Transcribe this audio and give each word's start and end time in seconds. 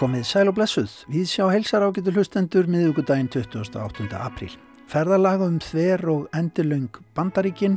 Komið 0.00 0.22
sæl 0.24 0.48
og 0.48 0.54
blessuð, 0.56 0.92
við 1.12 1.26
sjá 1.28 1.48
helsar 1.50 1.84
ágættu 1.84 2.14
hlustendur 2.14 2.68
miðugudaginn 2.70 3.28
28. 3.28 4.06
apríl. 4.16 4.54
Ferðalaga 4.88 5.48
um 5.50 5.58
þver 5.60 6.06
og 6.14 6.28
endilöng 6.36 6.88
bandaríkinn, 7.18 7.76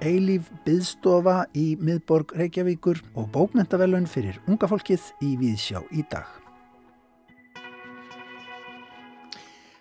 eilíf 0.00 0.48
byðstofa 0.64 1.42
í 1.52 1.74
miðborg 1.82 2.32
Reykjavíkur 2.40 3.02
og 3.12 3.28
bókmentavelun 3.34 4.08
fyrir 4.08 4.40
unga 4.48 4.70
fólkið 4.70 5.10
í 5.20 5.36
Víðsjá 5.42 5.84
í 5.92 6.06
dag. 6.08 6.39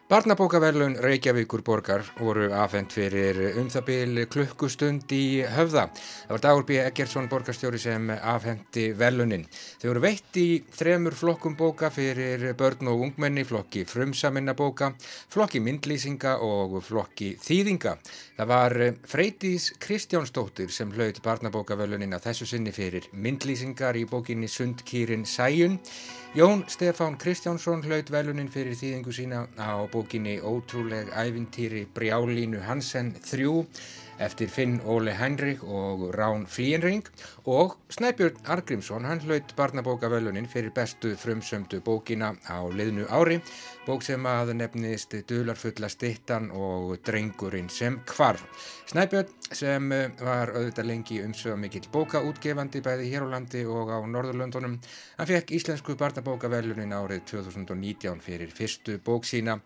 Barnabókaverlun 0.09 0.95
Reykjavíkur 0.97 1.61
borgar 1.61 2.01
voru 2.17 2.47
afhengt 2.57 2.95
fyrir 2.97 3.37
um 3.61 3.67
það 3.69 3.83
byl 3.85 4.23
klukkustund 4.33 5.11
í 5.13 5.43
höfða. 5.45 5.83
Það 5.93 6.31
var 6.31 6.41
Dagur 6.41 6.65
B. 6.65 6.79
Eggertsson 6.81 7.27
borgarstjóri 7.29 7.77
sem 7.77 8.09
afhengti 8.17 8.87
velunin. 8.97 9.45
Þau 9.77 9.91
voru 9.91 10.01
veitt 10.07 10.39
í 10.41 10.47
þremur 10.79 11.13
flokkum 11.13 11.53
bóka 11.59 11.91
fyrir 11.93 12.55
börn 12.57 12.89
og 12.89 13.03
ungmenni, 13.05 13.43
flokki 13.45 13.83
frumsaminna 13.85 14.55
bóka, 14.57 14.95
flokki 15.29 15.61
myndlýsinga 15.61 16.39
og 16.41 16.79
flokki 16.87 17.35
þýðinga. 17.45 17.93
Það 18.39 18.49
var 18.55 18.77
Freydís 19.13 19.75
Kristjánsdóttir 19.77 20.73
sem 20.73 20.89
hlaut 20.89 21.21
barnabókaverlunin 21.21 22.17
að 22.17 22.31
þessu 22.31 22.49
sinni 22.55 22.73
fyrir 22.73 23.05
myndlýsingar 23.13 24.01
í 24.01 24.07
bókinni 24.09 24.49
Sundkýrin 24.49 25.29
Sæjun. 25.29 25.77
Jón 26.35 26.63
Stefán 26.67 27.17
Kristjánsson 27.17 27.81
hlaut 27.81 28.11
velunin 28.13 28.51
fyrir 28.53 28.75
þýðingu 28.77 29.13
sína 29.17 29.39
á 29.57 29.81
bókinni 29.89 30.35
Ótrúleg 30.45 31.09
ævintýri 31.09 31.87
Brjálínu 31.89 32.59
Hansen 32.67 33.15
3 33.17 33.65
eftir 34.21 34.51
Finn 34.53 34.77
Óli 34.85 35.15
Henrik 35.17 35.63
og 35.63 36.11
Rán 36.13 36.45
Flíenring 36.45 37.09
og 37.49 37.79
Snæbjörn 37.89 38.45
Argrímsson 38.45 39.09
hann 39.09 39.23
hlaut 39.25 39.55
barnabókavelunin 39.57 40.45
fyrir 40.45 40.69
bestu 40.69 41.15
frumsömdu 41.17 41.81
bókina 41.81 42.35
á 42.45 42.61
liðnu 42.61 43.09
ári 43.09 43.41
bók 43.89 44.03
sem 44.05 44.25
að 44.29 44.51
nefnist 44.53 45.15
Dularfulla 45.25 45.87
stittan 45.89 46.51
og 46.53 46.91
Drengurinn 47.05 47.71
sem 47.73 47.95
kvarf. 48.05 48.43
Snæbjörn 48.91 49.31
sem 49.55 49.91
eh, 49.95 50.11
var 50.21 50.51
auðvitað 50.53 50.89
lengi 50.91 51.17
umsöða 51.25 51.57
mikill 51.57 51.87
bókaútgefandi 51.93 52.83
bæði 52.85 53.09
hér 53.09 53.25
á 53.25 53.33
landi 53.33 53.63
og 53.65 53.89
á 53.89 53.97
Norðurlöndunum 54.05 54.77
hann 55.17 55.31
fekk 55.31 55.55
íslensku 55.57 55.97
barnabókavelunin 55.97 56.93
árið 56.93 57.25
2019 57.33 58.21
fyrir 58.21 58.53
fyrstu 58.53 58.99
bók 59.01 59.25
sína 59.25 59.57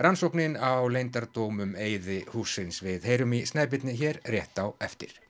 Rannsóknin 0.00 0.56
á 0.56 0.80
leindardómum 0.88 1.76
Eyði 1.76 2.22
húsins 2.32 2.80
við 2.84 3.04
heyrum 3.12 3.36
í 3.36 3.44
snæbyrni 3.44 3.96
hér 4.00 4.24
rétt 4.24 4.56
á 4.56 4.72
eftir. 4.80 5.25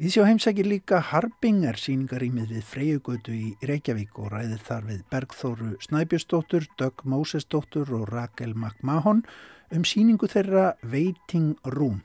Sjá 0.00 0.22
heimsækir 0.24 0.64
líka 0.64 0.96
Harbingar 1.04 1.76
síningarýmið 1.76 2.54
við 2.54 2.62
Freyjugötu 2.64 3.34
í 3.36 3.50
Reykjavík 3.68 4.16
og 4.16 4.30
ræðið 4.32 4.62
þar 4.64 4.86
við 4.88 5.02
Bergþóru 5.12 5.72
Snæbjörnsdóttur, 5.84 6.64
Dögg 6.80 7.04
Mósesdóttur 7.04 7.92
og 7.98 8.06
Rakel 8.08 8.54
McMahon 8.54 9.20
um 9.68 9.84
síningu 9.84 10.30
þeirra 10.32 10.70
Waiting 10.80 11.52
Room. 11.76 12.00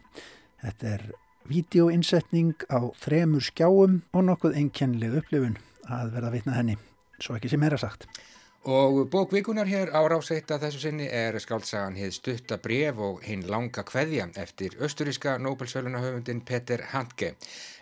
Þetta 0.59 0.91
er 0.97 1.05
vídeoinsetning 1.47 2.67
á 2.67 2.83
þremur 2.99 3.47
skjáum 3.47 4.01
og 4.11 4.27
nokkuð 4.27 4.59
einkennlega 4.59 5.23
upplifun 5.23 5.55
að 5.87 6.11
verða 6.17 6.33
vitna 6.35 6.59
henni, 6.59 6.75
svo 7.23 7.39
ekki 7.39 7.55
sem 7.55 7.63
er 7.63 7.77
að 7.79 7.85
sagt. 7.87 8.09
Og 8.65 9.09
bókvíkunar 9.09 9.67
hér 9.69 9.91
á 9.93 10.01
ráseitt 10.09 10.49
að 10.49 10.63
þessu 10.65 10.79
sinni 10.81 11.05
er 11.05 11.35
skáltsagan 11.37 11.93
hér 11.99 12.09
stutta 12.15 12.55
bref 12.57 12.97
og 12.97 13.19
hinn 13.21 13.43
langa 13.45 13.83
kveðja 13.85 14.25
eftir 14.41 14.73
östuríska 14.81 15.35
Nobel-sölunahöfundin 15.37 16.41
Peter 16.41 16.81
Handke. 16.89 17.35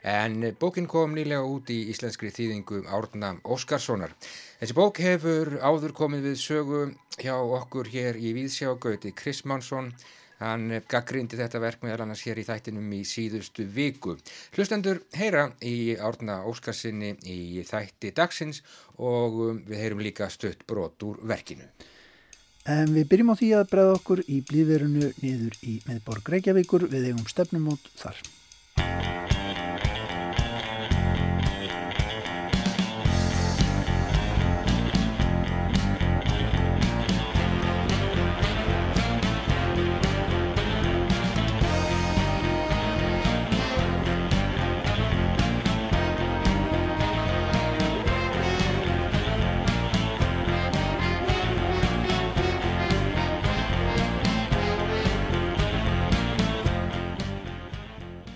En 0.03 0.43
bókin 0.59 0.89
kom 0.91 1.15
nýlega 1.15 1.47
út 1.47 1.71
í 1.71 1.77
íslenskri 1.93 2.33
þýðingu 2.35 2.81
Árna 2.91 3.29
Óskarssonar. 3.47 4.11
Þessi 4.59 4.75
bók 4.75 4.99
hefur 4.99 5.53
áður 5.63 5.95
komið 6.01 6.27
við 6.27 6.35
sögu 6.43 6.81
hjá 7.15 7.37
okkur 7.39 7.87
hér 7.87 8.19
í 8.19 8.35
Víðsjágauti 8.35 9.15
Chris 9.15 9.45
Mansson 9.47 9.93
Hann 10.43 10.67
gaggrindi 10.89 11.37
þetta 11.39 11.61
verk 11.63 11.83
meðal 11.85 12.03
annars 12.03 12.23
hér 12.27 12.41
í 12.41 12.45
þættinum 12.47 12.89
í 12.97 13.03
síðustu 13.07 13.63
viku. 13.71 14.17
Hlustendur 14.57 14.99
heyra 15.15 15.47
í 15.63 15.95
árna 15.95 16.41
Óskarsinni 16.49 17.13
í 17.23 17.63
þætti 17.67 18.11
dagsins 18.17 18.59
og 18.99 19.39
um, 19.47 19.63
við 19.69 19.83
heyrum 19.85 20.03
líka 20.03 20.27
stött 20.33 20.67
brot 20.67 21.07
úr 21.07 21.21
verkinu. 21.31 21.69
En 22.67 22.93
við 22.95 23.09
byrjum 23.11 23.33
á 23.35 23.39
því 23.39 23.49
að 23.57 23.71
bregða 23.71 23.95
okkur 23.97 24.23
í 24.27 24.37
blíðverunu 24.51 25.09
niður 25.23 25.57
í 25.67 25.79
meðborg 25.87 26.35
Reykjavíkur 26.35 26.87
við 26.91 27.09
eigum 27.11 27.27
stefnumót 27.27 27.91
þar. 27.99 28.23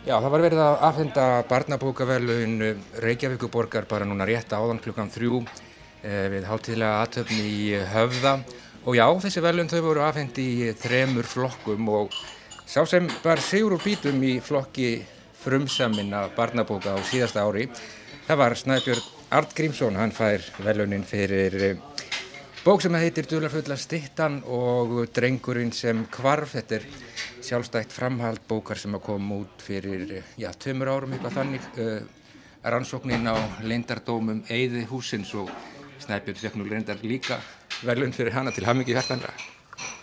Já, 0.08 0.14
það 0.24 0.32
var 0.32 0.42
verið 0.46 0.60
að 0.64 0.84
aðfenda 0.88 1.24
barnabókavelun 1.50 2.62
Reykjavíkuborgar 3.04 3.84
bara 3.90 4.06
núna 4.08 4.24
rétt 4.24 4.54
áðan 4.56 4.80
klukkan 4.80 5.10
þrjú 5.12 5.42
eh, 5.44 6.30
við 6.32 6.46
hátíðlega 6.48 7.02
aðtöfni 7.02 7.48
í 7.52 7.66
höfða. 7.92 8.38
Og 8.88 8.96
já, 8.96 9.04
þessi 9.26 9.44
velun 9.44 9.68
þau 9.68 9.82
voru 9.90 10.06
aðfendi 10.06 10.46
í 10.48 10.70
þremur 10.80 11.28
flokkum 11.28 11.92
og 11.92 12.16
sá 12.64 12.86
sem 12.88 13.12
var 13.20 13.44
sigur 13.44 13.76
úr 13.76 13.84
bítum 13.84 14.24
í 14.24 14.38
flokki 14.40 14.94
frumsaminna 15.42 16.30
barnabóka 16.38 16.96
á 16.96 17.00
síðasta 17.04 17.44
ári 17.44 17.68
það 18.30 18.42
var 18.46 18.56
Snæbjörn 18.64 19.06
Artgrímsson, 19.36 20.00
hann 20.00 20.16
fær 20.16 20.40
velunin 20.64 21.04
fyrir 21.04 21.60
eh, 21.60 21.84
bók 22.64 22.80
sem 22.84 22.96
heitir 22.96 23.28
Dularfulla 23.28 23.76
stittan 23.76 24.40
og 24.48 25.02
Drengurinn 25.12 25.76
sem 25.76 26.06
kvarf, 26.16 26.56
þetta 26.56 26.80
er 26.80 26.88
sjálfstætt 27.46 27.94
framhald 27.94 28.42
bókar 28.50 28.80
sem 28.80 28.96
að 28.98 29.04
koma 29.08 29.42
út 29.44 29.64
fyrir, 29.64 30.24
já, 30.40 30.50
tömur 30.60 30.92
árum 30.92 31.14
eitthvað 31.16 31.38
þannig 31.38 31.68
uh, 31.78 32.02
rannsóknin 32.64 33.30
á 33.30 33.36
leindardómum 33.64 34.44
Eyði 34.50 34.86
húsins 34.90 35.34
og 35.38 35.52
Snæbjörn 36.04 36.42
fekk 36.42 36.58
nú 36.58 36.68
leindar 36.68 37.00
líka 37.04 37.40
verðlun 37.86 38.16
fyrir 38.16 38.36
hana 38.36 38.54
til 38.56 38.66
hamingi 38.68 38.98
hærtanra 38.98 39.34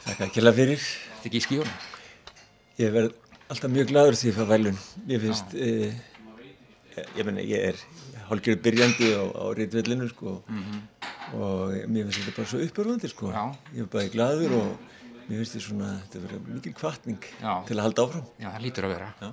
Þakka 0.05 0.27
ekki 0.29 0.41
alveg 0.43 0.57
fyrir. 0.61 0.89
Þetta 1.19 1.31
ekki 1.31 1.41
í 1.41 1.45
skíunum 1.49 1.77
Ég 2.79 2.95
verð 2.95 3.15
alltaf 3.53 3.71
mjög 3.71 3.93
gladur 3.93 4.19
því 4.19 4.33
að 4.33 4.41
fá 4.41 4.45
verðlun 4.55 4.81
Ég 5.11 5.23
finnst 5.25 5.55
uh, 5.59 6.03
ég, 7.03 7.23
meni, 7.27 7.47
ég 7.51 7.71
er 7.73 7.85
hálfgerður 8.29 8.63
byrjandi 8.65 9.13
á, 9.19 9.23
á 9.29 9.45
rítvellinu 9.57 10.09
sko 10.11 10.41
mm 10.47 10.63
-hmm. 10.63 10.81
og 11.41 11.75
mér 11.91 12.09
finnst 12.09 12.21
þetta 12.21 12.37
bara 12.37 12.49
svo 12.49 12.59
uppörfandi 12.65 13.09
sko. 13.09 13.33
Ég 13.75 13.83
er 13.83 13.91
bara 13.93 14.09
gladur 14.09 14.53
og 14.61 14.79
mér 15.29 15.41
finnst 15.41 15.57
þetta 15.57 15.67
svona, 15.67 15.91
þetta 16.05 16.23
verður 16.25 16.43
mikil 16.53 16.75
kvartning 16.79 17.29
til 17.41 17.77
að 17.79 17.85
halda 17.87 18.07
áfram. 18.07 18.27
Já, 18.41 18.49
það 18.49 18.65
lítur 18.67 18.89
að 18.89 18.95
vera. 18.95 19.33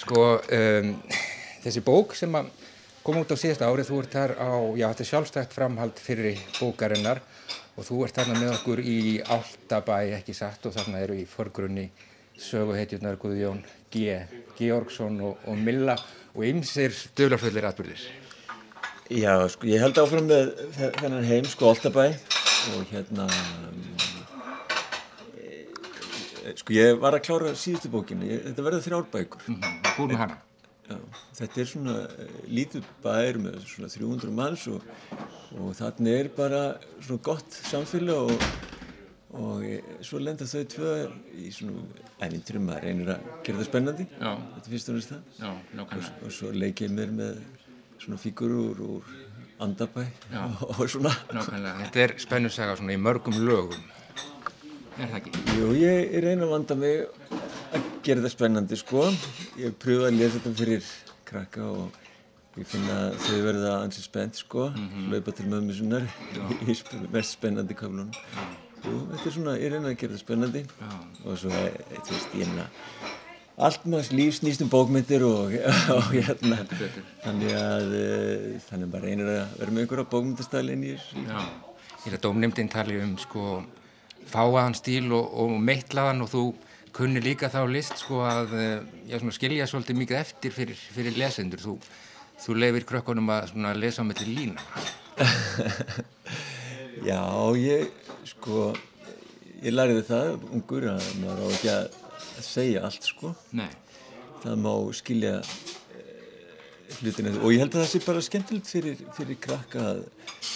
Sko, 0.00 0.24
um, 0.56 0.92
þessi 1.64 1.82
bók 1.84 2.14
sem 2.18 2.36
kom 3.04 3.18
út 3.20 3.32
á 3.32 3.36
síðasta 3.40 3.68
árið, 3.68 3.90
þú 3.90 3.98
ert 4.02 4.14
þar 4.14 4.36
á, 4.36 4.52
já, 4.76 4.86
þetta 4.86 5.04
er 5.04 5.10
sjálfstækt 5.10 5.56
framhald 5.56 6.00
fyrir 6.00 6.40
bókarinnar 6.58 7.22
og 7.76 7.86
þú 7.86 8.04
ert 8.04 8.20
þarna 8.20 8.38
með 8.38 8.54
okkur 8.58 8.82
í 8.84 9.00
Áltabæ, 9.24 9.98
ekki 10.18 10.36
satt, 10.36 10.66
og 10.68 10.76
þarna 10.76 11.02
eru 11.06 11.16
í 11.16 11.26
förgrunni 11.28 11.88
söguheitjurnar 12.40 13.18
Guðjón 13.20 13.62
G. 13.92 14.20
Georgsson 14.58 15.20
og, 15.24 15.40
og 15.48 15.60
Milla 15.60 15.96
og 16.34 16.44
ymsir 16.46 16.94
dölarfullir 17.16 17.66
atbyrðir. 17.68 18.04
Já, 19.10 19.34
sko, 19.50 19.66
ég 19.66 19.82
held 19.82 19.98
áfram 19.98 20.28
með 20.30 20.52
þennan 21.00 21.26
heim, 21.26 21.48
sko, 21.50 21.72
Áltabæ 21.72 22.12
og 22.76 22.84
hérna 22.92 23.26
Sko 26.60 26.74
ég 26.74 26.96
var 27.00 27.16
að 27.16 27.24
klára 27.26 27.52
síðustu 27.58 27.90
bókinu, 27.92 28.28
ég, 28.28 28.42
þetta 28.48 28.64
verður 28.64 28.86
þrjárbækur. 28.86 29.44
Mm 29.46 29.58
-hmm. 29.60 29.92
Búin 29.96 30.12
með 30.12 30.20
hana? 30.22 30.38
Já, 30.90 30.96
þetta 31.38 31.60
er 31.60 31.68
svona 31.70 31.96
uh, 32.08 32.34
lítið 32.50 32.86
bær 33.04 33.38
með 33.38 33.60
svona 33.70 33.90
300 33.92 34.32
manns 34.34 34.66
og, 34.66 34.82
og 35.54 35.74
þannig 35.78 36.16
er 36.16 36.30
bara 36.34 36.62
svona 36.98 37.22
gott 37.22 37.58
samfélag 37.70 38.32
og, 38.32 38.42
og 39.38 39.62
svo 40.02 40.18
lenda 40.18 40.48
þau 40.50 40.64
tvö 40.74 40.94
í 41.38 41.52
svona 41.54 41.84
ævinturum 42.20 42.72
að 42.74 42.82
reynir 42.84 43.12
að 43.14 43.30
gera 43.44 43.60
það 43.60 43.70
spennandi. 43.70 44.08
Já. 44.18 44.32
Þetta 44.56 44.74
finnst 44.74 44.90
þú 44.90 44.96
næst 44.96 45.14
það? 45.14 45.22
Og, 45.84 46.10
og 46.24 46.32
svo 46.32 46.52
leik 46.52 46.82
ég 46.82 46.90
mér 46.90 47.14
með 47.14 47.40
svona 48.00 48.18
fígurur 48.18 48.82
úr 48.88 49.14
andabæ 49.60 50.08
og 50.80 50.84
svona. 50.88 51.14
Nákvæmlega, 51.30 51.78
þetta 51.84 52.06
er 52.06 52.18
spennussaga 52.18 52.76
svona 52.80 52.96
í 52.96 53.00
mörgum 53.00 53.36
lögum 53.44 53.99
er 54.98 55.10
það 55.12 55.16
ekki? 55.20 55.32
Jú, 55.58 55.70
ég 55.80 56.14
reyna 56.24 56.46
að 56.46 56.52
vanda 56.56 56.76
mig 56.80 57.00
að 57.70 57.88
gera 58.06 58.22
þetta 58.24 58.32
spennandi 58.34 58.78
sko. 58.80 59.06
Ég 59.60 59.76
pröfa 59.82 60.08
að 60.10 60.18
lesa 60.20 60.38
þetta 60.40 60.52
fyrir 60.60 60.88
krakka 61.30 61.66
og 61.70 62.00
ég 62.58 62.66
finna 62.66 62.96
að 63.10 63.20
þau 63.26 63.36
verða 63.46 63.74
ansið 63.84 64.06
spennt 64.08 64.40
sko, 64.40 64.66
laupa 65.12 65.34
til 65.38 65.46
mömmu 65.52 65.76
sinnar 65.78 66.08
í 66.66 66.74
sp- 66.74 67.06
mest 67.14 67.36
spennandi 67.38 67.76
köflunum. 67.78 68.10
Jú, 68.80 68.96
þetta 69.12 69.26
er 69.28 69.34
svona, 69.36 69.56
ég 69.60 69.72
reyna 69.74 69.92
að 69.92 69.98
gera 70.00 70.16
það 70.16 70.22
spennandi. 70.24 70.62
Og 71.28 71.38
svo, 71.38 71.50
eh, 71.52 71.80
þú 72.00 72.14
veist, 72.16 72.36
ég 72.40 72.48
reyna 72.50 72.68
allt 73.60 73.82
maður 73.92 74.14
líf 74.16 74.38
snýst 74.38 74.62
um 74.64 74.70
bókmyndir 74.72 75.20
og, 75.28 75.52
og 75.96 76.06
hérna. 76.14 76.62
Þannig 77.26 77.50
að 77.60 77.90
eh, 77.98 78.46
þannig 78.70 78.86
að 78.86 78.92
maður 78.94 79.04
reynir 79.04 79.28
að 79.34 79.58
vera 79.60 79.74
með 79.76 79.82
einhverja 79.84 80.06
bókmyndastæli 80.14 80.76
inn 80.78 80.86
í 80.88 80.94
þessu. 80.96 81.26
Já. 81.28 81.42
Ég 82.00 82.06
er 82.08 82.16
að 82.16 82.22
dómnefndin 82.24 82.70
tali 82.72 82.96
um 83.04 83.12
sko 83.20 83.42
fáaðan 84.30 84.76
stíl 84.78 85.10
og, 85.16 85.32
og 85.42 85.56
meitlaðan 85.60 86.24
og 86.24 86.30
þú 86.32 86.44
kunni 86.96 87.22
líka 87.22 87.50
þá 87.52 87.62
list 87.70 88.00
sko 88.02 88.22
að 88.26 88.54
eh, 88.58 88.78
já, 89.10 89.18
svona, 89.18 89.34
skilja 89.36 89.68
svolítið 89.70 90.00
mikið 90.02 90.20
eftir 90.20 90.54
fyrir, 90.54 90.86
fyrir 90.96 91.18
lesendur. 91.18 91.62
Þú, 91.62 91.76
þú 92.40 92.56
leifir 92.58 92.88
krökkunum 92.88 93.30
að 93.34 93.52
svona, 93.52 93.74
lesa 93.78 94.02
á 94.02 94.08
melli 94.08 94.34
lína. 94.34 94.60
Já, 97.00 97.22
ég 97.56 97.88
sko 98.28 98.70
ég 99.60 99.72
læriði 99.72 100.02
það 100.08 100.46
ungur 100.52 100.86
að 100.94 101.06
maður 101.20 101.40
á 101.40 101.46
ekki 101.54 101.70
að 101.72 101.98
segja 102.44 102.82
allt 102.88 103.06
sko 103.08 103.32
Nei. 103.56 103.70
það 104.42 104.58
má 104.64 104.72
skilja 104.96 105.34
hlutina. 106.98 107.32
Og 107.40 107.54
ég 107.54 107.62
held 107.62 107.74
að 107.74 107.82
það 107.82 107.88
sé 107.92 108.00
bara 108.04 108.22
skemmtilegt 108.24 108.70
fyrir, 108.70 109.00
fyrir 109.16 109.38
krakka 109.42 109.86
að, 109.92 110.02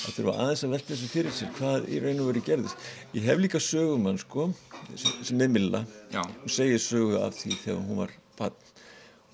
að 0.08 0.18
þurfa 0.18 0.34
aðeins 0.44 0.64
að 0.66 0.74
velta 0.74 0.92
þessu 0.92 1.10
fyrir 1.12 1.34
sér 1.36 1.52
hvað 1.58 1.88
í 1.88 2.00
raun 2.04 2.22
og 2.24 2.30
veri 2.30 2.44
gerðist. 2.48 2.86
Ég 3.16 3.28
hef 3.28 3.40
líka 3.40 3.62
sögumann 3.62 4.20
sko 4.22 4.50
sem, 4.94 5.40
er 5.40 5.52
Milla. 5.52 5.84
Og 6.14 6.52
segir 6.52 6.82
sögu 6.82 7.18
af 7.22 7.38
því 7.38 7.58
þegar 7.62 7.82
hún 7.86 8.02
var 8.02 8.14
bann 8.38 8.60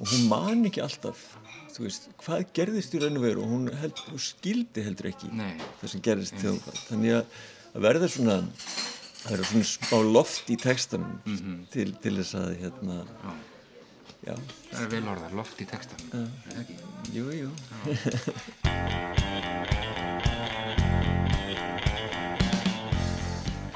og 0.00 0.08
hún 0.08 0.31
man 0.31 0.64
ekki 0.69 0.81
alltaf 0.81 1.26
þú 1.75 1.85
veist, 1.87 2.06
hvað 2.20 2.47
gerðist 2.56 2.94
í 2.97 3.02
raun 3.02 3.19
og 3.20 3.25
veru. 3.25 3.44
Og 3.44 3.52
hún, 3.55 3.69
held, 3.82 4.00
hún 4.11 4.23
skildi 4.23 4.85
heldur 4.85 5.11
ekki 5.12 5.31
Nei. 5.37 5.52
það 5.81 5.93
sem 5.94 6.06
gerðist 6.06 6.38
þegar 6.38 6.56
hún 6.56 6.81
þannig 6.87 7.19
að, 7.20 7.37
að 7.75 7.87
verða 7.87 8.11
svona 8.14 8.38
það 9.20 9.31
verða 9.35 9.49
svona 9.50 9.69
smá 9.69 9.97
loft 10.17 10.50
í 10.50 10.56
textanum 10.61 11.62
til, 11.73 11.91
til 12.00 12.17
þess 12.19 12.37
að 12.41 12.50
hérna 12.62 13.02
já, 13.05 13.32
Það 14.70 14.82
er 14.84 14.90
vel 14.94 15.06
orðað, 15.14 15.36
loft 15.40 15.60
í 15.60 15.66
textan. 15.70 16.00
jú, 17.14 17.24
jú 17.34 17.48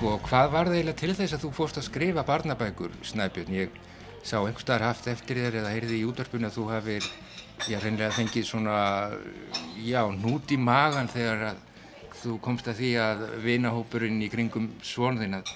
Sko, 0.04 0.18
hvað 0.26 0.50
var 0.52 0.68
það 0.68 0.74
eiginlega 0.76 1.00
til 1.00 1.14
þess 1.16 1.32
að 1.32 1.44
þú 1.46 1.50
fórst 1.56 1.78
að 1.80 1.84
skrifa 1.86 2.22
barnabækur, 2.28 2.92
Snæbjörn? 3.08 3.54
Ég 3.56 3.76
sá 4.20 4.34
einhver 4.36 4.60
staðar 4.60 4.82
haft 4.90 5.06
eftir 5.08 5.38
þér 5.40 5.54
eða 5.62 5.70
heyrði 5.72 5.96
í 5.96 6.02
útvarpinu 6.04 6.50
að 6.50 6.58
þú 6.58 6.64
hafir, 6.68 7.06
já, 7.64 7.78
hreinlega 7.80 8.10
fengið 8.12 8.44
svona, 8.44 8.74
já, 9.80 10.02
nút 10.18 10.52
í 10.52 10.58
magan 10.60 11.08
þegar 11.08 11.46
að 11.54 11.62
þú 12.18 12.34
komst 12.44 12.68
að 12.68 12.82
því 12.82 12.90
að 13.00 13.24
vinahópurinn 13.46 14.20
í 14.20 14.28
kringum 14.34 14.68
svonðin 14.84 15.38
að, 15.38 15.54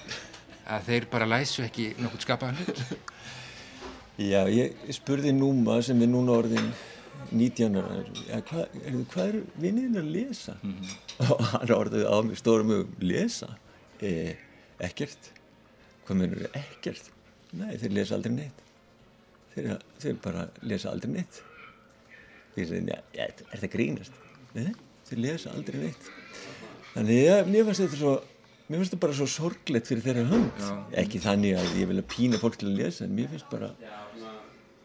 að 0.65 0.89
þeir 0.89 1.07
bara 1.13 1.29
læsu 1.29 1.67
ekki 1.67 1.91
nokkuð 2.01 2.25
skapaðan 2.25 2.57
hlut. 2.63 2.81
Já, 4.19 4.41
ég 4.51 4.75
spurði 4.95 5.31
Núma 5.31 5.79
sem 5.85 6.01
er 6.03 6.09
núna 6.11 6.35
orðin 6.41 6.71
19 7.29 7.77
ára, 7.77 7.99
ja, 8.27 8.39
hvað, 8.47 8.77
er, 8.79 8.95
hvað 9.11 9.27
er 9.29 9.37
vinniðin 9.61 9.99
að 10.01 10.09
lesa? 10.15 10.55
Og 11.25 11.43
hann 11.53 11.73
orðið 11.75 12.07
á 12.09 12.17
mig 12.25 12.39
stórum 12.39 12.73
og 12.73 13.03
lesa? 13.03 13.51
E, 14.01 14.33
ekkert. 14.89 15.29
Hvað 16.07 16.21
mennur 16.21 16.45
þau? 16.45 16.57
Ekkert. 16.63 17.11
Nei, 17.59 17.71
þeir 17.81 17.95
lesa 17.97 18.17
aldrei 18.17 18.35
neitt. 18.35 18.63
Þeir, 19.53 19.69
þeir 20.01 20.17
bara 20.23 20.47
lesa 20.65 20.91
aldrei 20.93 21.13
neitt. 21.19 21.41
Ég 22.57 22.69
segi, 22.69 22.97
ja, 23.15 23.27
er 23.27 23.61
það 23.61 23.71
grínast? 23.75 24.19
Nei, 24.55 24.73
þeir 25.09 25.23
lesa 25.27 25.53
aldrei 25.53 25.83
neitt. 25.85 26.11
Þannig, 26.95 27.21
ja, 27.23 27.39
mér 27.45 27.67
fannst 27.67 27.85
þetta 27.85 27.99
svo, 27.99 28.15
mér 28.69 28.81
finnst 28.81 28.95
þetta 28.95 29.03
bara 29.05 29.17
svo 29.19 29.27
sorglegt 29.29 29.91
fyrir 29.91 30.05
þeirra 30.07 30.25
hönd. 30.31 30.63
Ekki 31.03 31.21
þannig 31.23 31.59
að 31.59 31.77
ég 31.83 31.91
vil 31.91 31.99
að 32.01 32.09
pína 32.15 32.41
fólk 32.41 32.57
til 32.61 32.71
að 32.71 32.79
lesa, 32.81 33.05
en 33.05 33.13
mér 33.17 33.29
finnst 33.33 33.49
bara, 33.53 33.71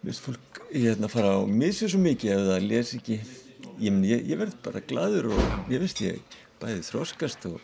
finnst 0.05 0.25
fólk 0.25 0.61
hérna 0.73 1.09
fara 1.09 1.35
á 1.39 1.41
missu 1.49 1.89
svo 1.89 2.01
mikið 2.03 2.33
ef 2.35 2.47
það 2.49 2.67
les 2.69 2.93
ekki. 2.99 3.19
Ég, 3.83 3.97
ég, 4.07 4.25
ég 4.31 4.39
verð 4.39 4.57
bara 4.65 4.83
gladur 4.85 5.31
og 5.35 5.71
ég 5.73 5.83
veist 5.83 6.03
ég 6.05 6.21
bæði 6.63 6.85
þróskast 6.87 7.47
og 7.49 7.57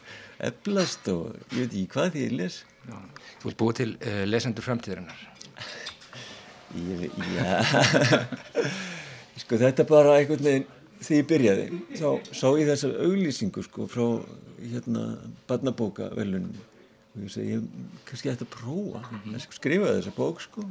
eflast 0.48 1.08
og 1.12 1.36
ég 1.54 1.66
veit 1.66 1.74
ekki 1.74 1.86
hvað 1.94 2.10
því 2.14 2.24
ég 2.24 2.36
les. 2.38 2.58
Já. 2.88 2.96
Þú 3.42 3.50
vilt 3.50 3.60
búið 3.60 3.78
til 3.80 3.90
uh, 3.98 4.22
lesendur 4.28 4.66
framtíðarinnar. 4.66 5.22
ég, 6.80 7.06
já. 7.36 7.48
Sko 9.40 9.60
þetta 9.60 9.86
bara 9.88 10.18
einhvern 10.18 10.46
veginn 10.46 10.68
þegar 11.00 11.16
ég 11.20 11.30
byrjaði 11.30 11.80
þá 11.96 12.34
sá 12.36 12.46
ég 12.60 12.68
þessa 12.68 12.90
auglýsingu 13.06 13.64
sko 13.64 13.86
frá 13.88 14.04
hérna 14.60 15.06
barnabókavelunum 15.48 16.52
og 17.10 17.24
ég 17.24 17.32
segi 17.32 17.56
ég 17.56 17.64
kannski 18.08 18.32
ætti 18.32 18.46
að 18.48 18.54
prófa. 18.54 19.04
Að 19.28 19.50
skrifa 19.56 19.94
þessa 19.96 20.16
bók 20.16 20.42
sko 20.44 20.66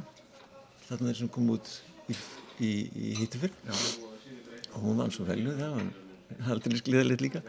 þarna 0.90 1.14
sem 1.14 1.30
kom 1.30 1.50
út 1.54 1.68
í, 2.10 2.16
í, 2.58 2.70
í 2.90 3.16
Hítufyrr 3.20 3.52
og 3.70 4.78
hún 4.82 4.98
vann 4.98 5.12
svo 5.14 5.26
velu 5.28 5.54
það 5.58 5.76
var 5.76 6.54
aldrei 6.54 6.78
skliðalegt 6.78 7.24
líka. 7.24 7.42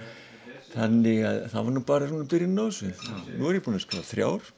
Þannig 0.71 1.21
að 1.27 1.37
það 1.51 1.67
var 1.67 1.75
nú 1.75 1.83
bara 1.85 2.07
svona 2.09 2.27
byrjun 2.31 2.61
á 2.61 2.65
þessu. 2.65 2.91
Nú 3.35 3.49
er 3.49 3.57
ég 3.57 3.63
búin 3.65 3.77
að 3.77 3.83
skrifa 3.83 4.07
þrjár. 4.07 4.49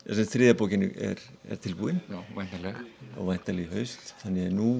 Þessi 0.00 0.24
þriða 0.32 0.56
bókin 0.58 0.86
er, 0.88 1.22
er 1.52 1.60
tilbúin. 1.60 2.00
Já, 2.08 2.18
og 3.20 3.28
væntal 3.28 3.58
í 3.60 3.66
haust. 3.70 4.14
Þannig 4.22 4.48
að 4.48 4.56
nú 4.56 4.70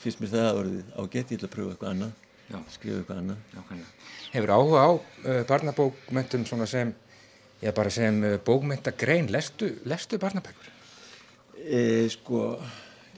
finnst 0.00 0.22
mér 0.22 0.32
það 0.32 0.46
að 0.46 0.60
orðið 0.62 0.94
ágætt. 0.94 1.34
Ég 1.34 1.40
ætla 1.40 1.50
að 1.50 1.54
pröfa 1.56 1.74
eitthvað 1.74 1.92
annað. 1.96 2.26
Já. 2.46 2.58
skrifa 2.76 3.02
eitthvað 3.02 3.22
annað. 3.24 3.44
Nákvæmlega. 3.56 4.10
Hefur 4.30 4.54
áhuga 4.56 4.84
á 4.86 4.90
uh, 4.94 5.40
barnabókmentum 5.50 6.46
svona 6.48 6.70
sem, 6.70 6.94
já 7.60 7.72
bara 7.76 7.92
sem 7.94 8.22
uh, 8.22 8.36
bókmentagrein, 8.46 9.32
lestu, 9.34 9.74
lestu 9.90 10.22
barnabækur? 10.22 10.70
e, 11.64 12.08
sko 12.08 12.58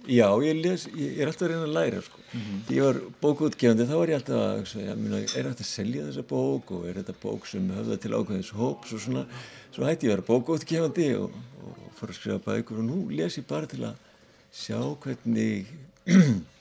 já, 0.09 0.27
ég, 0.43 0.61
les, 0.63 0.87
ég 0.99 1.21
er 1.21 1.31
alltaf 1.31 1.47
að 1.47 1.53
reyna 1.53 1.67
að 1.67 1.75
læra 1.77 2.03
sko. 2.03 2.23
því 2.67 2.79
ég 2.79 2.87
var 2.87 3.01
bókútgefandi 3.23 3.89
þá 3.89 3.95
var 3.95 4.13
ég 4.13 4.21
alltaf 4.21 4.41
að 4.43 4.87
já, 4.87 4.95
minna, 4.99 5.21
er 5.23 5.49
þetta 5.51 5.67
að 5.67 5.69
selja 5.69 6.07
þessa 6.09 6.25
bók 6.33 6.73
og 6.77 6.87
er 6.89 7.01
þetta 7.01 7.17
bók 7.23 7.47
sem 7.51 7.69
höfða 7.77 7.99
til 8.03 8.15
ákveðins 8.17 8.55
hóps 8.59 8.95
og 8.97 9.05
svona 9.05 9.27
svo 9.73 9.87
hætti 9.87 10.09
ég 10.09 10.13
að 10.13 10.17
vera 10.17 10.29
bókútgefandi 10.31 11.11
og, 11.21 11.37
og 11.63 11.85
fór 11.99 12.15
að 12.15 12.19
skrifa 12.19 12.43
bækur 12.47 12.81
og 12.83 12.89
nú 12.89 12.99
les 13.13 13.39
ég 13.39 13.47
bara 13.51 13.71
til 13.71 13.85
að 13.87 14.09
sjá 14.53 14.81
hvernig 15.05 15.71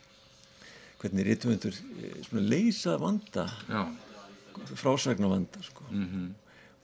hvernig 1.01 1.25
rítuvendur 1.31 1.80
svona 2.27 2.45
leysa 2.45 2.97
vanda 3.01 3.47
Já. 3.66 3.87
frásagna 4.75 5.31
vanda 5.31 5.63
sko. 5.66 5.87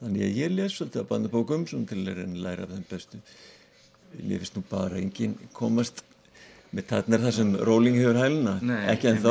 þannig 0.00 0.26
að 0.26 0.42
ég 0.42 0.52
les 0.56 0.74
svolítið 0.74 1.04
að 1.04 1.08
bandabókum 1.12 1.68
sem 1.70 1.86
til 1.86 2.02
að 2.02 2.18
reyna 2.18 2.34
að 2.34 2.44
læra 2.48 2.66
af 2.66 2.74
þeim 2.74 2.84
bestu 2.90 3.22
ég 4.18 4.42
finnst 4.42 4.56
nú 4.56 4.64
bara 4.70 4.98
enginn 4.98 5.36
komast 5.54 6.02
með 6.76 6.84
tatnar 6.90 7.22
þar 7.24 7.32
sem 7.32 7.50
Rowling 7.64 7.94
hefur 7.96 8.18
hæluna 8.20 8.54
ekki 8.92 9.08
en 9.08 9.20
þá 9.24 9.30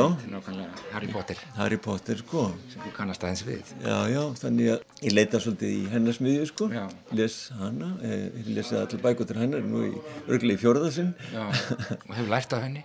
Harry 0.90 1.10
Potter, 1.12 1.38
Harry 1.54 1.78
Potter 1.84 2.18
sko 2.18 2.48
sem 2.72 2.82
þú 2.82 2.90
kannast 2.96 3.22
aðeins 3.22 3.44
við. 3.46 3.70
já 3.84 3.98
já 4.10 4.22
þannig 4.40 4.70
að 4.72 5.04
ég 5.06 5.14
leita 5.14 5.40
svolítið 5.44 5.74
í 5.76 5.84
hennar 5.92 6.16
smiðju 6.16 6.48
sko 6.50 6.68
Já. 6.74 6.82
les 7.20 7.36
hana 7.60 7.92
eh, 8.02 8.24
ég 8.40 8.50
lesið 8.56 8.80
allir 8.82 9.04
bækotur 9.06 9.38
hennar 9.38 9.62
nú 9.62 9.84
í 9.86 9.92
örglega 10.26 10.58
í 10.58 10.62
fjórðasinn 10.64 11.12
Já, 11.30 11.44
og 11.46 12.12
hefur 12.16 12.32
lært 12.34 12.56
af 12.58 12.66
henni? 12.66 12.82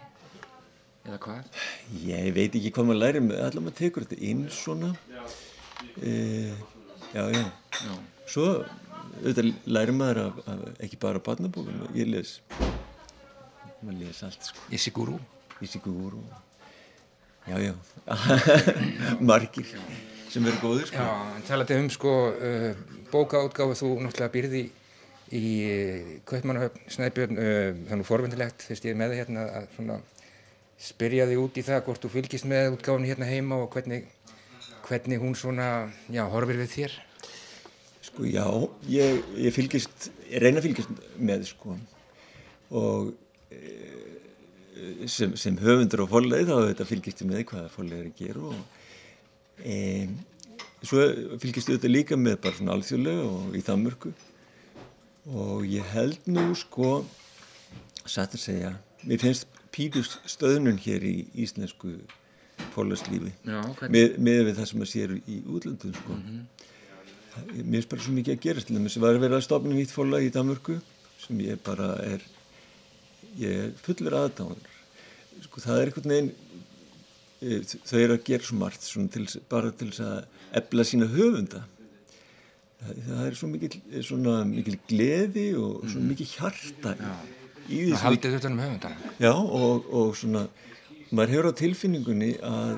Eða 1.03 1.17
hvað? 1.25 1.49
Ég 2.05 2.29
veit 2.37 2.53
ekki 2.55 2.71
hvað 2.77 2.89
maður 2.91 3.01
læri 3.01 3.23
með, 3.25 3.41
allar 3.47 3.65
maður 3.65 3.79
tekur 3.81 4.05
þetta 4.05 4.21
inn 4.29 4.45
svona 4.53 4.93
e, 5.97 6.13
Já, 7.15 7.25
já 7.25 7.41
Já. 7.41 7.97
Svo 8.29 8.47
auðvitað 9.23 9.49
læri 9.65 9.97
maður 9.97 10.21
af, 10.27 10.39
af 10.47 10.63
ekki 10.85 11.01
bara 11.01 11.19
barnabókum, 11.25 11.87
ég 11.97 12.07
les 12.13 12.37
maður 13.83 13.99
les 14.05 14.23
allt 14.27 14.49
sko. 14.49 14.65
Isiguru? 14.73 15.19
Ísigúr 15.63 16.17
og 16.19 16.33
já, 17.47 17.57
já. 17.59 17.73
Margir 19.29 19.67
sem 20.33 20.45
eru 20.49 20.57
góðir 20.63 20.89
sko. 20.89 20.97
Já, 20.97 21.35
en 21.37 21.45
talandi 21.47 21.77
um 21.77 21.89
sko 21.93 22.13
uh, 22.31 22.71
bókaútgáfu 23.11 23.77
þú 23.83 23.91
náttúrulega 24.01 24.33
býrði 24.33 24.63
í 25.33 25.43
uh, 25.67 26.09
Kaupmannahöfn 26.29 26.89
Snæbjörn, 26.95 27.37
uh, 27.37 27.85
þannig 27.91 28.09
forvendilegt 28.09 28.65
fyrst 28.65 28.87
ég 28.87 28.95
er 28.95 28.99
með 28.99 29.13
það 29.13 29.21
hérna 29.21 29.47
að 29.59 29.69
svona 29.75 29.99
spyrja 30.83 31.27
þig 31.29 31.41
út 31.43 31.57
í 31.59 31.65
það 31.65 31.83
hvort 31.87 32.03
þú 32.03 32.13
fylgist 32.17 32.49
með 32.49 32.73
útgáfunni 32.77 33.11
hérna 33.11 33.29
heima 33.29 33.61
og 33.63 33.69
hvernig, 33.75 34.07
hvernig 34.87 35.21
hún 35.21 35.35
svona, 35.37 35.89
já, 36.11 36.23
horfir 36.31 36.59
við 36.63 36.71
þér? 36.73 36.97
Sko 38.03 38.27
já, 38.27 38.45
ég, 38.91 39.21
ég 39.39 39.55
fylgist, 39.55 40.09
ég 40.29 40.43
reyna 40.43 40.63
fylgist 40.63 40.89
með 41.17 41.47
sko. 41.53 41.77
Og 42.73 43.13
sem, 45.07 45.33
sem 45.39 45.57
höfundur 45.61 46.05
og 46.05 46.11
fólkið 46.11 46.49
þá 46.49 46.55
þetta 46.69 46.87
fylgist 46.89 47.25
með 47.27 47.45
hvað 47.51 47.67
fólkið 47.73 47.97
er 47.99 48.09
að 48.09 48.19
gera 48.19 48.45
og 48.49 48.61
e, 49.63 49.75
svo 50.83 51.07
fylgist 51.41 51.71
þetta 51.71 51.91
líka 51.91 52.19
með 52.19 52.39
bara 52.43 52.57
svona 52.57 52.77
alþjóðlega 52.77 53.27
og 53.29 53.57
í 53.57 53.63
Danmörku 53.67 54.13
og 55.31 55.67
ég 55.69 55.93
held 55.93 56.27
nú 56.27 56.49
sko 56.59 56.97
satt 58.03 58.35
að 58.35 58.43
segja, 58.43 58.73
mér 59.07 59.21
finnst 59.21 59.47
pílust 59.73 60.19
stöðnun 60.29 60.81
hér 60.83 61.05
í 61.07 61.15
íslensku 61.45 61.95
Já, 63.45 63.61
hvernig? 63.79 63.93
með, 63.93 64.19
með 64.19 64.41
við 64.49 64.59
það 64.59 64.69
sem 64.71 64.83
að 64.83 64.91
sér 64.91 65.15
í 65.17 65.39
útlöndum 65.47 65.95
sko. 65.95 66.17
það, 67.33 67.53
mér 67.55 67.77
finnst 67.77 67.91
bara 67.93 68.05
svo 68.05 68.15
mikið 68.17 68.35
að 68.35 68.43
gerast 68.47 68.73
að 68.73 69.05
var 69.05 69.17
að 69.17 69.25
vera 69.25 69.39
að 69.39 69.47
stopna 69.47 69.77
nýtt 69.77 69.95
fóla 69.95 70.21
í 70.23 70.31
Danmörku 70.33 70.79
sem 71.23 71.39
ég 71.45 71.61
bara 71.63 71.95
er 72.03 72.25
ég 73.39 73.59
er 73.65 73.75
fullur 73.85 74.17
aðdáðan 74.19 74.63
sko, 75.43 75.61
það 75.63 75.79
er 75.79 75.91
einhvern 75.91 76.13
veginn 76.13 76.31
e, 77.41 77.59
þau 77.89 77.99
eru 77.99 78.17
að 78.17 78.25
gera 78.29 78.47
svo 78.47 78.57
margt 78.59 78.89
til, 79.13 79.27
bara 79.51 79.71
til 79.73 79.89
þess 79.91 80.03
að 80.07 80.59
ebla 80.61 80.85
sína 80.87 81.09
höfunda 81.11 81.63
það, 82.83 82.99
það 83.07 83.23
er 83.27 83.37
svo 83.39 83.49
mikil, 83.51 83.71
svona, 84.05 84.35
mikil 84.49 84.77
gleði 84.89 85.47
og 85.59 85.87
svo 85.91 86.03
mikil 86.03 86.27
hjarta 86.33 86.95
Já. 86.99 87.13
í 87.67 87.79
Það 87.79 87.93
þessu 87.93 88.03
haldið 88.07 88.37
utan 88.39 88.57
um 88.57 88.63
höfundana. 88.63 89.13
Já, 89.23 89.33
og, 89.33 89.87
og 89.99 90.17
svona, 90.19 90.43
maður 91.11 91.35
hefur 91.35 91.49
á 91.49 91.59
tilfinningunni 91.61 92.31
að, 92.47 92.75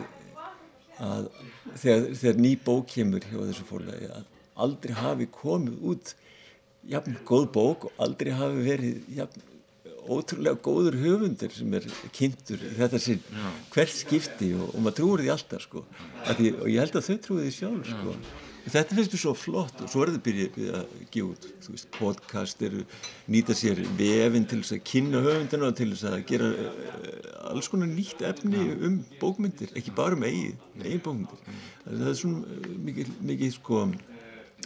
að 1.09 1.31
þegar, 1.81 2.07
þegar 2.21 2.39
ný 2.45 2.53
bók 2.67 2.87
kemur 2.93 3.25
hjá 3.25 3.39
þessu 3.41 3.67
fólagi 3.69 4.11
að 4.11 4.31
aldrei 4.65 4.95
hafi 4.95 5.27
komið 5.33 5.89
út 5.91 6.13
jafn 6.87 7.17
góð 7.27 7.49
bók 7.55 7.89
og 7.89 8.01
aldrei 8.05 8.31
hafi 8.35 8.63
verið 8.65 9.11
jafn 9.17 9.43
ótrúlega 10.11 10.59
góður 10.65 10.97
höfundur 11.01 11.53
sem 11.53 11.77
er 11.77 11.85
kynntur 12.15 12.61
í 12.61 12.73
þetta 12.77 13.01
sinn. 13.01 13.21
Hvert 13.73 13.93
skipti 13.95 14.51
og, 14.57 14.73
og 14.73 14.81
maður 14.81 14.97
trúur 14.99 15.23
því 15.23 15.31
alltaf 15.35 15.63
sko. 15.65 15.85
því, 16.25 16.51
og 16.61 16.67
ég 16.71 16.83
held 16.83 16.99
að 16.99 17.07
þau 17.07 17.15
trúi 17.25 17.45
því 17.45 17.53
sjálf 17.59 17.89
sko. 17.93 18.17
þetta 18.65 18.95
finnst 18.97 19.13
mér 19.13 19.21
svo 19.21 19.33
flott 19.37 19.81
og 19.83 19.89
svo 19.91 20.01
er 20.01 20.11
það 20.15 20.23
byrjað 20.25 20.55
við 20.57 20.69
að 20.79 20.93
gefa 21.13 21.27
út 21.35 21.67
veist, 21.69 21.89
podcast 21.99 22.63
eru 22.65 22.79
nýta 23.29 23.53
sér 23.57 23.81
vefin 23.99 24.47
til 24.49 24.61
þess 24.63 24.73
að 24.73 24.81
kynna 24.89 25.21
höfundina 25.21 25.69
og 25.69 25.75
til 25.77 25.91
þess 25.91 26.07
að 26.09 26.15
gera 26.31 26.49
uh, 26.49 27.51
alls 27.51 27.69
konar 27.69 27.91
nýtt 27.91 28.23
efni 28.25 28.63
um 28.87 28.97
bókmyndir 29.21 29.75
ekki 29.77 29.93
bara 29.93 30.17
um 30.17 30.25
eigin, 30.25 30.57
eigin 30.81 31.03
bókmyndir. 31.05 31.61
Það 31.85 32.09
er 32.09 32.19
svona 32.23 32.73
mikið, 32.89 33.13
mikið 33.29 33.55
sko, 33.59 33.85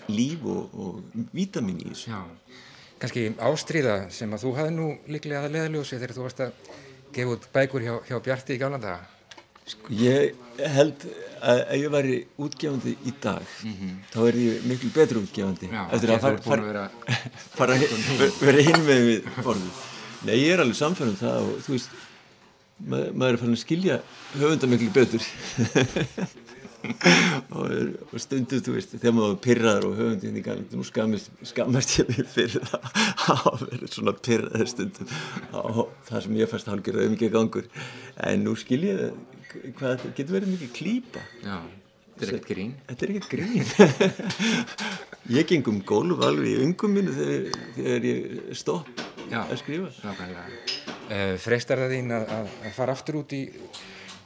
líf 0.08 0.48
og, 0.48 0.80
og 0.80 1.22
vítamin 1.36 1.84
í 1.84 1.92
þessu 1.92 2.16
kannski 3.00 3.30
ástríða 3.50 3.96
sem 4.14 4.34
að 4.36 4.44
þú 4.46 4.52
hafði 4.58 4.76
nú 4.76 4.90
líklega 5.12 5.46
að 5.46 5.56
leðaljósi 5.56 5.98
þegar 6.00 6.16
þú 6.18 6.26
varst 6.26 6.44
að 6.46 6.76
gefa 7.16 7.36
út 7.36 7.48
bækur 7.56 7.86
hjá, 7.86 7.94
hjá 8.10 8.20
Bjarti 8.26 8.58
í 8.58 8.62
gána 8.62 8.80
daga. 8.82 9.08
Sko, 9.70 9.92
ég 9.94 10.34
held 10.74 11.04
að 11.46 11.60
ef 11.62 11.78
ég 11.78 11.92
væri 11.94 12.16
útgefandi 12.42 12.96
í 13.06 13.14
dag 13.22 13.52
þá 14.10 14.20
er 14.26 14.38
ég 14.42 14.64
miklu 14.66 14.90
betur 14.96 15.20
útgefandi 15.22 15.70
Já, 15.70 15.84
eftir 15.94 16.14
að 16.16 16.24
þú 16.24 16.24
fara, 16.24 16.42
fara, 16.48 16.60
að 16.60 16.70
vera 16.72 16.86
fara 17.54 17.78
vera 18.42 18.66
hinn 18.66 18.86
með 18.88 19.04
við 19.06 19.30
borðið. 19.46 19.84
Nei, 20.26 20.36
ég 20.42 20.56
er 20.56 20.64
alveg 20.66 20.80
samfærum 20.80 21.20
það 21.22 21.46
og 21.46 21.62
þú 21.68 21.76
veist 21.76 21.98
ma 22.80 23.02
maður 23.14 23.36
er 23.36 23.42
farin 23.44 23.56
að 23.58 23.64
skilja 23.64 24.00
höfunda 24.40 24.70
miklu 24.72 24.92
betur 24.96 25.24
og, 26.80 27.72
og 28.14 28.22
stundu, 28.22 28.60
þú 28.64 28.76
veist 28.78 28.94
þegar 28.96 29.16
maður 29.18 29.40
pyrraður 29.44 29.88
og 29.90 29.98
höfundi 30.00 30.30
hérna 30.30 30.40
í 30.40 30.46
gang 30.46 30.76
nú 30.76 30.86
skammast, 30.88 31.34
skammast 31.52 31.98
ég 32.00 32.12
mig 32.14 32.30
fyrir 32.32 32.64
það 32.70 33.36
að 33.36 33.66
vera 33.66 33.92
svona 33.96 34.14
pyrraður 34.28 34.72
stundum 34.72 35.12
á 35.52 35.62
það 36.08 36.24
sem 36.26 36.40
ég 36.40 36.54
fannst 36.54 36.72
hálfgerða 36.72 37.10
um 37.10 37.18
ekki 37.18 37.32
gangur 37.34 37.68
en 38.30 38.48
nú 38.48 38.56
skil 38.60 38.82
ég 38.88 39.04
hvað 39.50 39.98
þetta 39.98 40.16
getur 40.16 40.38
verið 40.38 40.56
mikið 40.56 40.74
klípa 40.78 41.26
Já, 41.44 41.58
þetta 42.16 42.26
er 42.26 42.34
ekkert 42.38 42.50
grín. 42.54 42.74
Þetta 42.88 43.06
er 43.06 43.14
ekkert 43.14 43.30
grín. 43.34 43.64
ég 45.40 45.48
geng 45.50 45.70
um 45.72 45.80
gólf 45.88 46.26
alveg 46.26 46.52
í 46.52 46.58
ungum 46.66 46.96
minu 46.96 47.16
þegar, 47.16 47.62
þegar 47.78 48.10
ég 48.10 48.58
stopp 48.60 49.06
Já. 49.30 49.42
að 49.44 49.56
skrifa. 49.64 50.12
Uh, 51.10 51.36
freistar 51.42 51.82
það 51.82 51.96
þín 51.96 52.14
að, 52.20 52.34
að 52.38 52.76
fara 52.76 52.94
aftur 52.98 53.22
út 53.24 53.34
í, 53.34 53.44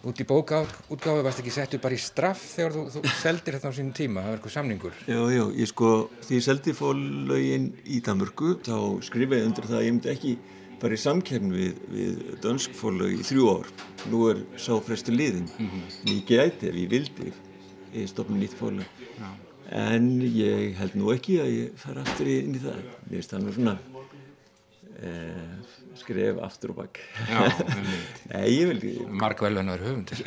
út 0.03 0.19
í 0.19 0.25
bókaútgáfi, 0.27 1.23
varst 1.23 1.39
ekki 1.39 1.53
settu 1.53 1.79
bara 1.83 1.95
í 1.95 2.01
straff 2.01 2.41
þegar 2.57 2.73
þú, 2.75 2.81
þú 2.95 3.13
seldir 3.21 3.55
þetta 3.57 3.69
á 3.71 3.77
sínum 3.77 3.93
tíma, 3.95 4.23
það 4.23 4.29
var 4.29 4.39
eitthvað 4.39 4.55
samningur. 4.57 4.97
Já, 5.07 5.19
já, 5.31 5.43
ég 5.61 5.69
sko, 5.71 5.91
því 6.25 6.39
ég 6.39 6.45
seldi 6.47 6.73
fólögin 6.75 7.69
í 7.87 8.01
Danmörku, 8.03 8.57
þá 8.67 8.75
skrifaði 9.07 9.39
ég 9.41 9.47
undir 9.47 9.69
það 9.69 9.79
að 9.79 9.85
ég 9.87 9.95
myndi 9.95 10.11
ekki 10.13 10.33
bara 10.83 10.97
í 10.97 10.99
samkerni 10.99 11.55
við, 11.55 11.79
við 11.93 12.19
dönsk 12.43 12.75
fólög 12.75 13.15
í 13.15 13.23
þrjú 13.23 13.47
ár. 13.53 13.71
Nú 14.11 14.25
er 14.33 14.43
sá 14.59 14.73
frestu 14.83 15.15
liðin. 15.15 15.47
En 16.03 16.11
ég 16.11 16.25
gæti 16.27 16.67
ef 16.67 16.75
ég 16.81 16.91
vildi, 16.91 17.31
ég 17.95 18.11
stopna 18.11 18.41
nýtt 18.41 18.57
fólög. 18.59 18.83
En 19.71 20.09
ég 20.27 20.75
held 20.81 20.99
nú 20.99 21.13
ekki 21.15 21.39
að 21.39 21.53
ég 21.53 21.79
fara 21.79 22.03
aftur 22.03 22.27
inn 22.27 22.57
í 22.59 22.61
það. 22.61 22.83
Finnst 23.07 23.31
það 23.31 23.45
nú 23.45 23.55
svona 23.55 23.77
eh, 24.99 25.55
skref 25.99 26.39
aftur 26.43 26.73
og 26.73 26.81
bakk. 26.81 26.99
Nei, 28.31 28.45
ég 28.49 28.69
vil 28.71 28.77
ekki. 28.79 29.07
Markvelvenar 29.21 29.83
höfundur. 29.83 30.21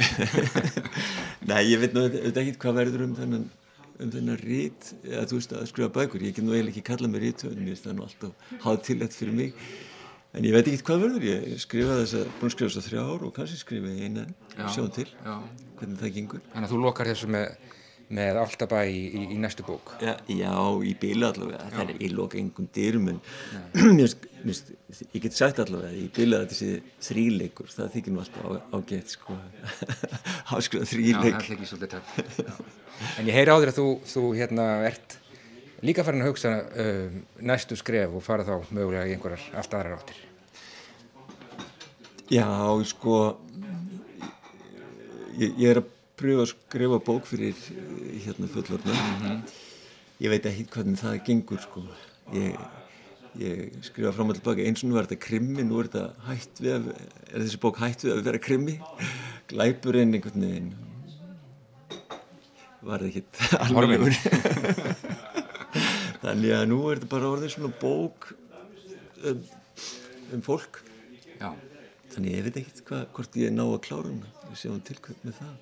Nei, 1.50 1.62
ég 1.70 1.82
veit 1.82 1.96
nú 1.96 2.06
auðvitað 2.06 2.42
ekki 2.44 2.58
hvað 2.62 2.78
verður 2.82 3.06
um 3.08 3.16
þennan 3.18 3.46
um 3.96 4.10
þennan 4.12 4.40
rít, 4.42 4.90
eða 5.08 5.24
þú 5.30 5.38
veist 5.38 5.52
að 5.56 5.68
skrifa 5.70 5.92
bækur 5.94 6.24
ég 6.26 6.34
get 6.36 6.44
nú 6.44 6.52
eiginlega 6.52 6.74
ekki 6.74 6.82
kalla 6.84 7.08
mig 7.08 7.22
rítöðun 7.22 7.62
mér 7.62 7.70
finnst 7.72 7.86
það 7.86 7.94
nú 7.96 8.04
alltaf 8.04 8.50
háð 8.64 8.80
tillætt 8.84 9.16
fyrir 9.16 9.36
mig 9.38 9.54
en 10.36 10.44
ég 10.44 10.52
veit 10.52 10.68
ekki 10.68 10.84
hvað 10.84 11.04
verður, 11.06 11.24
ég 11.30 11.62
skrifa 11.62 11.96
þess 12.02 12.18
að 12.18 12.26
búin 12.36 12.50
að 12.50 12.54
skrifa 12.56 12.68
þess 12.74 12.80
að 12.82 12.88
þrjá 12.90 13.00
ár 13.06 13.24
og 13.24 13.32
kannski 13.38 13.60
skrifa 13.62 13.94
ég 13.94 14.02
einan, 14.04 14.34
Já. 14.52 14.66
sjáum 14.74 14.90
til 14.92 15.06
Já. 15.08 15.34
hvernig 15.80 16.02
það 16.02 16.12
gengur 16.18 16.42
Þannig 16.52 16.68
að 16.68 16.74
þú 16.74 16.80
lokar 16.82 17.10
þessu 17.12 17.30
með, 17.32 17.72
með 18.14 18.38
Altabæ 18.38 18.84
í, 18.86 19.02
í, 19.10 19.22
í 19.34 19.38
næstu 19.42 19.64
bók. 19.66 19.96
Já, 20.02 20.14
já 20.30 20.52
í 20.86 20.92
bíla 21.00 21.32
allavega, 21.32 21.66
það 21.74 21.92
er 21.92 22.02
ég 22.04 22.14
loka 22.14 22.38
engum 22.38 22.68
dyrum 22.74 23.10
en 23.10 23.20
ég 23.98 25.24
get 25.24 25.34
sagt 25.34 25.58
allavega, 25.64 25.90
í 25.96 26.06
bíla 26.14 26.44
þetta 26.44 26.58
sé 26.58 26.70
þríleikur, 27.08 27.70
það 27.74 27.92
þykir 27.96 28.14
nú 28.14 28.22
alltaf 28.22 28.76
ágætt 28.78 29.14
sko, 29.16 29.38
Já, 30.62 30.84
þríleik 30.92 31.50
er. 31.50 32.52
En 33.18 33.26
ég 33.28 33.34
heyri 33.34 33.50
á 33.50 33.58
þér 33.58 33.72
að 33.72 33.80
þú, 33.80 33.88
þú 34.08 34.24
hérna 34.38 34.68
ert 34.86 35.18
líka 35.84 36.04
farin 36.06 36.22
að 36.24 36.30
hugsa 36.30 36.54
uh, 36.62 37.18
næstu 37.44 37.76
skref 37.76 38.14
og 38.16 38.24
fara 38.24 38.46
þá 38.46 38.70
mögulega 38.70 39.10
í 39.10 39.16
einhverjar 39.16 39.42
allt 39.58 39.76
aðrar 39.76 39.98
áttir. 39.98 40.22
Já, 42.32 42.46
sko 42.86 43.18
ég, 45.38 45.52
ég 45.58 45.68
er 45.74 45.82
að 45.82 45.92
pröfa 46.16 46.46
að 46.46 46.50
skrifa 46.52 46.98
bók 47.04 47.28
fyrir 47.28 47.54
eh, 47.72 48.16
hérna 48.24 48.48
fullorna 48.50 48.96
ég 50.22 50.32
veit 50.32 50.48
ekki 50.48 50.66
hvernig 50.72 51.00
það 51.00 51.18
gengur 51.26 51.60
sko. 51.60 51.82
Ég, 52.34 52.56
ég 53.40 53.76
skrifa 53.84 54.14
fram 54.16 54.32
og 54.32 54.38
tilbaka 54.38 54.64
eins 54.64 54.82
og 54.84 54.90
nú 54.90 54.98
er 54.98 55.08
þetta 55.08 55.26
krimmi 55.26 55.66
nú 55.66 55.82
er 55.82 55.90
þetta 55.90 56.30
hætt 56.30 56.62
við 56.62 56.74
að 56.78 56.88
er 56.94 57.44
þessi 57.44 57.60
bók 57.62 57.80
hætt 57.82 58.06
við 58.06 58.14
að 58.14 58.24
vera 58.30 58.42
krimmi 58.46 58.78
glæpurinn 59.52 60.16
einhvern 60.16 60.46
veginn. 60.46 60.72
Var 62.86 63.04
það 63.04 63.08
ekkert 63.10 63.34
alveg 63.66 64.08
þannig 66.24 66.56
að 66.56 66.66
nú 66.72 66.80
er 66.88 66.98
þetta 66.98 67.12
bara 67.12 67.30
orðið 67.34 67.54
svona 67.54 67.72
bók 67.82 68.32
um, 69.22 69.46
um 70.32 70.44
fólk. 70.46 70.80
Já, 71.36 71.52
Þannig 72.16 72.32
ég 72.32 72.44
veit 72.46 72.54
ekkert 72.62 72.78
hvað, 72.88 73.00
hvort 73.12 73.34
ég 73.36 73.50
ná 73.52 73.66
að 73.66 73.80
klára 73.84 74.08
hana, 74.08 74.28
við 74.48 74.60
sjáum 74.62 74.78
til 74.88 74.94
hvað 75.04 75.24
með 75.26 75.34
það. 75.36 75.56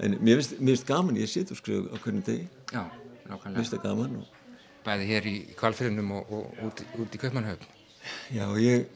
En 0.00 0.16
mér 0.24 0.40
finnst, 0.40 0.60
mér 0.64 0.78
gaman, 0.88 1.16
ég 1.20 1.28
sit 1.28 1.50
og 1.52 1.58
skrifa 1.60 1.92
á 1.92 1.96
hvernig 2.00 2.24
degi, 2.24 2.46
já, 2.72 2.84
mér 2.86 3.34
nákvæmlega. 3.34 3.56
finnst 3.58 3.74
það 3.76 3.82
gaman 3.84 4.20
og 4.22 4.36
Bæði 4.80 5.06
hér 5.10 5.26
í 5.28 5.34
kvalfyrðunum 5.58 6.12
og, 6.16 6.30
og 6.32 6.60
út, 6.64 6.80
út 7.02 7.16
í 7.16 7.20
Kaupmannhöfn. 7.20 7.66
já, 8.32 8.46
ég, 8.56 8.86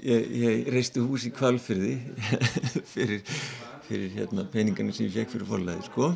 ég, 0.00 0.30
ég 0.40 0.70
reisti 0.72 1.02
hús 1.04 1.26
í 1.28 1.32
kvalfyrði 1.36 1.98
fyrir, 2.94 3.20
fyrir 3.84 4.14
hérna 4.16 4.46
peningarnir 4.48 4.96
sem 4.96 5.10
ég 5.10 5.18
fekk 5.18 5.34
fyrir 5.34 5.50
fórlæði, 5.52 5.84
sko. 5.90 6.14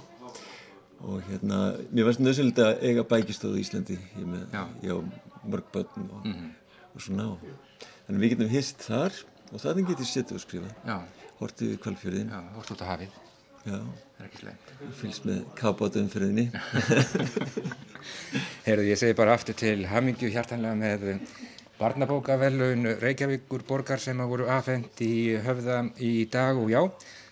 Og 1.05 1.21
hérna, 1.29 1.59
mér 1.95 2.09
varst 2.09 2.25
nöðsöld 2.25 2.59
að 2.65 2.81
eiga 2.89 3.05
bækistóð 3.07 3.61
í 3.61 3.67
Íslandi, 3.67 3.99
ég 4.17 4.25
með, 4.27 4.49
Já. 4.57 4.65
ég 4.83 4.97
á 4.97 4.99
mörg 5.45 5.69
börn 5.77 6.09
og, 6.09 6.25
og 6.95 7.05
svona 7.05 7.29
og 7.37 7.45
þannig 8.09 8.25
við 8.25 8.33
getum 8.33 8.51
hist 8.51 8.83
þar 8.89 9.15
og 9.53 9.61
þannig 9.63 9.93
get 9.93 10.03
ég 10.03 10.11
setið 10.11 10.41
og 10.41 10.43
skrifa, 10.43 10.73
Já, 10.89 10.97
hortið 11.39 11.73
við 11.75 11.81
kvalfyrðin, 11.87 12.31
já, 12.35 12.41
hort 12.57 12.73
út 12.75 12.85
á 12.85 12.87
hafið. 12.93 13.17
já. 13.69 13.79
Það 14.19 14.25
er 14.25 14.27
ekki 14.27 14.41
slemt. 14.43 14.71
fylgst 14.99 15.27
með 15.29 15.43
kábátumfriðinni 15.59 16.45
Heyrðu, 18.67 18.87
ég 18.89 18.99
segi 18.99 19.15
bara 19.19 19.37
aftur 19.39 19.55
til 19.59 19.85
hamingju 19.87 20.31
hjartanlega 20.35 20.75
með 20.75 21.05
barnabókavelun 21.79 22.97
Reykjavíkur 22.99 23.63
borgar 23.69 24.03
sem 24.03 24.19
að 24.19 24.33
voru 24.33 24.49
afhengt 24.51 24.99
í 25.07 25.37
höfða 25.45 25.85
í 26.03 26.27
dag 26.33 26.59
og 26.59 26.73
já, 26.73 26.81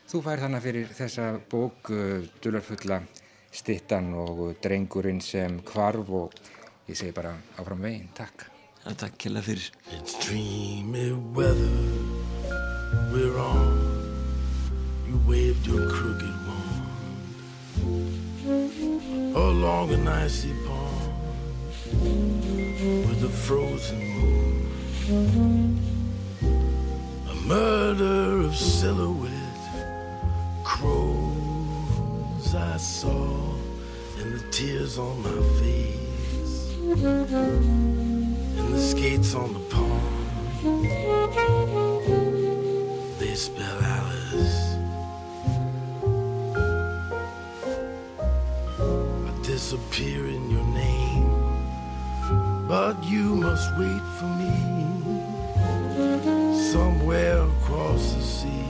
þú 0.07 0.23
fær 0.29 0.45
þannig 0.45 0.63
fyrir 0.69 0.93
þessa 0.95 1.27
bók 1.51 1.91
uh, 1.91 2.23
dularfulla 2.45 3.01
stittan 3.51 4.13
og 4.15 4.61
drengurinn 4.63 5.23
sem 5.25 5.59
kvarf 5.67 6.15
og 6.15 6.39
ég 6.87 6.95
segi 6.95 7.17
bara 7.17 7.35
áfram 7.59 7.83
veginn, 7.83 8.13
takk. 8.15 8.47
Já, 8.85 8.93
takk 8.95 9.19
kella 9.27 9.43
fyrir 9.43 9.73
It's 9.91 10.15
dreamy 10.23 11.11
weather 11.35 11.75
we're 13.11 13.35
on. 13.43 13.96
You 15.09 15.17
waved 15.25 15.67
your 15.67 15.89
crooked 15.89 16.35
wand. 16.47 16.83
Along 19.37 19.93
an 19.93 20.09
icy 20.09 20.53
pond 20.67 21.13
with 23.09 23.23
a 23.23 23.29
frozen 23.29 24.01
moon. 24.19 24.69
A 27.31 27.35
murder 27.47 28.41
of 28.47 28.57
silhouette. 28.57 29.33
Crows 30.65 32.55
I 32.55 32.77
saw. 32.77 33.55
And 34.19 34.35
the 34.35 34.43
tears 34.51 34.99
on 34.99 35.23
my 35.23 35.41
face. 35.61 36.73
And 38.59 38.75
the 38.75 38.81
skates 38.81 39.35
on 39.37 39.53
the 39.53 39.61
pond. 39.61 40.27
They 43.21 43.35
spell 43.37 43.86
disappear 49.69 50.29
in 50.29 50.49
your 50.49 50.63
name, 50.67 51.29
but 52.69 53.03
you 53.03 53.35
must 53.35 53.69
wait 53.77 54.05
for 54.17 54.31
me 54.41 54.55
somewhere 56.71 57.43
across 57.43 58.15
the 58.15 58.23
sea. 58.23 58.69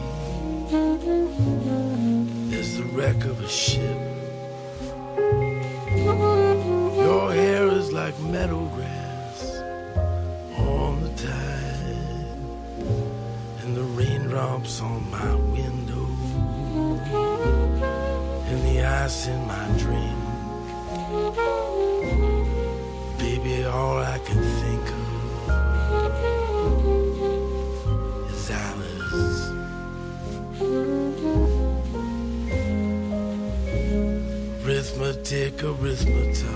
There's 2.48 2.78
the 2.78 2.84
wreck 2.94 3.26
of 3.26 3.38
a 3.42 3.46
ship. 3.46 3.98
Your 7.04 7.30
hair 7.30 7.66
is 7.66 7.92
like 7.92 8.18
meadow 8.18 8.64
grass 8.76 9.58
on 10.56 11.02
the 11.02 11.10
tide, 11.10 12.38
and 13.60 13.76
the 13.76 13.84
raindrops 13.98 14.80
on 14.80 15.10
my 15.10 15.34
window, 15.34 16.08
and 18.48 18.58
the 18.64 18.82
ice 18.82 19.26
in 19.26 19.46
my 19.46 19.68
drink. 19.76 20.15
Baby, 23.18 23.64
all 23.64 23.98
I 23.98 24.18
can 24.24 24.42
think 24.60 24.86
of 24.90 26.10
is 28.30 28.50
Alice. 28.50 29.42
Arithmetic, 34.64 35.62
arithmetic. 35.62 36.46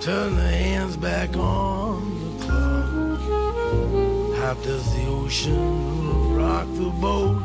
Turn 0.00 0.36
the 0.36 0.50
hands 0.66 0.96
back 0.96 1.36
on 1.36 2.00
the 2.20 2.30
clock. 2.44 3.20
How 4.38 4.54
does 4.62 4.84
the 4.94 5.06
ocean 5.06 6.34
rock 6.34 6.66
the 6.72 6.90
boat? 7.00 7.42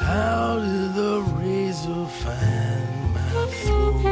How 0.00 0.58
did 0.60 0.94
the 0.94 1.22
razor 1.40 2.06
find 2.06 2.85
throat? 3.66 4.02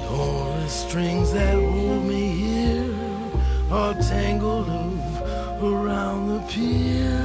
The 0.00 0.08
only 0.08 0.68
strings 0.68 1.32
that 1.32 1.54
hold 1.54 2.04
me 2.04 2.28
here 2.30 2.94
are 3.70 3.94
tangled 3.94 4.68
up 4.68 5.62
around 5.62 6.28
the 6.28 6.40
pier. 6.50 7.22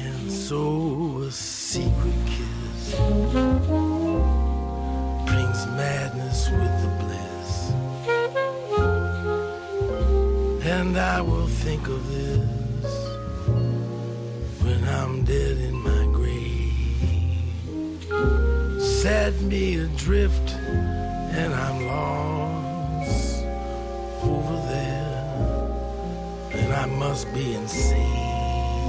And 0.00 0.32
so 0.32 1.22
a 1.26 1.30
secret 1.30 2.20
kiss 2.26 2.94
brings 5.28 5.60
madness 5.80 6.50
with 6.50 6.74
the 6.82 6.90
bliss. 7.00 7.52
And 10.64 10.96
I 10.98 11.20
will 11.20 11.46
think 11.46 11.86
of 11.88 12.00
this 12.10 12.94
when 14.62 14.84
I'm 14.84 15.24
dead 15.24 15.58
in 15.58 15.77
Set 19.08 19.40
me 19.40 19.80
adrift 19.80 20.50
and 21.40 21.54
I'm 21.54 21.86
lost 21.86 23.42
over 24.22 24.56
there. 24.68 25.24
And 26.52 26.74
I 26.74 26.84
must 26.84 27.32
be 27.32 27.54
insane 27.54 28.84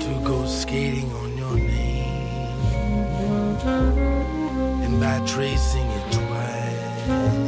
to 0.00 0.20
go 0.24 0.44
skating 0.46 1.12
on 1.12 1.38
your 1.38 1.58
name. 1.58 2.58
And 4.84 4.98
by 4.98 5.24
tracing 5.24 5.88
it 5.88 6.12
twice, 6.12 7.47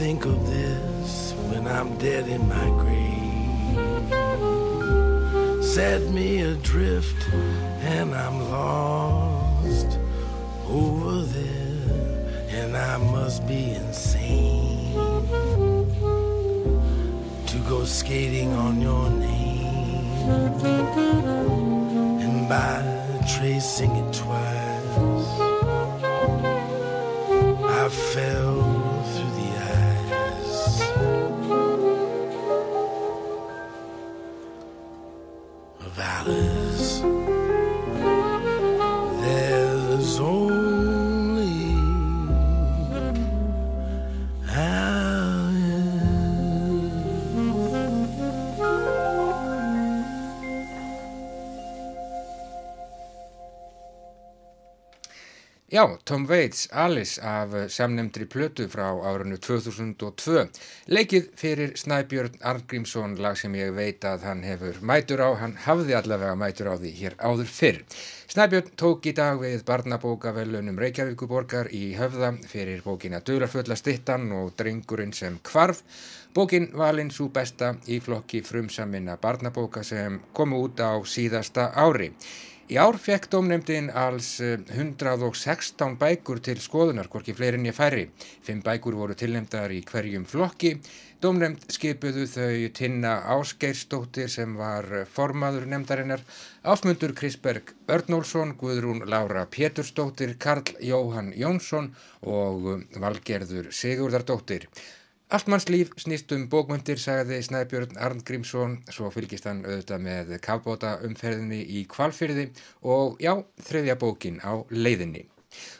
think 0.00 0.24
of 0.24 0.46
this 0.46 1.34
when 1.50 1.66
I'm 1.66 1.94
dead 1.98 2.26
in 2.26 2.48
my 2.48 2.68
grave. 2.82 4.08
Set 5.62 6.00
me 6.08 6.40
adrift 6.40 7.22
and 7.82 8.14
I'm 8.14 8.50
lost 8.50 9.98
over 10.66 11.20
there. 11.36 12.16
And 12.48 12.74
I 12.78 12.96
must 12.96 13.46
be 13.46 13.72
insane 13.72 14.94
to 17.50 17.58
go 17.68 17.84
skating 17.84 18.54
on 18.54 18.80
your 18.80 19.10
name. 19.10 20.06
And 22.24 22.48
by 22.48 22.80
tracing 23.36 23.90
it 23.96 24.14
twice, 24.14 24.59
Já, 55.72 55.98
Tom 56.04 56.26
Waits, 56.26 56.68
Alice 56.72 57.22
af 57.22 57.48
samnemndri 57.68 58.24
plötu 58.26 58.64
frá 58.68 58.88
árinu 59.06 59.36
2002. 59.38 60.48
Leikið 60.90 61.28
fyrir 61.38 61.76
Snæbjörn 61.78 62.40
Arngrímsson, 62.42 63.14
lag 63.22 63.38
sem 63.38 63.54
ég 63.54 63.70
veit 63.76 64.02
að 64.02 64.26
hann 64.26 64.42
hefur 64.42 64.80
mætur 64.82 65.22
á, 65.22 65.30
hann 65.38 65.54
hafði 65.62 65.94
allavega 65.94 66.34
mætur 66.34 66.72
á 66.72 66.74
því 66.74 66.90
hér 66.98 67.16
áður 67.22 67.54
fyrr. 67.60 67.78
Snæbjörn 68.34 68.74
tók 68.82 69.06
í 69.06 69.14
dag 69.14 69.38
við 69.38 69.62
barnabókavelunum 69.70 70.82
Reykjavíkuborgar 70.82 71.70
í 71.70 71.94
höfða 71.94 72.34
fyrir 72.50 72.82
bókina 72.82 73.22
Dularfulla 73.22 73.78
stittan 73.78 74.26
og 74.34 74.56
Drengurinn 74.58 75.14
sem 75.14 75.38
kvarf. 75.38 75.84
Bókin 76.34 76.72
valinn 76.74 77.14
svo 77.14 77.30
besta 77.30 77.76
í 77.86 78.02
flokki 78.02 78.42
frumsamina 78.42 79.20
barnabóka 79.22 79.86
sem 79.86 80.18
komu 80.34 80.64
út 80.66 80.82
á 80.82 80.98
síðasta 81.06 81.70
ári. 81.78 82.10
Í 82.70 82.76
ár 82.78 82.94
fekk 83.02 83.24
dómnefndin 83.32 83.88
alls 83.98 84.36
eh, 84.46 84.60
116 84.76 85.96
bækur 85.98 86.38
til 86.38 86.60
skoðunar, 86.62 87.08
hvorki 87.10 87.34
fleirin 87.34 87.66
ég 87.66 87.74
færri. 87.74 88.04
Fimm 88.46 88.60
bækur 88.62 88.94
voru 88.94 89.16
tilnefndar 89.18 89.74
í 89.74 89.80
hverjum 89.88 90.22
flokki. 90.30 90.76
Dómnefnd 91.18 91.66
skipuðu 91.74 92.28
þau 92.30 92.68
Tinna 92.78 93.16
Ásgeirsdóttir 93.34 94.30
sem 94.30 94.54
var 94.54 94.86
formaður 95.10 95.66
nefndarinnar, 95.72 96.22
Ásmundur 96.62 97.16
Krisberg 97.18 97.74
Örnólfsson, 97.90 98.54
Guðrún 98.62 99.02
Lára 99.10 99.48
Pétursdóttir, 99.50 100.36
Karl 100.38 100.70
Jóhann 100.78 101.34
Jónsson 101.34 101.90
og 102.22 102.86
Valgerður 103.02 103.74
Sigurðardóttir. 103.74 104.70
Allt 105.30 105.46
manns 105.46 105.68
líf 105.70 105.92
snýst 106.02 106.32
um 106.34 106.48
bókmyndir, 106.50 106.98
sagði 106.98 107.36
Snæbjörn 107.46 108.00
Arngrímsson, 108.02 108.72
svo 108.90 109.12
fylgist 109.14 109.44
hann 109.46 109.60
auðvitað 109.62 110.00
með 110.02 110.32
kafbóta 110.42 110.96
umferðinni 111.06 111.60
í 111.78 111.84
kvalfyrði 111.92 112.48
og 112.82 113.20
já, 113.22 113.36
þriðja 113.62 113.94
bókin 114.00 114.40
á 114.42 114.58
leiðinni. 114.74 115.28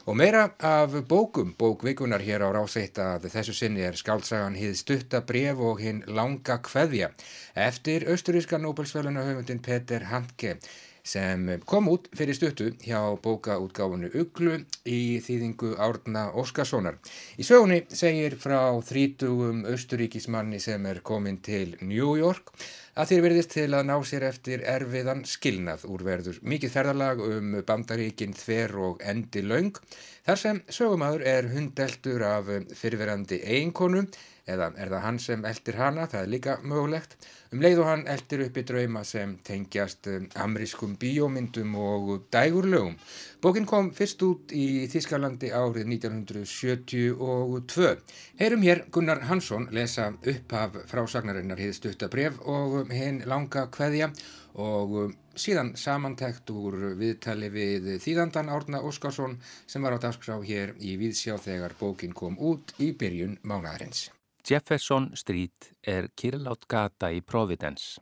Og 0.06 0.14
meira 0.20 0.44
af 0.62 0.94
bókum, 1.10 1.50
bókvikunar 1.58 2.22
hér 2.22 2.44
á 2.46 2.54
ráseitt 2.54 3.02
að 3.02 3.26
þessu 3.34 3.56
sinni 3.58 3.82
er 3.88 3.98
skáltsagan 3.98 4.58
hið 4.58 4.76
stutta 4.78 5.24
bref 5.26 5.58
og 5.58 5.82
hinn 5.82 6.04
langa 6.06 6.60
kveðja. 6.62 7.10
Eftir 7.58 8.06
austuríska 8.06 8.62
Nobelsvöluna 8.62 9.26
höfundin 9.26 9.62
Peter 9.66 10.06
Handke 10.12 10.60
sem 11.06 11.46
kom 11.68 11.88
út 11.92 12.08
fyrir 12.16 12.36
stuttu 12.36 12.70
hjá 12.84 13.00
bókaútgáfunu 13.22 14.10
Uglu 14.20 14.58
í 14.84 15.20
þýðingu 15.24 15.74
Árna 15.80 16.28
Óskarssonar. 16.38 16.98
Í 17.40 17.46
sögunni 17.46 17.82
segir 17.88 18.36
frá 18.40 18.74
þrítugum 18.86 19.64
austuríkismanni 19.70 20.60
sem 20.62 20.86
er 20.86 21.02
komin 21.04 21.40
til 21.44 21.76
New 21.80 22.16
York 22.18 22.52
að 23.00 23.12
þér 23.12 23.22
verðist 23.24 23.52
til 23.54 23.68
að 23.72 23.86
ná 23.88 23.94
sér 24.04 24.26
eftir 24.28 24.64
erfiðan 24.66 25.22
skilnað 25.28 25.86
úrverður 25.88 26.40
mikið 26.42 26.74
ferðarlag 26.74 27.22
um 27.24 27.54
bandaríkin 27.66 28.34
þver 28.36 28.76
og 28.88 29.04
endi 29.06 29.44
laung 29.46 29.78
þar 30.26 30.42
sem 30.42 30.60
sögumadur 30.68 31.24
er 31.26 31.48
hundeltur 31.54 32.24
af 32.26 32.50
fyrirverandi 32.76 33.40
eiginkonu 33.44 34.04
eða 34.50 34.70
er 34.76 34.90
það 34.92 35.04
hann 35.04 35.18
sem 35.22 35.44
eldir 35.48 35.78
hana, 35.80 36.06
það 36.10 36.24
er 36.24 36.32
líka 36.34 36.56
mögulegt. 36.62 37.16
Um 37.50 37.62
leið 37.64 37.80
og 37.82 37.88
hann 37.88 38.04
eldir 38.10 38.44
upp 38.44 38.58
í 38.60 38.64
drauma 38.66 39.02
sem 39.06 39.32
tengjast 39.46 40.06
um, 40.12 40.28
amrískum 40.44 40.92
bíómyndum 41.00 41.72
og 41.82 42.12
dægurlögum. 42.30 42.94
Bókin 43.42 43.66
kom 43.66 43.90
fyrst 43.96 44.22
út 44.22 44.54
í 44.54 44.86
Þískalandi 44.92 45.50
árið 45.50 45.88
1972. 45.96 47.96
Heyrum 48.38 48.66
hér 48.66 48.84
Gunnar 48.94 49.24
Hansson 49.30 49.66
lesa 49.74 50.12
upp 50.14 50.54
af 50.54 50.78
frásagnarinnar 50.92 51.58
hið 51.58 51.74
stuttabref 51.80 52.38
og 52.46 52.94
hinn 52.94 53.24
langa 53.26 53.66
kveðja 53.74 54.12
og 54.60 54.94
um, 55.06 55.18
síðan 55.38 55.74
samantækt 55.78 56.50
úr 56.54 56.76
viðtali 57.00 57.50
við 57.54 57.90
þýðandan 58.04 58.52
Árna 58.52 58.82
Óskarsson 58.86 59.38
sem 59.66 59.82
var 59.82 59.96
á 59.96 59.98
dagskrá 60.02 60.38
hér 60.44 60.76
í 60.78 60.96
Víðsjá 61.00 61.38
þegar 61.40 61.76
bókin 61.80 62.14
kom 62.14 62.38
út 62.38 62.74
í 62.78 62.92
byrjun 62.92 63.38
mánaðarins. 63.42 64.10
Jefferson 64.48 65.10
Street 65.16 65.74
er 65.84 66.08
kirlátt 66.16 66.64
gata 66.66 67.10
í 67.12 67.20
Providence. 67.20 68.00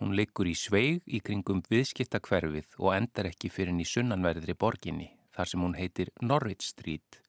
Hún 0.00 0.16
liggur 0.18 0.48
í 0.50 0.54
sveig 0.58 1.04
í 1.06 1.20
kringum 1.22 1.60
viðskiptakverfið 1.70 2.78
og 2.80 2.94
endar 2.96 3.28
ekki 3.30 3.50
fyrir 3.52 3.70
henni 3.70 3.86
sunnanverðri 3.86 4.56
borginni 4.58 5.12
þar 5.36 5.50
sem 5.50 5.62
hún 5.62 5.76
heitir 5.78 6.10
Norwich 6.20 6.66
Street 6.66 7.20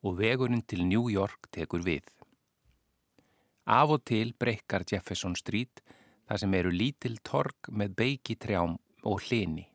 og 0.00 0.16
vegurinn 0.18 0.64
til 0.64 0.86
New 0.88 1.10
York 1.12 1.50
tekur 1.52 1.84
við. 1.84 2.06
Af 3.68 3.92
og 3.92 4.06
til 4.08 4.32
breykar 4.40 4.86
Jefferson 4.88 5.36
Street 5.36 5.84
þar 6.26 6.40
sem 6.40 6.56
eru 6.58 6.72
lítil 6.72 7.18
torg 7.22 7.68
með 7.68 7.98
beiki 8.00 8.38
trjám 8.40 8.78
og 9.04 9.26
hlini. 9.26 9.66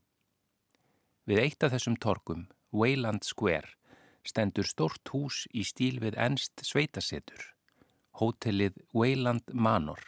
Við 1.30 1.44
eitt 1.44 1.64
af 1.64 1.76
þessum 1.76 2.00
torgum, 2.02 2.48
Wayland 2.74 3.28
Square, 3.30 3.78
stendur 4.26 4.66
stort 4.66 5.14
hús 5.14 5.46
í 5.54 5.62
stíl 5.68 6.02
við 6.02 6.18
ennst 6.18 6.66
sveitasetur 6.66 7.54
hótelið 8.18 8.78
Wayland 8.98 9.54
Manor. 9.54 10.02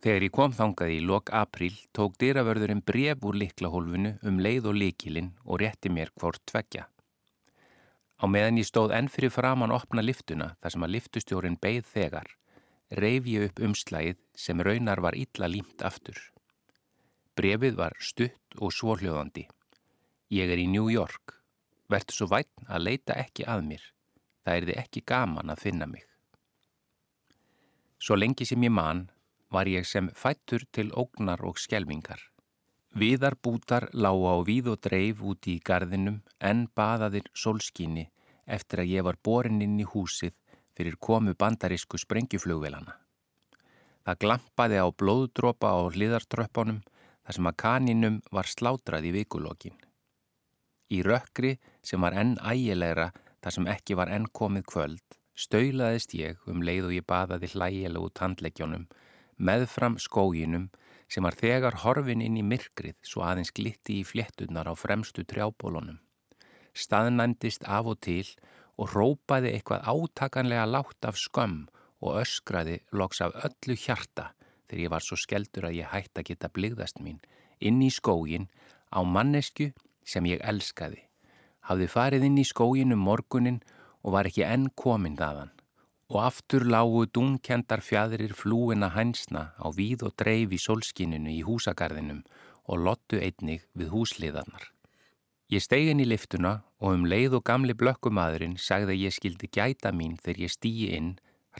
Þegar 0.00 0.26
ég 0.26 0.32
kom 0.32 0.52
þangað 0.54 0.92
í 0.94 0.98
lok 1.04 1.32
april 1.34 1.72
tók 1.96 2.16
dyravörðurinn 2.20 2.84
bref 2.86 3.24
úr 3.26 3.38
liklahólfinu 3.40 4.12
um 4.28 4.38
leið 4.40 4.68
og 4.70 4.78
likilinn 4.80 5.32
og 5.44 5.60
rétti 5.64 5.90
mér 5.92 6.12
hvort 6.20 6.42
tveggja. 6.46 6.86
Á 8.16 8.24
meðan 8.30 8.60
ég 8.60 8.68
stóð 8.68 8.94
enn 8.96 9.10
fyrir 9.12 9.32
framann 9.34 9.74
opna 9.74 10.04
liftuna 10.04 10.54
þar 10.60 10.74
sem 10.74 10.86
að 10.86 10.94
liftustjórin 10.94 11.58
beigð 11.60 11.90
þegar, 11.90 12.30
reyf 13.02 13.28
ég 13.28 13.50
upp 13.50 13.60
umslægið 13.68 14.22
sem 14.46 14.62
raunar 14.64 15.02
var 15.04 15.18
illa 15.18 15.50
límt 15.52 15.84
aftur. 15.84 16.16
Brefið 17.36 17.76
var 17.76 17.96
stutt 18.00 18.56
og 18.56 18.72
svorljóðandi. 18.72 19.44
Ég 20.32 20.48
er 20.48 20.62
í 20.62 20.70
New 20.70 20.88
York. 20.88 21.36
Vertu 21.92 22.16
svo 22.16 22.30
vært 22.30 22.64
að 22.66 22.86
leita 22.88 23.18
ekki 23.20 23.44
að 23.44 23.66
mér. 23.68 23.82
Það 24.46 24.56
er 24.56 24.68
þið 24.70 24.80
ekki 24.86 25.02
gaman 25.12 25.52
að 25.52 25.66
finna 25.66 25.90
mig. 25.90 26.05
Svo 27.98 28.16
lengi 28.16 28.44
sem 28.44 28.62
ég 28.62 28.72
man 28.72 29.06
var 29.50 29.68
ég 29.70 29.86
sem 29.88 30.08
fættur 30.12 30.66
til 30.72 30.90
ógnar 30.92 31.40
og 31.48 31.56
skjelvingar. 31.60 32.20
Viðarbútar 32.96 33.88
lága 33.92 34.32
á 34.32 34.38
víð 34.44 34.68
og 34.72 34.80
dreif 34.84 35.22
úti 35.24 35.56
í 35.56 35.62
gardinum 35.64 36.20
en 36.40 36.66
baðaðir 36.76 37.28
solskinni 37.34 38.06
eftir 38.46 38.82
að 38.82 38.92
ég 38.92 39.06
var 39.08 39.18
borin 39.28 39.62
inn 39.64 39.80
í 39.80 39.88
húsið 39.88 40.36
fyrir 40.76 40.96
komu 41.00 41.34
bandarísku 41.34 41.98
sprengjuflugvelana. 42.00 42.94
Það 44.04 44.20
glampaði 44.22 44.80
á 44.80 44.86
blóðdrópa 44.92 45.72
á 45.72 45.80
hliðartröppunum 45.88 46.80
þar 47.24 47.36
sem 47.36 47.50
að 47.50 47.58
kaninum 47.64 48.20
var 48.30 48.46
slátrað 48.46 49.08
í 49.08 49.12
vikulokkin. 49.16 49.76
Í 50.92 51.02
rökkri 51.02 51.56
sem 51.82 52.00
var 52.00 52.14
enn 52.14 52.36
ægilegra 52.38 53.10
þar 53.42 53.56
sem 53.56 53.66
ekki 53.72 53.96
var 53.98 54.12
enn 54.12 54.28
komið 54.30 54.68
kvöld 54.72 55.16
Staulaðist 55.36 56.14
ég 56.16 56.40
um 56.48 56.62
leið 56.64 56.86
og 56.88 56.92
ég 56.96 57.04
baðaði 57.04 57.50
hlægilega 57.52 58.08
út 58.08 58.20
handleggjónum, 58.22 58.86
meðfram 59.36 59.98
skóginum 60.00 60.70
sem 61.12 61.26
var 61.26 61.36
þegar 61.36 61.82
horfin 61.82 62.22
inn 62.24 62.38
í 62.40 62.44
myrkrið 62.44 62.96
svo 63.04 63.20
aðeins 63.26 63.52
glitti 63.52 64.00
í 64.00 64.06
fléttunar 64.08 64.64
á 64.64 64.72
fremstu 64.72 65.26
trjábólunum. 65.28 66.00
Staðnæmdist 66.72 67.68
af 67.68 67.92
og 67.92 68.00
til 68.00 68.24
og 68.80 68.96
rópaði 68.96 69.52
eitthvað 69.52 69.84
átakanlega 69.92 70.64
látt 70.72 71.08
af 71.08 71.20
skömm 71.20 71.66
og 72.00 72.20
öskraði 72.22 72.80
loks 72.96 73.20
af 73.24 73.36
öllu 73.44 73.76
hjarta 73.76 74.30
þegar 74.68 74.82
ég 74.86 74.92
var 74.92 75.04
svo 75.04 75.20
skeldur 75.20 75.68
að 75.68 75.78
ég 75.82 75.92
hætti 75.92 76.22
að 76.22 76.28
geta 76.32 76.52
bligðast 76.52 77.00
mín 77.04 77.20
inn 77.60 77.80
í 77.84 77.92
skógin 77.92 78.48
á 78.88 79.00
mannesku 79.04 79.70
sem 80.04 80.24
ég 80.28 80.40
elskaði. 80.44 81.02
Hafði 81.68 81.88
farið 81.92 82.26
inn 82.28 82.40
í 82.40 82.44
skógin 82.46 82.94
um 82.96 83.04
morgunin 83.04 83.60
og 84.06 84.14
var 84.14 84.30
ekki 84.30 84.46
enn 84.46 84.70
komin 84.78 85.18
þaðan 85.18 85.50
og 86.06 86.20
aftur 86.22 86.62
lágu 86.70 87.02
dúnkendar 87.10 87.82
fjadrir 87.82 88.34
flúina 88.38 88.92
hænsna 88.94 89.50
á 89.58 89.66
víð 89.74 90.06
og 90.06 90.14
dreif 90.20 90.52
í 90.54 90.60
solskininu 90.62 91.32
í 91.32 91.42
húsagarðinum 91.42 92.22
og 92.70 92.82
lottu 92.86 93.18
einnig 93.18 93.66
við 93.74 93.90
húsliðarnar. 93.94 94.70
Ég 95.50 95.62
stegi 95.62 95.90
inn 95.90 96.02
í 96.02 96.06
liftuna 96.06 96.60
og 96.78 96.94
um 96.94 97.06
leið 97.10 97.38
og 97.38 97.44
gamli 97.50 97.74
blökkumadurinn 97.74 98.56
sagði 98.58 98.98
ég 99.02 99.14
skildi 99.14 99.50
gæta 99.50 99.92
mín 99.94 100.16
þegar 100.22 100.42
ég 100.46 100.54
stýi 100.54 100.90
inn, 100.94 101.12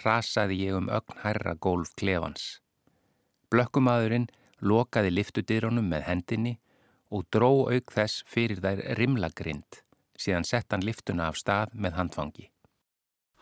rasaði 0.05 0.61
ég 0.67 0.79
um 0.79 0.91
ögn 0.91 1.23
herra 1.23 1.55
gólf 1.55 1.95
klefans. 1.99 2.61
Blökkumadurinn 3.51 4.29
lokaði 4.61 5.11
liftudirunum 5.15 5.91
með 5.91 6.07
hendinni 6.11 6.55
og 7.11 7.27
dró 7.31 7.67
auk 7.71 7.95
þess 7.95 8.23
fyrir 8.27 8.63
þær 8.63 8.83
rimlagrind 8.99 9.86
síðan 10.21 10.47
sett 10.49 10.73
hann 10.73 10.85
liftuna 10.85 11.31
af 11.31 11.39
stað 11.41 11.75
með 11.75 11.99
handfangi. 12.01 12.49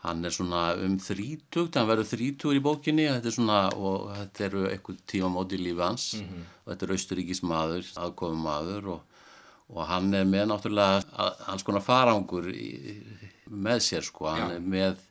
Hann 0.05 0.21
er 0.27 0.33
svona 0.35 0.75
um 0.77 0.99
þrítugt, 1.01 1.79
hann 1.79 1.89
verður 1.89 2.11
þrítugur 2.11 2.59
í 2.59 2.61
bókinni 2.61 3.07
þetta 3.09 3.33
svona, 3.33 3.59
og 3.73 4.11
þetta 4.13 4.45
eru 4.49 4.65
eitthvað 4.69 5.01
tíma 5.09 5.31
móti 5.33 5.57
í 5.57 5.63
lífi 5.63 5.81
hans 5.81 6.05
mm 6.19 6.27
-hmm. 6.27 6.43
og 6.61 6.71
þetta 6.71 6.85
er 6.85 6.95
austuríkis 6.95 7.41
maður, 7.43 7.91
aðkofum 8.03 8.43
maður 8.45 8.89
og, 8.95 9.01
og 9.73 9.87
hann 9.89 10.13
er 10.13 10.25
með 10.29 10.45
náttúrulega 10.51 11.31
alls 11.49 11.63
konar 11.63 11.81
farangur 11.81 12.51
í, 12.53 13.01
með 13.49 13.79
sér 13.87 14.05
sko, 14.05 14.29
hann 14.29 14.51
Já. 14.51 14.55
er 14.55 14.61
með 14.61 15.01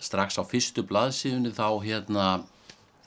strax 0.00 0.36
á 0.36 0.42
fyrstu 0.44 0.82
blaðsíðunni 0.82 1.54
þá 1.54 1.68
hérna 1.84 2.44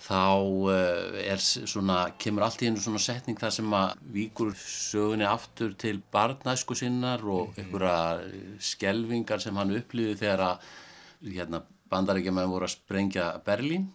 þá 0.02 0.24
eh, 0.72 1.32
er 1.34 1.42
svona, 1.42 1.98
kemur 2.22 2.46
allt 2.46 2.62
í 2.62 2.70
hennu 2.70 2.82
svona 2.82 3.02
setning 3.02 3.38
þar 3.40 3.54
sem 3.56 3.74
að 3.76 4.04
víkur 4.14 4.54
sögunni 4.62 5.26
aftur 5.28 5.74
til 5.80 6.00
barnæsku 6.14 6.78
sinnar 6.78 7.24
og 7.26 7.52
mhm. 7.52 7.64
einhverja 7.64 8.60
skelvingar 8.72 9.44
sem 9.44 9.58
hann 9.58 9.74
upplýði 9.80 10.20
þegar 10.22 10.46
að 10.52 10.68
hérna, 11.34 11.64
bandarækjumæðin 11.92 12.54
voru 12.54 12.68
að 12.68 12.76
sprengja 12.76 13.32
Berlín. 13.46 13.88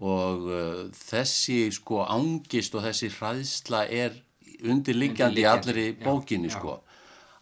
Og 0.00 0.44
uh, 0.46 0.82
þessi 0.94 1.64
sko 1.74 2.04
ángist 2.06 2.76
og 2.78 2.84
þessi 2.86 3.10
hræðsla 3.12 3.82
er 3.90 4.14
undirliggjandi 4.60 5.42
í 5.42 5.48
allri 5.48 5.86
bókinni 5.98 6.52
sko 6.52 6.78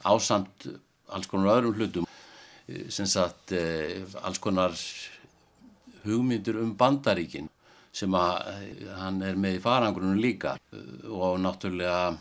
ásamt 0.08 0.68
alls 1.12 1.28
konar 1.28 1.58
öðrum 1.58 1.76
hlutum. 1.76 2.08
Eh, 2.66 2.88
sem 2.94 3.06
sagt 3.10 3.52
uh, 3.52 4.08
alls 4.24 4.40
konar 4.42 4.74
hugmyndur 6.06 6.62
um 6.62 6.72
bandaríkin 6.78 7.50
sem 7.98 8.14
að 8.14 8.52
hann 9.00 9.20
er 9.26 9.38
með 9.40 9.58
í 9.58 9.62
farangrunum 9.64 10.20
líka. 10.22 10.54
Og 11.10 11.38
náttúrulega 11.42 12.16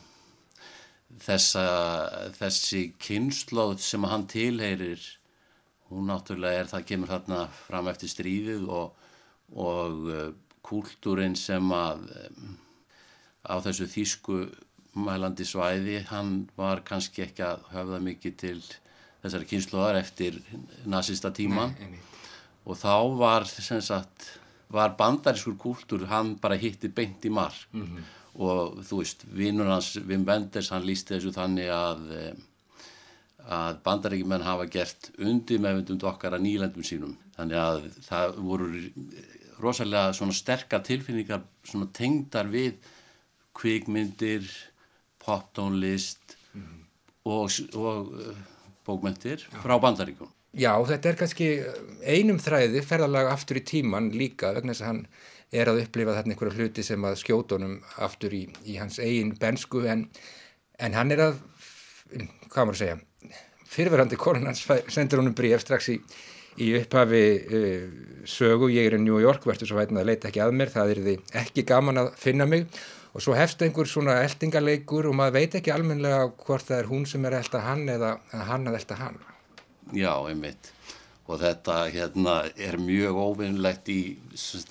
þessa, 1.23 1.67
þessi 2.37 2.83
kynnslóð 3.01 3.77
sem 3.85 4.05
hann 4.09 4.27
tilheyrir 4.29 5.03
hún 5.91 6.09
náttúrulega 6.11 6.63
er 6.63 6.71
það 6.71 6.87
kemur 6.91 7.11
þarna 7.13 7.41
fram 7.67 7.89
eftir 7.91 8.11
stríðið 8.11 8.65
og, 8.67 9.05
og 9.55 10.07
uh, 10.11 10.25
kúltúrin 10.65 11.37
sem 11.39 11.71
að 11.75 12.09
um, 12.25 12.57
á 13.47 13.55
þessu 13.63 13.87
þýsku 13.91 14.41
mælandi 14.97 15.45
svæði 15.47 16.01
hann 16.09 16.41
var 16.57 16.83
kannski 16.87 17.23
ekki 17.27 17.45
að 17.45 17.63
höfða 17.71 18.01
mikið 18.03 18.35
til 18.41 18.57
þessari 19.21 19.47
kynnslóðar 19.51 20.01
eftir 20.01 20.41
nazista 20.89 21.31
tíman 21.35 21.75
Nei, 21.79 22.01
og 22.67 22.79
þá 22.81 22.95
var 23.19 23.47
sem 23.47 23.79
sagt 23.83 24.33
var 24.73 24.95
bandarískur 24.99 25.57
kúltúr 25.57 26.07
hann 26.11 26.35
bara 26.41 26.57
hitti 26.59 26.89
beint 26.89 27.25
í 27.25 27.29
mark 27.29 27.67
-hmm. 27.71 28.03
og 28.35 28.83
þú 28.83 28.99
veist, 29.01 29.25
vinnur 29.31 29.67
hans 29.71 29.95
Wim 29.95 30.25
Wenders, 30.25 30.69
hann 30.69 30.85
lísti 30.85 31.15
þessu 31.15 31.31
þannig 31.31 31.69
að 31.71 32.11
eh, 32.19 32.33
að 33.47 33.79
bandaríkjumenn 33.85 34.43
hafa 34.43 34.67
gert 34.71 35.11
undir 35.23 35.61
meðvindum 35.63 36.03
okkar 36.09 36.35
að 36.35 36.43
nýlendum 36.43 36.83
sínum 36.83 37.15
þannig 37.37 37.59
að 37.61 37.85
það 38.03 38.39
voru 38.43 38.67
rosalega 39.61 40.13
svona 40.13 40.35
sterkar 40.35 40.83
tilfinningar 40.85 41.45
svona 41.63 41.87
tengdar 41.95 42.49
við 42.51 42.75
kvikmyndir 43.57 44.49
poptónlist 45.23 46.35
mm. 46.53 46.81
og, 47.25 47.55
og 47.79 48.11
uh, 48.19 48.41
bókmyndir 48.85 49.47
frá 49.63 49.77
bandaríkjum 49.81 50.33
Já, 50.57 50.71
þetta 50.89 51.09
er 51.11 51.17
kannski 51.19 51.47
einum 52.01 52.39
þræði 52.41 52.81
ferðalega 52.81 53.33
aftur 53.35 53.59
í 53.59 53.65
tíman 53.67 54.07
líka 54.15 54.55
vegna 54.55 54.73
þess 54.73 54.85
að 54.85 54.89
hann 54.89 55.01
er 55.53 55.69
að 55.69 55.81
upplifa 55.83 56.15
þarna 56.15 56.33
einhverja 56.33 56.57
hluti 56.57 56.85
sem 56.85 57.05
að 57.05 57.19
skjótonum 57.21 57.75
aftur 58.03 58.33
í, 58.33 58.47
í 58.65 58.79
hans 58.81 58.97
eigin 58.97 59.35
bensku 59.37 59.83
en, 59.85 60.07
en 60.81 60.97
hann 60.97 61.13
er 61.13 61.21
að 61.27 61.37
hvað 62.49 62.57
maður 62.57 62.73
að 62.73 62.81
segja 62.81 62.97
fyrirverandi 63.67 64.19
konun 64.19 64.49
hans 64.49 64.65
sendur 64.93 65.21
honum 65.21 65.37
bríf 65.37 65.61
strax 65.61 65.91
í, 65.93 65.99
í 66.63 66.73
upphafi 66.79 67.23
uh, 67.37 67.87
sögu, 68.25 68.71
ég 68.73 68.89
er 68.89 68.97
í 68.97 69.03
New 69.05 69.21
York 69.21 69.45
verður 69.45 69.69
svo 69.69 69.77
vætna 69.77 70.01
að 70.01 70.13
leita 70.13 70.31
ekki 70.31 70.41
að 70.41 70.57
mér, 70.57 70.73
það 70.73 70.95
er 70.95 71.05
því 71.05 71.17
ekki 71.43 71.67
gaman 71.69 72.01
að 72.01 72.13
finna 72.17 72.49
mig. 72.49 72.65
Og 73.13 73.23
svo 73.23 73.33
hefst 73.37 73.61
einhver 73.65 73.87
svona 73.89 74.19
eldingaleikur 74.25 75.07
og 75.09 75.15
maður 75.17 75.37
veit 75.39 75.55
ekki 75.57 75.73
almenlega 75.73 76.27
hvort 76.43 76.67
það 76.67 76.81
er 76.81 76.91
hún 76.91 77.07
sem 77.09 77.25
er 77.25 77.39
elda 77.39 77.63
hann 77.65 77.87
eða 77.89 78.17
hann 78.49 78.69
að 78.69 78.81
elda 78.81 78.99
hann 79.05 79.17
Já, 79.95 80.13
einmitt. 80.27 80.71
Og 81.27 81.41
þetta 81.41 81.81
hérna 81.91 82.37
er 82.55 82.77
mjög 82.79 83.19
óvinnlegt 83.19 83.89
í 83.91 83.99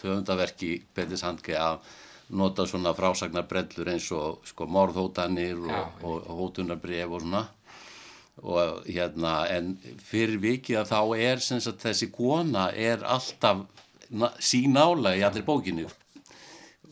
höfundaverki 0.03 0.79
Pettis 0.97 1.25
Handke 1.25 1.57
að 1.61 1.85
nota 2.37 2.65
svona 2.67 2.95
frásagnar 2.97 3.47
brellur 3.49 3.91
eins 3.93 4.09
og 4.17 4.41
sko 4.49 4.67
morðhótanir 4.67 5.61
og, 5.61 6.01
og, 6.03 6.17
og 6.25 6.41
hótunarbref 6.41 7.13
og 7.13 7.23
svona. 7.25 7.45
Og 8.43 8.89
hérna 8.89 9.47
en 9.53 9.77
fyrir 10.05 10.41
vikið 10.41 10.81
að 10.83 10.91
þá 10.91 11.01
er 11.29 11.45
sagt, 11.45 11.85
þessi 11.85 12.11
kona 12.13 12.71
er 12.73 13.05
alltaf 13.05 13.65
sín 14.41 14.77
ála 14.77 15.17
í 15.17 15.25
allir 15.27 15.45
bókinu 15.47 15.89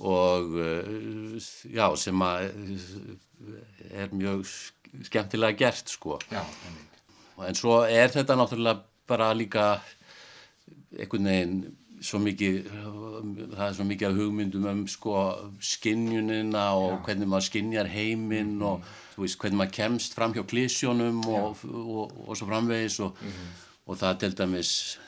og 0.03 0.57
eh, 0.59 1.37
já 1.71 1.87
sem 1.97 2.23
að 2.27 2.49
er 3.95 4.11
mjög 4.15 4.49
skemmtilega 5.07 5.59
gert 5.59 5.93
sko. 5.93 6.19
Já, 6.33 6.43
en 7.43 7.55
svo 7.59 7.83
er 7.85 8.13
þetta 8.15 8.37
náttúrulega 8.39 8.83
bara 9.09 9.33
líka 9.35 9.81
einhvern 10.95 11.31
veginn 11.31 11.57
svo 12.05 12.21
mikið 12.21 12.67
það 13.55 13.65
er 13.67 13.77
svo 13.77 13.87
mikið 13.89 14.09
af 14.09 14.19
hugmyndum 14.19 14.67
um 14.71 14.83
sko 14.91 15.15
skinnjunina 15.63 16.67
og 16.77 16.91
já. 16.91 17.01
hvernig 17.07 17.31
maður 17.31 17.47
skinnjar 17.49 17.89
heiminn 17.89 18.59
mm. 18.59 18.67
og 18.69 18.85
veist, 19.17 19.39
hvernig 19.41 19.61
maður 19.61 19.77
kemst 19.79 20.17
fram 20.17 20.35
hjá 20.37 20.45
klísjónum 20.51 21.23
og, 21.25 21.65
og, 21.65 21.89
og, 21.97 22.21
og 22.29 22.37
svo 22.37 22.51
framvegis 22.51 22.99
mm 23.01 23.09
-hmm. 23.09 23.51
og 23.87 23.97
það 23.97 24.19
til 24.19 24.39
dæmis 24.39 24.99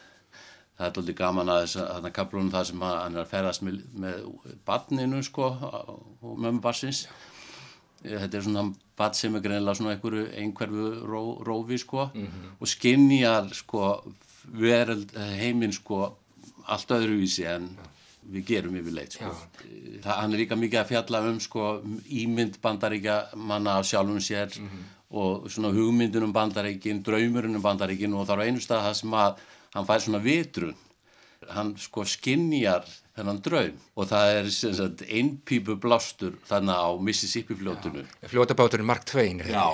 það 0.76 0.86
er 0.86 0.92
alltaf 0.92 1.14
gaman 1.16 1.48
að 1.48 1.76
að 1.80 2.12
kaplunum 2.12 2.52
það 2.52 2.64
sem 2.64 2.80
hann 2.80 3.16
er 3.16 3.20
að 3.20 3.30
ferðast 3.30 3.62
með, 3.62 3.80
með 3.92 4.14
barninu 4.64 5.22
sko 5.22 5.42
og 6.22 6.38
mömmu 6.38 6.60
barsins 6.60 7.08
þetta 8.06 8.38
er 8.38 8.46
svona 8.46 8.64
barn 8.96 9.14
sem 9.14 9.34
er 9.36 9.44
greinilega 9.44 9.78
svona 9.78 9.94
einhverju 9.96 10.28
einhverfu 10.42 10.86
ró, 11.10 11.22
rófi 11.46 11.78
sko 11.78 12.10
mm 12.14 12.22
-hmm. 12.22 12.54
og 12.60 12.68
skinnjar 12.68 13.54
sko 13.54 13.82
verð 14.46 15.16
heiminn 15.40 15.72
sko 15.72 16.16
allt 16.66 16.90
öðruvísi 16.90 17.46
en 17.46 17.70
við 18.26 18.46
gerum 18.46 18.76
yfirleitt 18.76 19.12
sko. 19.12 19.30
það, 20.02 20.14
hann 20.20 20.32
er 20.32 20.38
líka 20.38 20.56
mikið 20.58 20.80
að 20.80 20.88
fjalla 20.90 21.20
um 21.30 21.40
sko, 21.40 21.82
ímynd 22.08 22.58
bandaríkja 22.62 23.16
manna 23.36 23.78
af 23.78 23.86
sjálfum 23.86 24.20
sér 24.20 24.58
mm 24.58 24.68
-hmm. 24.68 24.82
og 25.10 25.50
svona 25.50 25.70
hugmyndin 25.70 26.22
um 26.22 26.32
bandaríkin 26.32 27.02
draumurinn 27.02 27.56
um 27.56 27.62
bandaríkin 27.62 28.14
og 28.14 28.26
það 28.26 28.40
er 28.40 28.46
einu 28.46 28.60
stað 28.60 28.84
það 28.86 28.94
sem 28.94 29.10
að 29.10 29.34
hann 29.74 29.86
fær 29.86 30.00
svona 30.00 30.18
vitrun 30.18 30.74
hann 31.48 31.76
sko 31.76 32.04
skinnjar 32.04 32.84
þennan 33.16 33.40
draum. 33.44 33.80
Og 33.96 34.08
það 34.10 34.32
er 34.34 34.50
einpípu 35.18 35.76
blástur 35.80 36.36
þannig 36.48 36.76
á 36.76 36.88
Mississippi 37.08 37.56
fljótunu 37.58 38.04
fljótabáturinn 38.28 38.88
Mark 38.88 39.06
Twain 39.08 39.42
Já, 39.46 39.64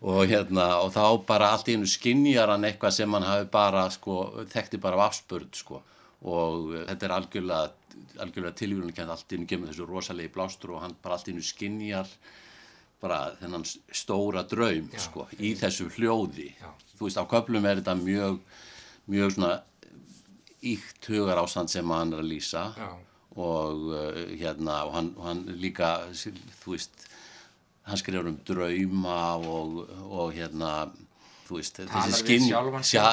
og, 0.00 0.24
hérna, 0.30 0.68
og 0.82 0.92
þá 0.94 1.04
bara 1.28 1.52
allt 1.54 1.68
í 1.68 1.76
hennu 1.76 1.88
skinnjar 1.90 2.54
hann 2.54 2.66
eitthvað 2.68 2.96
sem 2.98 3.16
hann 3.18 3.28
hafi 3.28 3.48
bara 3.52 3.86
sko, 3.92 4.18
þekkti 4.52 4.80
bara 4.82 4.98
af 5.00 5.10
afspörd 5.10 5.52
sko. 5.58 5.82
Og 6.22 6.72
þetta 6.86 7.08
er 7.08 7.16
algjörlega, 7.16 7.98
algjörlega 8.22 8.58
tilvíðunum 8.60 8.96
kænt 8.96 9.12
allt 9.12 9.36
inn 9.36 9.48
gemur 9.50 9.72
þessu 9.72 9.88
rosalegi 9.88 10.32
blástur 10.32 10.76
og 10.76 10.86
hann 10.86 10.96
bara 11.02 11.18
allt 11.18 11.32
innu 11.32 11.44
skinjar 11.44 12.08
bara 13.02 13.32
þennan 13.40 13.66
stóra 13.66 14.44
draum 14.46 14.86
já, 14.92 15.00
sko, 15.02 15.26
í 15.42 15.56
þessu 15.58 15.88
hljóði. 15.96 16.52
Já. 16.60 16.70
þú 16.94 17.08
veist 17.08 17.18
á 17.18 17.26
köplum 17.26 17.66
er 17.66 17.80
þetta 17.80 17.96
mjög 17.98 18.38
mjög 19.10 19.34
svona 19.34 19.56
íkt 20.62 21.08
hugar 21.10 21.40
ástand 21.42 21.72
sem 21.72 21.90
hann 21.90 22.14
er 22.14 22.22
að 22.22 22.30
lýsa 22.30 22.66
já. 22.76 22.90
og 23.36 23.88
uh, 23.92 24.20
hérna 24.30 24.82
og 24.86 24.96
hann, 24.96 25.12
hann 25.22 25.44
líka 25.58 25.94
þú 26.62 26.76
veist 26.76 27.06
hann 27.88 27.98
skrifur 27.98 28.30
um 28.30 28.38
drauma 28.46 29.20
og, 29.42 29.82
og 30.06 30.34
hérna 30.36 30.90
þú 31.48 31.58
veist 31.58 31.82
þessi 31.82 32.20
skinn 32.20 32.50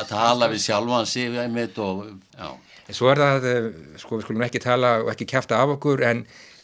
tala 0.10 0.50
við 0.52 0.66
sjálfan 0.68 1.10
sig 1.10 1.38
og, 1.82 2.10
já 2.38 2.50
En 2.90 2.98
svo 2.98 3.12
er 3.12 3.20
það, 3.22 3.44
eh, 3.46 3.66
sko 4.02 4.18
við 4.18 4.24
skulum 4.26 4.44
ekki 4.48 4.60
tala 4.64 4.96
og 5.04 5.12
ekki 5.12 5.28
kæfta 5.30 5.60
af 5.62 5.76
okkur 5.76 6.02
en, 6.08 6.24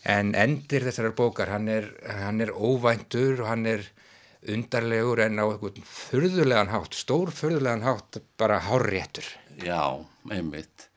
en 0.10 0.32
endir 0.34 0.82
þessar 0.88 1.12
bókar, 1.13 1.52
hann 1.54 1.67
er, 1.69 1.91
hann 2.10 2.41
er 2.41 2.50
óvæntur 2.50 3.43
og 3.43 3.52
hann 3.52 3.67
er 3.69 3.86
undarlegur 4.53 5.21
en 5.25 5.39
á 5.41 5.45
eitthvað 5.45 5.79
fyrðulegan 5.89 6.73
hátt, 6.73 6.97
stór 6.97 7.31
fyrðulegan 7.36 7.86
hátt, 7.86 8.19
bara 8.38 8.60
hárréttur. 8.67 9.27
Já, 9.63 10.05
einmitt. 10.31 10.89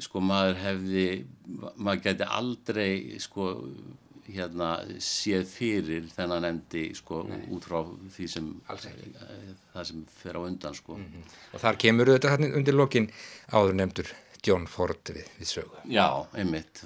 Sko 0.00 0.22
maður 0.24 0.60
hefði, 0.62 1.06
maður 1.76 2.04
geti 2.06 2.28
aldrei 2.40 2.92
sko 3.20 3.50
hérna 4.30 4.70
séð 5.02 5.46
fyrir 5.50 6.08
þennan 6.12 6.46
endi 6.50 6.84
sko 6.96 7.22
Nei. 7.28 7.42
út 7.54 7.66
frá 7.66 7.78
því 8.14 8.26
sem 8.30 8.48
eh, 8.70 9.52
það 9.72 9.86
sem 9.90 10.02
fer 10.14 10.38
á 10.38 10.40
undan 10.42 10.76
sko 10.76 10.96
mm 10.96 11.04
-hmm. 11.04 11.36
og 11.54 11.62
þar 11.64 11.80
kemur 11.84 12.12
þetta 12.14 12.36
undir 12.48 12.76
lokin 12.76 13.10
áður 13.52 13.78
nefndur 13.80 14.12
John 14.46 14.66
Ford 14.66 15.12
við, 15.14 15.26
við 15.38 15.48
sögu 15.54 15.84
Já, 15.84 16.26
einmitt 16.34 16.84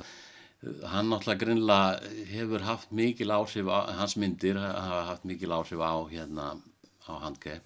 hann 0.91 1.11
náttúrulega 1.11 1.41
grinnlega 1.41 2.15
hefur 2.31 2.65
haft 2.65 2.93
mikil 2.93 3.35
áhrif 3.35 3.69
á, 3.69 3.79
hans 3.99 4.17
myndir 4.21 4.59
hafa 4.61 5.03
haft 5.11 5.27
mikil 5.29 5.53
áhrif 5.53 5.81
á 5.81 5.95
hérna 6.09 6.55
á 7.05 7.13
handge 7.25 7.61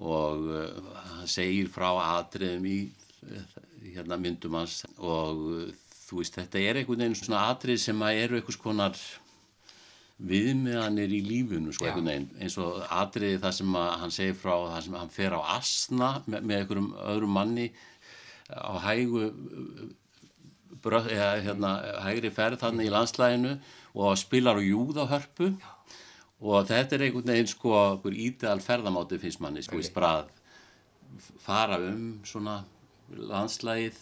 og 0.00 0.48
uh, 0.50 0.92
hann 1.18 1.30
segir 1.30 1.70
frá 1.70 1.90
atriðum 2.18 2.66
í 2.66 2.78
hérna 3.92 4.18
myndum 4.18 4.56
hans 4.58 4.82
og 4.98 5.72
þú 6.12 6.20
veist, 6.20 6.36
þetta 6.36 6.60
er 6.60 6.80
einhvern 6.80 7.04
veginn 7.04 7.18
svona 7.18 7.46
atrið 7.52 7.78
sem 7.86 8.02
að 8.04 8.22
eru 8.24 8.38
einhvers 8.38 8.60
konar 8.60 8.98
viðmiðanir 10.22 11.14
í 11.16 11.20
lífunu 11.26 11.72
sko, 11.74 11.88
eins 11.88 12.58
og 12.62 12.82
atriði 12.94 13.40
það 13.42 13.56
sem 13.58 13.78
hann 13.78 14.14
segir 14.14 14.36
frá, 14.38 14.52
það 14.74 14.84
sem 14.86 14.98
hann 15.00 15.14
fer 15.14 15.34
á 15.34 15.40
asna 15.56 16.10
með, 16.26 16.44
með 16.44 16.60
einhverjum 16.60 16.92
öðrum 17.14 17.34
manni 17.38 17.72
á 18.52 18.72
hægu 18.84 19.30
bröð, 20.82 21.10
eða 21.12 21.30
hérna 21.44 21.72
hægri 22.06 22.30
ferð 22.32 22.62
þannig 22.62 22.88
í 22.88 22.92
landslæginu 22.92 23.56
og 23.94 24.18
spilar 24.20 24.60
á 24.60 24.62
júðahörpu 24.64 25.50
og 26.42 26.68
þetta 26.70 26.96
er 26.96 27.04
einhvern 27.06 27.34
veginn 27.34 27.50
sko 27.50 27.74
ídeal 28.10 28.60
ferðamáti 28.64 29.20
finnst 29.22 29.42
manni, 29.42 29.62
sko, 29.62 29.78
okay. 29.78 29.92
bara 29.94 30.14
að 30.22 30.32
fara 31.42 31.78
um 31.90 32.22
svona 32.26 32.62
landslægið 33.12 34.00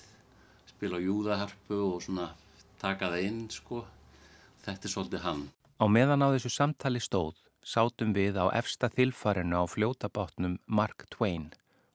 spila 0.80 1.00
júðaharpu 1.02 1.76
og 1.90 2.02
svona 2.04 2.30
taka 2.80 3.10
það 3.12 3.26
inn 3.26 3.40
sko. 3.52 3.84
Þetta 4.64 4.86
er 4.86 4.92
svolítið 4.92 5.24
hann. 5.24 5.42
Á 5.80 5.84
meðan 5.88 6.24
á 6.24 6.32
þessu 6.32 6.52
samtali 6.52 7.00
stóð 7.00 7.36
sátum 7.64 8.14
við 8.16 8.38
á 8.40 8.48
efsta 8.56 8.88
þilfarinu 8.92 9.60
á 9.60 9.64
fljótabátnum 9.68 10.58
Mark 10.66 11.04
Twain 11.12 11.50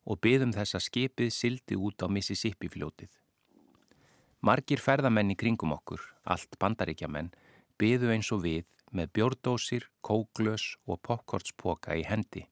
og 0.05 0.21
byðum 0.21 0.53
þess 0.53 0.77
að 0.77 0.85
skipið 0.85 1.31
sildi 1.33 1.77
út 1.77 2.05
á 2.05 2.07
Mississippi 2.09 2.69
fljótið. 2.69 3.09
Margir 4.45 4.77
ferðamenn 4.77 5.31
í 5.33 5.35
kringum 5.41 5.71
okkur, 5.73 6.01
allt 6.29 6.59
bandaríkjamenn, 6.61 7.31
byðu 7.81 8.11
eins 8.13 8.27
og 8.35 8.43
við 8.43 8.67
með 8.93 9.09
bjórdósir, 9.17 9.87
kóklös 10.05 10.75
og 10.85 10.99
popkortspoka 11.01 11.95
í 11.97 12.03
hendi, 12.05 12.43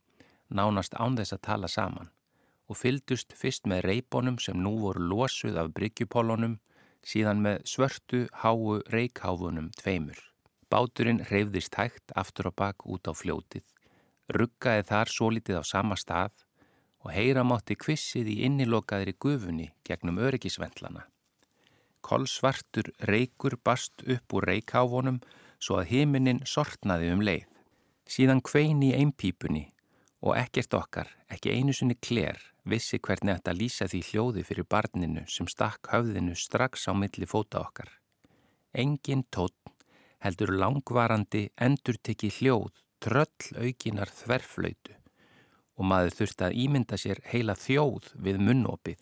nánast 0.50 0.98
án 0.98 1.14
þess 1.20 1.36
að 1.36 1.44
tala 1.46 1.70
saman 1.70 2.10
og 2.66 2.80
fyldust 2.80 3.36
fyrst 3.38 3.68
með 3.70 3.84
reybónum 3.86 4.40
sem 4.42 4.58
nú 4.58 4.72
voru 4.80 5.06
losuð 5.12 5.60
af 5.60 5.70
bryggjupólunum, 5.76 6.58
síðan 7.04 7.44
með 7.44 7.62
svörtu 7.68 8.24
háu 8.42 8.80
reykháfunum 8.90 9.70
tveimur. 9.78 10.18
Báturinn 10.72 11.22
reyfðist 11.30 11.76
hægt 11.78 12.14
aftur 12.16 12.50
og 12.50 12.58
bakk 12.58 12.88
út 12.90 13.06
á 13.06 13.12
fljótið, 13.14 13.62
ruggaði 14.34 14.88
þar 14.90 15.14
svo 15.14 15.30
litið 15.30 15.60
á 15.60 15.64
sama 15.76 16.00
stað 16.00 16.32
og 17.04 17.12
heyra 17.14 17.44
mátti 17.46 17.76
kvissið 17.78 18.32
í 18.34 18.40
innilokaðri 18.48 19.14
gufunni 19.14 19.74
gegnum 19.84 20.18
öryggisvendlana. 20.18 21.04
Kolsvartur 22.04 22.90
reykur 23.08 23.56
bast 23.64 24.04
upp 24.04 24.36
úr 24.36 24.48
reykháfonum 24.50 25.22
svo 25.58 25.78
að 25.80 25.90
himinin 25.94 26.42
sortnaði 26.44 27.12
um 27.14 27.22
leið. 27.24 27.46
Síðan 28.04 28.42
kvein 28.44 28.82
í 28.84 28.92
einpípunni 28.92 29.70
og 30.24 30.36
ekkert 30.36 30.76
okkar, 30.76 31.08
ekki 31.32 31.52
einu 31.56 31.72
sinni 31.76 31.96
kler, 31.96 32.36
vissi 32.68 33.00
hvernig 33.00 33.38
þetta 33.38 33.56
lýsa 33.56 33.88
því 33.88 34.00
hljóði 34.10 34.44
fyrir 34.44 34.68
barninu 34.68 35.24
sem 35.28 35.48
stakk 35.48 35.88
höfðinu 35.92 36.36
strax 36.36 36.88
á 36.88 36.92
milli 36.96 37.28
fóta 37.28 37.60
okkar. 37.64 37.88
Engin 38.72 39.24
tótt 39.32 39.56
heldur 40.24 40.54
langvarandi 40.56 41.48
endur 41.60 41.98
teki 42.00 42.30
hljóð 42.38 42.72
tröll 43.04 43.50
aukinar 43.60 44.12
þverflöytu 44.12 44.96
og 45.74 45.88
maður 45.90 46.16
þurfti 46.20 46.46
að 46.46 46.56
ímynda 46.64 46.98
sér 47.00 47.20
heila 47.28 47.56
þjóð 47.58 48.12
við 48.24 48.40
munnopið. 48.46 49.00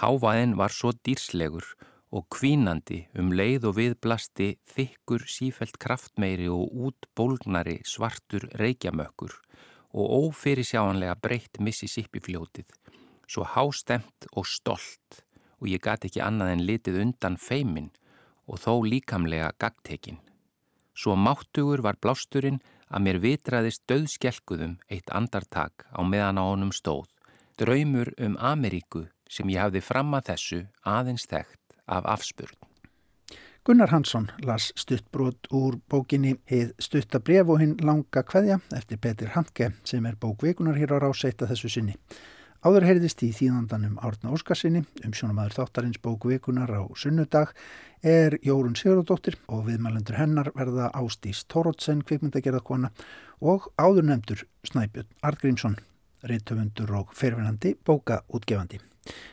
Hávaðin 0.00 0.56
var 0.58 0.72
svo 0.74 0.90
dýrslegur 1.04 1.66
og 2.12 2.26
kvínandi 2.34 3.06
um 3.18 3.32
leið 3.32 3.70
og 3.70 3.78
við 3.78 3.94
blasti 4.04 4.48
þykkur 4.74 5.24
sífelt 5.32 5.78
kraftmeiri 5.80 6.50
og 6.52 6.68
útbólgnari 6.88 7.78
svartur 7.88 8.44
reykjamökkur 8.60 9.32
og 9.92 10.12
ófyrir 10.18 10.66
sjáanlega 10.66 11.16
breytt 11.20 11.60
Mississippi 11.60 12.20
fljótið, 12.20 12.68
svo 13.28 13.44
hástemt 13.54 14.28
og 14.32 14.48
stolt 14.48 15.24
og 15.62 15.70
ég 15.70 15.80
gati 15.80 16.10
ekki 16.10 16.20
annað 16.24 16.52
en 16.52 16.66
litið 16.68 17.00
undan 17.06 17.38
feimin 17.40 17.90
og 18.50 18.60
þó 18.60 18.82
líkamlega 18.84 19.52
gagtekinn. 19.62 20.18
Svo 20.92 21.16
máttugur 21.16 21.80
var 21.84 21.96
blásturinn 22.02 22.60
að 22.92 23.04
mér 23.06 23.20
vitraðist 23.22 23.86
döðskjelkuðum 23.88 24.76
eitt 24.92 25.08
andartak 25.14 25.86
á 25.88 26.04
meðan 26.04 26.40
á 26.40 26.44
honum 26.44 26.72
stóð, 26.76 27.08
draumur 27.56 28.12
um 28.18 28.36
Ameríku 28.36 29.06
sem 29.32 29.48
ég 29.48 29.62
hafði 29.64 29.80
fram 29.80 30.12
að 30.18 30.32
þessu 30.32 30.60
aðeins 30.84 31.24
þekkt 31.30 31.61
af 31.92 32.08
afspurn. 32.16 32.56
Gunnar 33.62 33.92
Hansson 33.92 34.30
las 34.42 34.72
stuttbrot 34.74 35.46
úr 35.54 35.76
bókinni 35.86 36.32
Heið 36.50 36.72
stuttabref 36.82 37.46
og 37.46 37.60
hinn 37.62 37.76
langa 37.78 38.24
kveðja 38.26 38.56
eftir 38.74 38.98
Petir 38.98 39.36
Handke 39.36 39.68
sem 39.86 40.06
er 40.10 40.18
bókvikunar 40.18 40.80
hér 40.80 40.96
á 40.98 41.04
rásætta 41.04 41.46
þessu 41.46 41.70
sinni. 41.70 41.94
Áður 42.62 42.88
heyrðist 42.88 43.22
í 43.22 43.30
þýðandanum 43.34 43.96
Árna 44.02 44.34
Óskarsinni 44.34 44.84
um 45.06 45.14
sjónumæður 45.14 45.56
þáttarins 45.60 46.02
bókvikunar 46.02 46.74
á 46.74 46.82
sunnudag 46.98 47.54
er 48.02 48.36
Jórun 48.42 48.74
Sigurðardóttir 48.78 49.38
og 49.46 49.68
viðmælendur 49.70 50.18
hennar 50.18 50.50
verða 50.58 50.90
Ástís 50.98 51.46
Tórótsen 51.46 52.02
kvikmyndagerðarkona 52.06 52.90
og 53.42 53.66
áður 53.78 54.10
nefndur 54.10 54.46
Snæbjörn 54.66 55.10
Artgrímsson, 55.22 55.78
reittöfundur 56.26 56.98
og 56.98 57.14
ferfinandi 57.18 57.76
bókaútgefandi. 57.86 58.82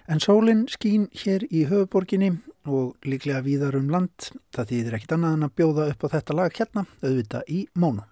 En 0.10 0.21
sólinn 0.23 0.65
skín 0.71 1.08
hér 1.23 1.45
í 1.49 1.65
höfuborginni 1.69 2.32
og 2.65 2.95
líklega 3.05 3.43
víðar 3.45 3.77
um 3.79 3.89
land, 3.93 4.32
það 4.55 4.71
þýðir 4.71 4.95
ekkit 4.97 5.17
annað 5.17 5.36
en 5.38 5.47
að 5.49 5.58
bjóða 5.62 5.89
upp 5.93 6.05
á 6.05 6.08
þetta 6.15 6.38
lag 6.39 6.58
hérna, 6.62 6.86
auðvita 7.03 7.43
í 7.47 7.60
mónu. 7.77 8.05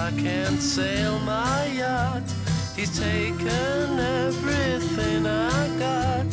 I 0.00 0.10
can't 0.12 0.62
sail 0.62 1.18
my 1.20 1.66
yacht. 1.66 2.22
He's 2.74 2.98
taken 2.98 3.98
everything 3.98 5.26
I 5.26 5.68
got. 5.78 6.26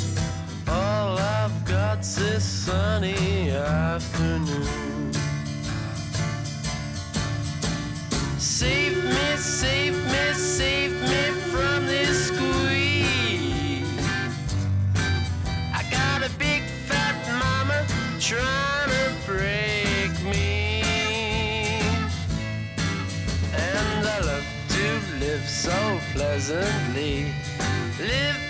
All 0.69 1.17
I've 1.17 1.65
got's 1.65 2.15
this 2.15 2.45
sunny 2.45 3.51
afternoon. 3.51 4.07
Pleasantly. 26.17 27.32
Live 27.99 28.46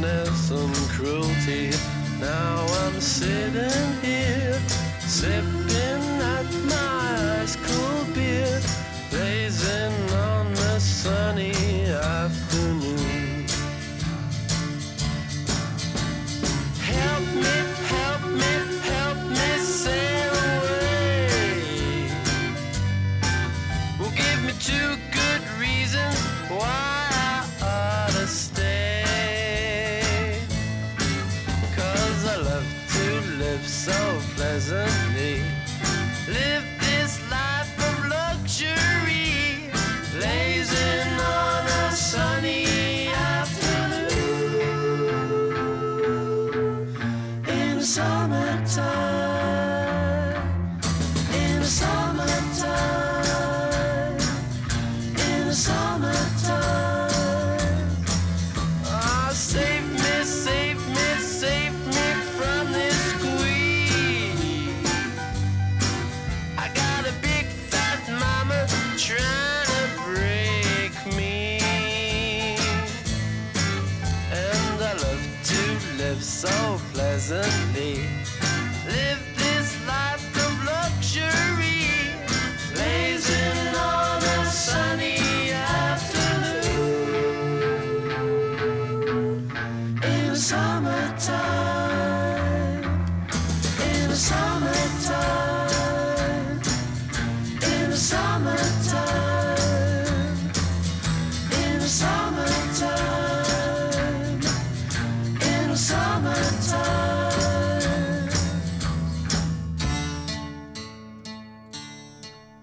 drunkenness 0.00 0.50
and 0.50 0.74
cruelty. 0.90 1.70
Now 2.20 2.66
I'm 2.84 3.00
sitting 3.00 4.02
here, 4.02 4.58
sipping 5.00 5.99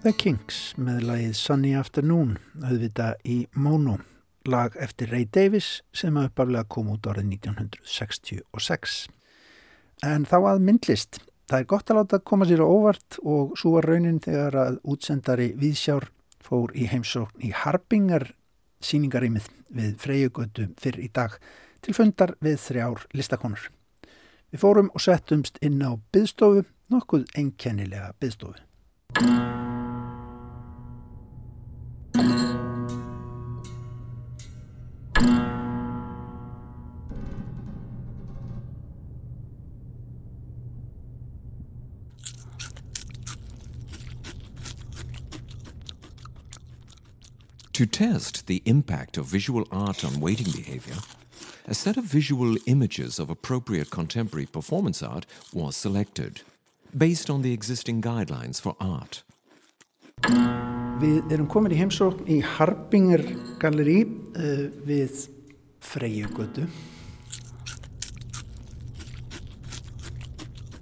The 0.08 0.14
Kings 0.16 0.58
með 0.80 1.02
lagið 1.04 1.32
Sunny 1.36 1.70
Afternoon, 1.76 2.38
auðvita 2.64 3.10
í 3.28 3.42
Mono, 3.60 3.98
lag 4.48 4.72
eftir 4.80 5.10
Ray 5.12 5.26
Davis 5.28 5.82
sem 5.92 6.16
að 6.16 6.30
uppaflega 6.30 6.64
kom 6.72 6.86
út 6.94 7.04
árið 7.10 7.26
1966. 7.34 8.94
En 10.08 10.24
þá 10.24 10.36
að 10.38 10.62
myndlist. 10.64 11.18
Það 11.50 11.58
er 11.58 11.68
gott 11.74 11.92
að 11.92 12.00
láta 12.00 12.20
koma 12.24 12.48
sér 12.48 12.62
á 12.64 12.72
óvart 12.72 13.18
og 13.20 13.52
svo 13.60 13.74
var 13.74 13.90
raunin 13.90 14.22
þegar 14.24 14.56
að 14.62 14.78
útsendari 14.88 15.50
Víðsjár 15.60 16.08
fór 16.40 16.72
í 16.72 16.88
heimsókn 16.88 17.44
í 17.44 17.52
Harbinger 17.52 18.30
síningarímið 18.80 19.50
við 19.68 19.92
Freyjugötu 20.00 20.70
fyrr 20.80 21.02
í 21.04 21.10
dag 21.12 21.36
til 21.84 21.98
fundar 21.98 22.32
við 22.40 22.56
þrjár 22.64 23.04
listakonur. 23.12 23.68
Við 24.48 24.64
fórum 24.64 24.88
og 24.94 25.04
settumst 25.04 25.60
inn 25.60 25.84
á 25.84 26.00
byðstofu, 26.16 26.64
nokkuð 26.88 27.28
einkennilega 27.36 28.14
byðstofu. 28.16 28.56
To 47.78 47.86
test 47.86 48.48
the 48.48 48.60
impact 48.64 49.18
of 49.18 49.26
visual 49.26 49.64
art 49.70 50.04
on 50.04 50.18
waiting 50.18 50.50
behavior, 50.50 50.96
a 51.68 51.74
set 51.74 51.96
of 51.96 52.02
visual 52.02 52.56
images 52.66 53.20
of 53.20 53.30
appropriate 53.30 53.90
contemporary 53.90 54.46
performance 54.46 55.00
art 55.00 55.26
was 55.52 55.76
selected, 55.76 56.40
based 56.96 57.30
on 57.30 57.42
the 57.42 57.52
existing 57.52 58.02
guidelines 58.02 58.60
for 58.60 58.74
art. 58.80 59.22
Við 60.98 61.30
erum 61.30 61.46
komin 61.50 61.72
í 61.74 61.78
heimsókn 61.78 62.26
í 62.26 62.40
Harbinger 62.42 63.22
Gallerí 63.62 64.00
uh, 64.02 64.64
við 64.88 65.28
Freyjugötu 65.84 66.64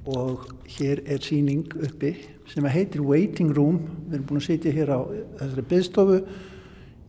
og 0.06 0.46
hér 0.76 1.02
er 1.04 1.20
síning 1.20 1.66
uppi 1.82 2.14
sem 2.48 2.64
heitir 2.70 3.02
Waiting 3.04 3.52
Room. 3.56 3.80
Við 4.06 4.16
erum 4.16 4.26
búin 4.30 4.40
að 4.40 4.46
sitja 4.46 4.72
hér 4.72 4.94
á 4.94 5.00
þessari 5.40 5.66
byggstofu 5.72 6.20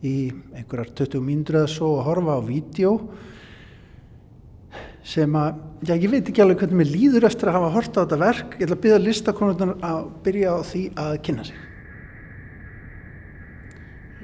í 0.04 0.16
einhverjar 0.58 0.92
20 1.00 1.24
mínútur 1.24 1.62
eða 1.62 1.70
svo 1.72 1.94
og 1.96 2.04
horfa 2.10 2.36
á 2.36 2.40
vídeo 2.44 2.92
sem 5.08 5.32
að, 5.40 5.62
já 5.88 5.94
ég 5.96 6.10
veit 6.12 6.28
ekki 6.28 6.42
alveg 6.44 6.60
hvernig 6.60 6.82
mér 6.82 6.92
líður 6.92 7.28
eftir 7.30 7.48
að 7.48 7.56
hafa 7.56 7.72
hort 7.78 7.96
á 7.96 8.00
þetta 8.02 8.20
verk. 8.20 8.58
Ég 8.58 8.66
ætla 8.66 8.76
að 8.76 8.84
byrja 8.84 9.00
listakonurnar 9.06 9.74
að 9.88 10.12
byrja 10.26 10.52
á 10.52 10.58
því 10.68 10.84
að 11.06 11.16
kynna 11.24 11.48
sig. 11.48 11.67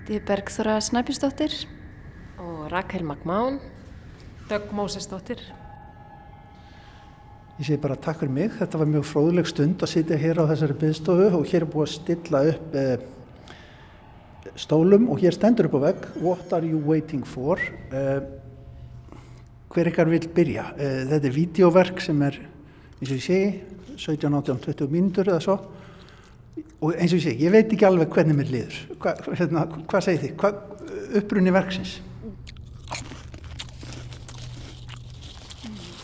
Þetta 0.04 0.18
er 0.18 0.24
Bergþóra 0.28 0.72
Snæbjörnsdóttir. 0.84 1.52
og 2.36 2.70
Rakel 2.70 3.00
Magmán, 3.00 3.58
Dögg 4.50 4.68
Mósesdóttir. 4.72 5.40
Ég 7.58 7.64
segi 7.64 7.78
bara 7.80 7.96
takk 7.96 8.18
fyrir 8.20 8.32
mig. 8.34 8.50
Þetta 8.52 8.78
var 8.82 8.86
mjög 8.86 9.06
fróðleg 9.08 9.48
stund 9.48 9.80
að 9.80 9.88
sitja 9.94 10.18
hér 10.20 10.42
á 10.44 10.50
þessari 10.50 10.76
byggstofu 10.76 11.30
og 11.38 11.46
hér 11.48 11.64
er 11.64 11.70
búið 11.72 11.86
að 11.86 11.94
stilla 11.94 12.42
upp 12.50 12.76
eh, 12.76 12.98
stólum 14.60 15.08
og 15.08 15.24
hér 15.24 15.32
stendur 15.32 15.70
upp 15.70 15.78
á 15.80 15.84
vegg 15.86 16.04
What 16.20 16.52
are 16.52 16.66
you 16.66 16.82
waiting 16.84 17.24
for? 17.24 17.56
Eh, 17.88 18.20
hver 19.72 19.88
ykkar 19.88 20.12
vil 20.12 20.28
byrja? 20.28 20.66
Eh, 20.76 21.08
þetta 21.14 21.30
er 21.30 21.38
vídeoverk 21.38 22.04
sem 22.04 22.20
er, 22.28 22.42
eins 23.00 23.08
og 23.08 23.16
ég 23.16 23.24
segi, 23.24 23.62
17, 23.96 24.36
18, 24.36 24.60
20 24.68 24.92
mínútur 24.92 25.32
eða 25.32 25.40
svo. 25.40 25.56
Og 26.82 26.96
eins 26.96 27.12
og 27.12 27.20
ég 27.20 27.26
segi, 27.28 27.46
ég 27.46 27.54
veit 27.54 27.70
ekki 27.70 27.86
alveg 27.86 28.10
hvernig 28.12 28.38
mér 28.38 28.50
liður. 28.50 28.80
Hva, 29.02 29.14
hérna, 29.38 29.68
hvað 29.90 30.06
segir 30.08 30.22
þið? 30.24 30.34
Hvað 30.42 31.20
upprunni 31.20 31.54
verksins? 31.54 31.96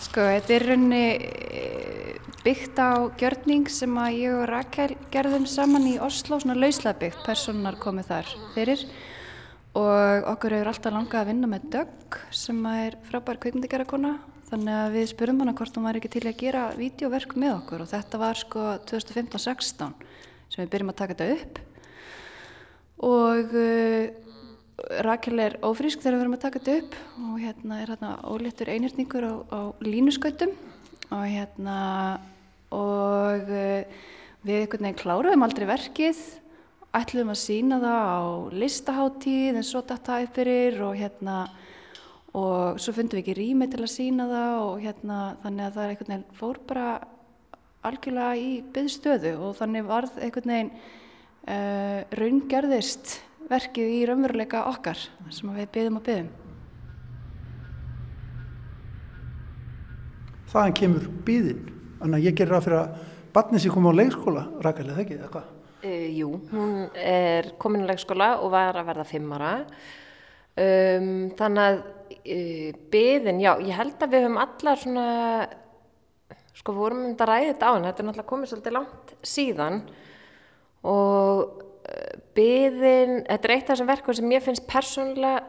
Sko, 0.07 0.25
þetta 0.27 0.57
er 0.57 0.67
raunni 0.71 1.05
byggt 2.41 2.79
á 2.81 3.13
gjörning 3.21 3.69
sem 3.69 3.93
að 4.01 4.17
ég 4.17 4.35
og 4.39 4.47
Rakel 4.49 4.95
gerðum 5.13 5.45
saman 5.51 5.85
í 5.91 5.99
Oslo, 6.01 6.39
svona 6.41 6.57
lauslega 6.57 6.97
byggt, 7.03 7.25
personar 7.27 7.77
komið 7.83 8.09
þar 8.15 8.31
fyrir 8.55 8.85
og 9.77 10.27
okkur 10.33 10.57
hefur 10.57 10.71
alltaf 10.73 10.95
langað 10.95 11.21
að 11.21 11.29
vinna 11.31 11.51
með 11.51 11.67
Dögg 11.75 12.19
sem 12.35 12.65
er 12.73 12.97
frábær 13.07 13.39
kveikmyndigerakona 13.43 14.17
þannig 14.49 14.79
að 14.81 14.97
við 14.97 15.11
spurum 15.13 15.43
hana 15.45 15.55
hvort 15.59 15.77
hún 15.77 15.87
var 15.87 15.99
ekki 16.01 16.11
til 16.17 16.25
að 16.27 16.41
gera 16.41 16.65
vídeoverk 16.79 17.37
með 17.39 17.53
okkur 17.61 17.85
og 17.85 17.91
þetta 17.93 18.23
var 18.25 18.41
sko 18.41 18.65
2015-16 18.91 19.93
sem 20.51 20.65
við 20.65 20.73
byrjum 20.75 20.93
að 20.93 20.99
taka 21.01 21.17
þetta 21.19 21.39
upp. 21.39 21.63
Og 23.11 23.55
uh, 23.57 24.31
Rakel 25.05 25.41
er 25.43 25.57
ófrísk 25.65 26.01
þegar 26.01 26.17
við 26.17 26.23
verum 26.23 26.37
að 26.37 26.45
taka 26.45 26.61
þetta 26.61 26.77
upp 26.81 26.99
og 27.27 27.39
hérna 27.43 27.81
er 27.81 27.93
hérna 27.93 28.13
óléttur 28.25 28.71
einhjörningur 28.73 29.27
á, 29.29 29.35
á 29.53 29.61
línuskautum 29.85 30.55
og 31.11 31.25
hérna 31.29 31.79
og 32.75 33.51
uh, 33.51 34.05
við 34.47 34.63
einhvern 34.63 34.87
veginn 34.87 35.01
kláruðum 35.03 35.45
aldrei 35.45 35.67
verkið 35.69 36.21
ætluðum 36.97 37.35
að 37.35 37.43
sína 37.43 37.81
það 37.83 38.09
á 38.09 38.23
listaháttíð 38.63 39.59
en 39.61 39.67
svo 39.67 39.83
upp 39.87 40.31
fyrir 40.35 40.81
og 40.87 40.97
hérna 40.99 41.37
og 42.35 42.81
svo 42.83 42.95
fundum 42.95 43.19
við 43.19 43.25
ekki 43.25 43.37
rými 43.39 43.69
til 43.71 43.83
að 43.85 43.93
sína 43.93 44.27
það 44.31 44.57
og 44.65 44.85
hérna 44.85 45.19
þannig 45.45 45.67
að 45.67 45.77
það 45.77 45.85
er 45.85 45.93
einhvern 45.95 46.13
veginn 46.15 46.39
fór 46.41 46.61
bara 46.67 46.87
algjörlega 47.87 48.37
í 48.37 48.49
byðstöðu 48.75 49.35
og 49.41 49.57
þannig 49.59 49.87
varð 49.89 50.19
einhvern 50.21 50.53
veginn 50.53 50.73
uh, 50.75 52.01
raungerðist 52.19 53.17
verkið 53.51 53.95
í 53.95 54.01
raunveruleika 54.09 54.67
okkar 54.71 55.01
sem 55.33 55.53
við 55.57 55.71
byðum 55.75 56.01
og 56.01 56.05
byðum. 56.07 56.29
Þaðan 60.51 60.77
kemur 60.81 61.07
byðin. 61.27 61.65
Þannig 62.01 62.19
að 62.19 62.27
ég 62.27 62.37
gerir 62.39 62.57
það 62.57 62.67
fyrir 62.67 62.81
að 62.81 63.09
barnið 63.35 63.65
sér 63.65 63.75
koma 63.75 63.95
á 63.95 63.99
leikskóla, 64.01 64.45
Rakel, 64.65 64.87
eða 64.91 65.03
ekki, 65.05 65.17
eða 65.21 65.33
hvað? 65.37 65.49
Uh, 65.81 66.07
jú, 66.19 66.31
hún 66.51 66.75
er 67.01 67.53
komin 67.61 67.87
í 67.87 67.89
leikskóla 67.89 68.35
og 68.43 68.53
var 68.53 68.77
að 68.77 68.91
verða 68.91 69.09
fimm 69.09 69.33
ára. 69.39 69.55
Um, 70.61 71.31
þannig 71.39 71.63
að 71.65 71.79
uh, 72.19 72.81
byðin, 72.93 73.43
já, 73.45 73.53
ég 73.65 73.79
held 73.79 74.03
að 74.03 74.13
við 74.13 74.27
höfum 74.27 74.41
allar 74.43 74.83
svona, 74.83 75.07
sko, 76.57 76.75
við 76.75 76.83
vorum 76.85 77.05
um 77.05 77.11
þetta 77.13 77.31
ræða 77.31 77.49
þetta 77.53 77.71
á 77.71 77.73
henni, 77.75 77.89
þetta 77.91 78.03
er 78.03 78.09
náttúrulega 78.09 78.31
komið 78.33 78.53
svolítið 78.53 78.77
langt 78.77 79.15
síðan 79.27 79.81
og 80.91 81.41
uh, 81.61 82.13
byðin, 82.37 83.17
þetta 83.29 83.49
er 83.49 83.55
eitt 83.57 83.65
af 83.67 83.75
þessum 83.75 83.91
verkum 83.91 84.19
sem 84.19 84.37
ég 84.37 84.45
finnst 84.45 84.69
persónulega 84.71 85.43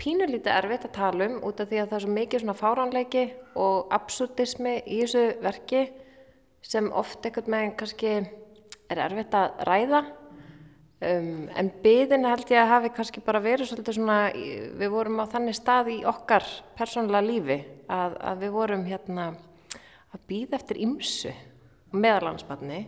pínulítið 0.00 0.50
erfitt 0.50 0.88
að 0.88 0.96
tala 0.96 1.28
um 1.28 1.36
út 1.46 1.60
af 1.62 1.70
því 1.70 1.80
að 1.80 1.90
það 1.90 1.98
er 1.98 2.04
svo 2.04 2.14
mikið 2.16 2.42
svona 2.42 2.56
fáránleiki 2.58 3.24
og 3.62 3.92
absurdismi 3.94 4.74
í 4.82 5.00
þessu 5.04 5.24
verki 5.44 5.84
sem 6.64 6.90
oft 6.96 7.24
einhvern 7.24 7.54
veginn 7.54 7.76
kannski 7.78 8.12
er 8.14 9.00
erfitt 9.06 9.34
að 9.36 9.64
ræða. 9.68 10.02
Um, 11.04 11.48
en 11.52 11.68
byðin 11.84 12.24
held 12.24 12.50
ég 12.54 12.62
að 12.62 12.70
hafi 12.70 12.90
kannski 12.96 13.22
bara 13.24 13.42
verið 13.44 13.68
svolítið 13.68 13.98
svona, 13.98 14.18
við 14.32 14.92
vorum 14.94 15.20
á 15.20 15.28
þannig 15.28 15.58
stað 15.58 15.90
í 15.92 15.96
okkar 16.08 16.46
persónulega 16.78 17.26
lífi 17.26 17.58
að, 17.92 18.14
að 18.24 18.44
við 18.44 18.54
vorum 18.54 18.86
hérna 18.88 19.26
að 20.14 20.24
býða 20.30 20.58
eftir 20.58 20.80
ymsu 20.84 21.32
meðalansbarni 21.94 22.80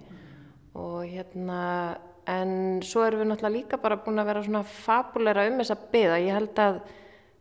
og 0.77 1.05
hérna 1.07 1.61
en 2.27 2.83
svo 2.83 3.05
erum 3.07 3.23
við 3.23 3.31
náttúrulega 3.31 3.55
líka 3.55 3.81
bara 3.83 4.01
búin 4.03 4.19
að 4.19 4.31
vera 4.33 4.45
svona 4.47 4.65
fabulera 4.67 5.47
um 5.51 5.61
þessa 5.61 5.79
byða 5.93 6.23
ég 6.25 6.39
held 6.39 6.63
að 6.63 6.81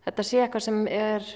þetta 0.06 0.26
sé 0.28 0.42
eitthvað 0.42 0.66
sem 0.68 0.82
er 0.90 1.30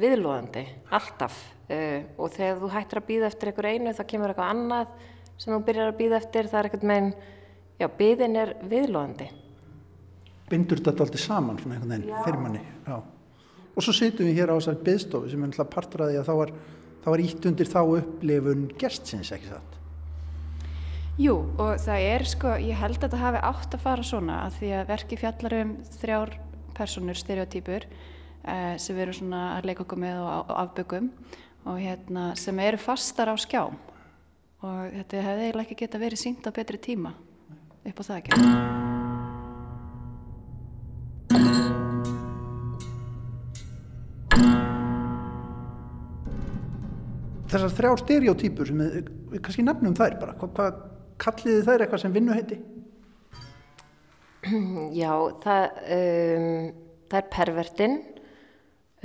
viðlóðandi 0.00 0.64
alltaf 0.98 1.38
uh, 1.70 2.00
og 2.18 2.34
þegar 2.34 2.60
þú 2.60 2.74
hættir 2.74 3.00
að 3.00 3.08
býða 3.12 3.30
eftir 3.30 3.52
einhver 3.52 3.70
einu 3.70 3.94
þá 3.96 4.04
kemur 4.10 4.34
eitthvað 4.34 4.52
annað 4.56 4.98
sem 5.38 5.54
þú 5.54 5.62
byrjar 5.70 5.94
að 5.94 6.02
býða 6.02 6.20
eftir 6.20 6.50
það 6.50 6.60
er 6.60 6.68
eitthvað 6.68 6.90
meginn 6.92 7.14
já, 7.80 7.88
byðin 8.02 8.38
er 8.42 8.54
viðlóðandi 8.68 9.30
bindur 10.50 10.80
þetta 10.80 11.04
alltaf 11.06 11.22
saman 11.22 11.58
svona 11.60 11.78
einhvern 11.78 11.94
veginn 11.94 12.24
fyrir 12.24 12.40
manni. 12.42 12.62
Já. 12.86 12.96
Og 13.74 13.82
svo 13.84 13.94
sitjum 13.96 14.28
við 14.28 14.40
hér 14.40 14.52
á 14.52 14.56
þessari 14.58 14.82
byðstofu 14.88 15.30
sem 15.32 15.44
er 15.44 15.60
að 15.64 15.94
því 16.12 16.18
að 16.20 16.28
þá 16.28 16.34
var, 16.40 16.52
þá 17.04 17.08
var 17.12 17.22
ítt 17.22 17.46
undir 17.50 17.68
þá 17.68 17.80
upplifun 17.84 18.66
gestsins, 18.80 19.32
ekki 19.34 19.52
satt? 19.52 19.74
Jú, 21.20 21.36
og 21.62 21.76
það 21.78 22.08
er 22.08 22.24
sko, 22.26 22.56
ég 22.58 22.80
held 22.80 22.96
að 22.96 23.04
þetta 23.04 23.20
hafi 23.20 23.42
átt 23.46 23.76
að 23.76 23.84
fara 23.84 24.06
svona 24.06 24.38
að 24.48 24.56
því 24.58 24.70
að 24.80 24.88
verki 24.88 25.18
fjallar 25.20 25.56
um 25.60 25.74
þrjár 26.00 26.32
personur, 26.74 27.18
stereotypur 27.20 27.86
eh, 27.86 28.74
sem 28.82 28.96
við 28.96 29.04
erum 29.04 29.18
svona 29.20 29.42
að 29.58 29.68
leika 29.70 29.84
okkur 29.84 30.02
með 30.02 30.24
og, 30.24 30.50
afbökum 30.64 31.12
og 31.64 31.78
hérna 31.78 32.32
sem 32.40 32.58
eru 32.64 32.80
fastar 32.82 33.30
á 33.30 33.36
skjám 33.38 33.78
og 34.64 34.96
þetta 34.96 35.22
hefði 35.28 35.46
eiginlega 35.46 35.68
ekki 35.68 35.78
geta 35.84 36.02
verið 36.02 36.24
sínt 36.24 36.50
á 36.50 36.56
betri 36.56 36.82
tíma 36.82 37.14
upp 37.84 38.00
á 38.00 38.02
það 38.02 38.18
ekki. 38.24 38.93
Þessar 47.54 47.70
þrjár 47.70 48.00
stereotypur 48.00 48.66
sem 48.66 48.80
við, 48.82 49.10
við 49.30 49.42
kannski 49.46 49.62
nefnum 49.62 49.92
þær 49.94 50.14
bara, 50.18 50.32
hvað, 50.40 50.54
hvað 50.56 50.78
kalliði 51.22 51.60
þær 51.68 51.84
eitthvað 51.84 52.00
sem 52.02 52.14
vinnuheiti? 52.16 52.56
Já, 55.00 55.12
það, 55.44 55.76
um, 55.94 56.48
það 57.12 57.20
er 57.20 57.28
pervertinn 57.36 57.94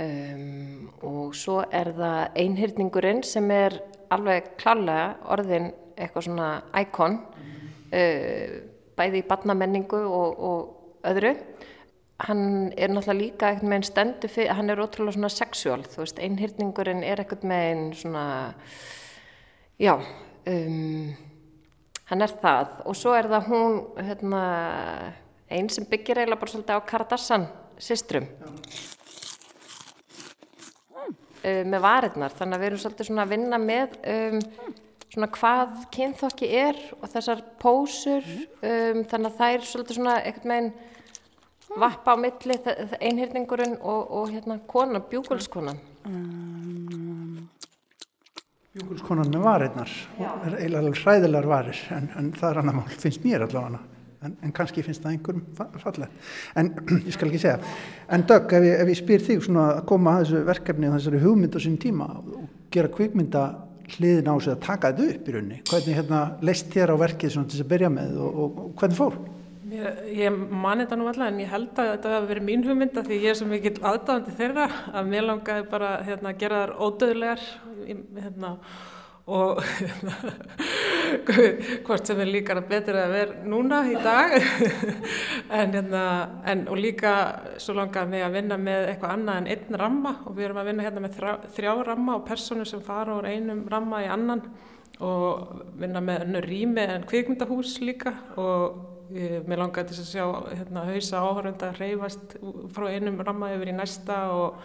um, 0.02 0.88
og 1.12 1.36
svo 1.38 1.60
er 1.62 1.92
það 1.94 2.40
einhyrningurinn 2.42 3.22
sem 3.28 3.46
er 3.54 3.78
alveg 4.10 4.50
klálega 4.58 5.12
orðin 5.30 5.70
eitthvað 5.94 6.26
svona 6.26 6.50
íkon 6.82 7.20
uh, 7.22 8.58
bæði 8.98 9.22
í 9.22 9.28
barnamenningu 9.30 10.02
og, 10.10 10.42
og 10.50 11.06
öðru. 11.06 11.36
Hann 12.20 12.72
er 12.76 12.90
náttúrulega 12.92 13.16
líka 13.16 13.48
einhvern 13.48 13.72
veginn 13.72 13.86
stendur 13.86 14.32
fyrir, 14.32 14.52
hann 14.58 14.68
er 14.68 14.80
ótrúlega 14.82 15.16
svona 15.16 15.30
sexuál, 15.32 15.84
þú 15.88 16.02
veist, 16.02 16.18
einhyrningurinn 16.20 17.00
er 17.06 17.22
einhvern 17.22 17.54
veginn 17.54 17.86
svona, 17.96 18.24
já, 19.80 19.94
um, 20.52 21.14
hann 22.10 22.26
er 22.26 22.34
það. 22.42 22.74
Og 22.84 22.98
svo 22.98 23.14
er 23.16 23.30
það 23.30 23.48
hún, 23.48 23.78
hérna, 24.10 24.42
einn 25.48 25.72
sem 25.72 25.88
byggir 25.88 26.20
eiginlega 26.20 26.42
bara 26.42 26.54
svolítið 26.54 26.76
á 26.76 26.88
Karadassan 26.92 27.48
systrum. 27.80 28.28
Uh, 31.40 31.64
með 31.64 31.80
varirnar, 31.86 32.36
þannig 32.36 32.58
að 32.58 32.60
við 32.60 32.70
erum 32.72 32.84
svolítið 32.84 33.08
svona 33.08 33.24
að 33.24 33.34
vinna 33.38 33.64
með 33.64 33.98
um, 34.12 34.40
svona 35.10 35.32
hvað 35.40 35.76
kynþokki 35.96 36.52
er 36.68 36.86
og 37.00 37.08
þessar 37.14 37.44
pósur, 37.62 38.32
um, 38.60 39.04
þannig 39.08 39.30
að 39.30 39.38
það 39.40 39.56
er 39.56 39.68
svolítið 39.72 40.02
svona 40.02 40.20
einhvern 40.20 40.56
veginn 40.58 40.72
vappa 41.78 42.14
á 42.14 42.16
milli 42.18 42.56
einhyrningurinn 43.00 43.76
og, 43.80 44.10
og 44.10 44.32
hérna 44.32 44.58
konan, 44.66 45.04
bjúkulskonan. 45.10 45.78
Júkulskonan 48.80 49.30
með 49.34 49.42
varirnar, 49.44 49.92
er 50.20 50.54
eiginlega 50.60 50.80
alveg 50.84 50.98
hræðilegar 51.02 51.48
varir, 51.50 51.78
en, 51.96 52.04
en 52.18 52.28
það 52.38 52.50
er 52.52 52.60
annar 52.62 52.76
mál, 52.78 52.92
finnst 53.02 53.24
mér 53.26 53.42
allavega, 53.46 53.80
en, 54.22 54.36
en 54.46 54.52
kannski 54.54 54.84
finnst 54.86 55.02
það 55.02 55.16
einhverjum 55.16 55.40
fa- 55.58 55.66
fallegt. 55.82 56.28
En 56.60 56.70
ég 57.08 57.10
skal 57.16 57.30
ekki 57.32 57.40
segja, 57.42 57.56
en 58.14 58.22
Dögg, 58.30 58.54
ef, 58.60 58.68
ef 58.84 58.92
ég 58.94 59.00
spyr 59.00 59.24
þig 59.26 59.42
svona 59.48 59.64
að 59.80 59.82
koma 59.90 60.14
að 60.14 60.22
þessu 60.28 60.44
verkefni 60.52 60.90
og 60.90 60.94
þessari 60.98 61.22
hugmynd 61.24 61.58
á 61.58 61.60
sín 61.66 61.80
tíma 61.82 62.08
og 62.20 62.46
gera 62.70 62.92
kvikmynda 62.94 63.44
hliðin 63.96 64.30
á 64.30 64.34
sig 64.38 64.54
að 64.54 64.62
taka 64.68 64.92
þetta 64.94 65.16
upp 65.16 65.26
í 65.26 65.34
rauninni, 65.34 65.60
hvernig 65.66 65.98
hérna 65.98 66.22
leist 66.46 66.70
þér 66.70 66.94
á 66.94 66.96
verkið 67.02 67.34
svona 67.34 67.50
til 67.50 67.58
þess 67.58 67.66
að 67.66 67.72
byrja 67.74 67.90
með 67.96 68.18
og, 68.22 68.38
og, 68.44 68.60
og 68.68 68.72
hvernig 68.78 69.00
fór? 69.02 69.18
Ég, 69.70 69.98
ég 70.18 70.34
man 70.34 70.80
þetta 70.82 70.96
nú 70.98 71.06
alltaf 71.06 71.28
en 71.30 71.42
ég 71.44 71.50
held 71.50 71.76
að 71.78 71.92
þetta 71.92 72.14
hafi 72.16 72.28
verið 72.32 72.46
mín 72.48 72.64
hugmynda 72.66 73.04
því 73.06 73.18
ég 73.22 73.30
er 73.30 73.36
svo 73.38 73.46
mikill 73.46 73.76
aðdáðandi 73.78 74.32
þeirra 74.38 74.64
að 74.98 75.10
mér 75.12 75.26
langaði 75.28 75.66
bara 75.70 75.90
hérna, 76.06 76.32
að 76.32 76.40
gera 76.40 76.62
þær 76.64 76.72
ódöðlegar 76.86 77.44
hérna, 77.86 78.50
og 79.30 79.60
hvort 81.86 82.10
sem 82.10 82.22
er 82.24 82.32
líka 82.32 82.56
betur 82.66 82.98
að 82.98 83.14
vera 83.14 83.46
núna 83.46 83.82
í 83.86 83.94
dag. 84.02 84.34
En, 85.50 85.72
hérna, 85.74 86.02
en 86.46 86.60
og 86.70 86.78
líka 86.78 87.12
svo 87.58 87.74
langaði 87.74 88.12
mig 88.12 88.22
að 88.22 88.36
vinna 88.38 88.58
með 88.58 88.84
eitthvað 88.92 89.14
annað 89.16 89.38
en 89.40 89.48
einn 89.50 89.78
ramma 89.80 90.12
og 90.22 90.36
við 90.36 90.46
erum 90.46 90.60
að 90.62 90.68
vinna 90.70 90.84
hérna 90.86 91.02
með 91.02 91.16
þrjá, 91.16 91.32
þrjá 91.56 91.72
ramma 91.88 92.14
og 92.20 92.22
persónur 92.28 92.70
sem 92.70 92.84
fara 92.86 93.16
úr 93.18 93.26
einum 93.26 93.64
ramma 93.70 94.04
í 94.04 94.06
annan 94.10 94.44
og 95.02 95.64
vinna 95.80 96.02
með 96.04 96.26
önnur 96.26 96.46
rými 96.46 96.86
en 96.86 97.06
kvikmyndahús 97.10 97.80
líka 97.82 98.14
og 98.38 98.89
mér 99.10 99.62
langaði 99.64 99.90
til 99.90 100.00
að 100.02 100.08
sjá 100.10 100.24
hérna, 100.54 100.86
hausa 100.88 101.20
áhörunda 101.24 101.72
hreyfast 101.76 102.34
frá 102.74 102.88
einum 102.90 103.20
ramma 103.24 103.52
yfir 103.54 103.72
í 103.72 103.76
næsta 103.76 104.18
og, 104.34 104.60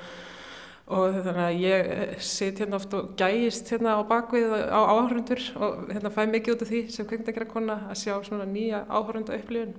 og 0.85 1.19
þannig 1.25 1.43
að 1.45 1.61
ég 1.63 2.19
sit 2.25 2.61
hérna 2.61 2.79
oft 2.79 2.93
og 2.97 3.13
gæjist 3.19 3.71
hérna 3.73 3.97
á 3.97 4.01
bakvið 4.09 4.57
á 4.69 4.79
áhörundur 4.93 5.45
og 5.59 5.87
hérna 5.93 6.13
fæ 6.13 6.25
mikið 6.33 6.57
út 6.57 6.65
af 6.65 6.73
því 6.73 6.83
sem 6.93 7.09
kvikmyndagera 7.09 7.49
kona 7.49 7.79
að 7.89 8.01
sjá 8.03 8.13
svona 8.27 8.49
nýja 8.49 8.85
áhörunda 8.89 9.39
upplifun 9.39 9.73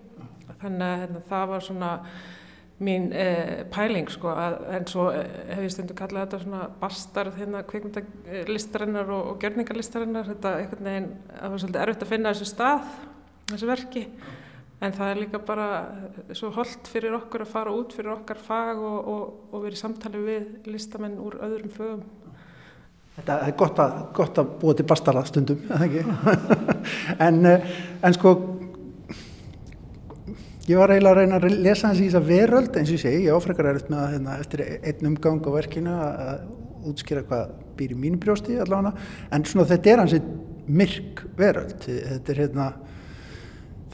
þannig 0.62 0.88
að 0.88 0.98
hérna, 1.04 1.22
það 1.28 1.46
var 1.52 1.64
svona 1.68 1.92
mín 2.76 3.08
eh, 3.16 3.62
pæling 3.72 4.08
sko 4.12 4.32
að, 4.36 4.58
en 4.76 4.86
svo 4.90 5.06
eh, 5.14 5.24
hef 5.54 5.62
ég 5.64 5.72
stundu 5.72 5.94
kallað 5.96 6.26
þetta 6.26 6.40
svona 6.42 6.64
bastarð 6.80 7.38
hérna 7.40 7.62
kvikmyndalistarinnar 7.70 9.12
og, 9.16 9.30
og 9.30 9.38
gjörningarlistarinnar 9.44 10.28
þetta 10.28 10.52
einhvern 10.60 10.90
veginn, 10.90 11.06
það 11.30 11.54
var 11.54 11.62
svolítið 11.62 11.84
erfitt 11.86 12.04
að 12.04 12.10
finna 12.12 12.34
þessu 12.34 12.48
stað, 12.50 12.90
þessu 13.52 13.70
verki 13.70 14.02
en 14.84 14.92
það 14.92 15.10
er 15.10 15.20
líka 15.22 15.40
bara 15.46 15.68
eh, 15.80 16.34
svo 16.36 16.50
holdt 16.56 16.90
fyrir 16.90 17.16
okkur 17.16 17.46
að 17.46 17.52
fara 17.54 17.72
út 17.72 17.94
fyrir 17.96 18.12
okkar 18.12 18.40
fag 18.42 18.80
og, 18.80 18.98
og, 19.08 19.24
og 19.50 19.64
vera 19.64 19.78
í 19.78 19.80
samtali 19.80 20.20
við 20.20 20.68
listamenn 20.68 21.16
úr 21.22 21.38
öðrum 21.46 21.72
fögum. 21.72 22.04
Þetta 23.16 23.38
er 23.46 23.54
gott 23.56 23.78
að, 23.80 23.94
gott 24.16 24.38
að 24.42 24.52
búa 24.60 24.76
til 24.76 24.84
bastara 24.88 25.22
stundum, 25.24 25.62
eða 25.72 25.86
ekki? 25.86 26.02
en, 27.26 27.38
eh, 27.48 27.70
en 28.04 28.16
sko, 28.16 28.34
ég 30.68 30.76
var 30.76 30.92
eiginlega 30.92 31.14
að 31.14 31.20
reyna 31.22 31.40
að 31.40 31.56
lesa 31.64 31.88
hans 31.88 32.02
í 32.02 32.10
þess 32.10 32.20
að 32.20 32.28
veröld, 32.28 32.76
eins 32.76 32.92
og 32.92 32.98
ég 32.98 33.04
segi, 33.06 33.22
ég 33.24 33.38
áfrekar 33.38 33.70
er 33.70 33.80
að 33.80 34.10
hérna, 34.18 34.36
eftir 34.42 34.64
einn 34.76 35.12
umgang 35.14 35.40
á 35.48 35.50
verkinu 35.54 35.96
að 35.96 36.44
útskýra 36.92 37.24
hvað 37.26 37.54
býr 37.78 37.96
í 37.96 37.98
mínu 38.04 38.20
brjósti 38.20 38.58
allavega, 38.60 38.92
en 39.32 39.48
svona 39.48 39.70
þetta 39.72 39.94
er 39.94 40.02
hans 40.04 40.18
myrk 40.66 41.24
veröld, 41.38 41.78
þetta 41.86 42.34
er 42.34 42.42
hérna, 42.44 42.68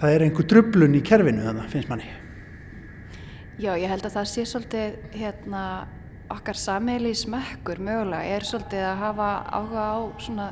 það 0.03 0.17
er 0.17 0.25
einhver 0.27 0.47
drublun 0.51 0.99
í 0.99 1.03
kerfinu 1.07 1.45
þannig, 1.47 1.71
finnst 1.71 1.91
manni. 1.91 2.09
Já, 3.63 3.77
ég 3.79 3.87
held 3.87 4.07
að 4.09 4.17
það 4.17 4.31
sé 4.33 4.45
svolítið 4.51 4.95
hérna, 5.15 5.65
okkar 6.33 6.59
sammeili 6.59 7.13
smekkur 7.15 7.79
mögulega 7.85 8.35
er 8.35 8.47
svolítið 8.49 8.87
að 8.89 9.03
hafa 9.03 9.29
áhuga 9.53 9.85
á 9.95 9.99
svona 10.25 10.47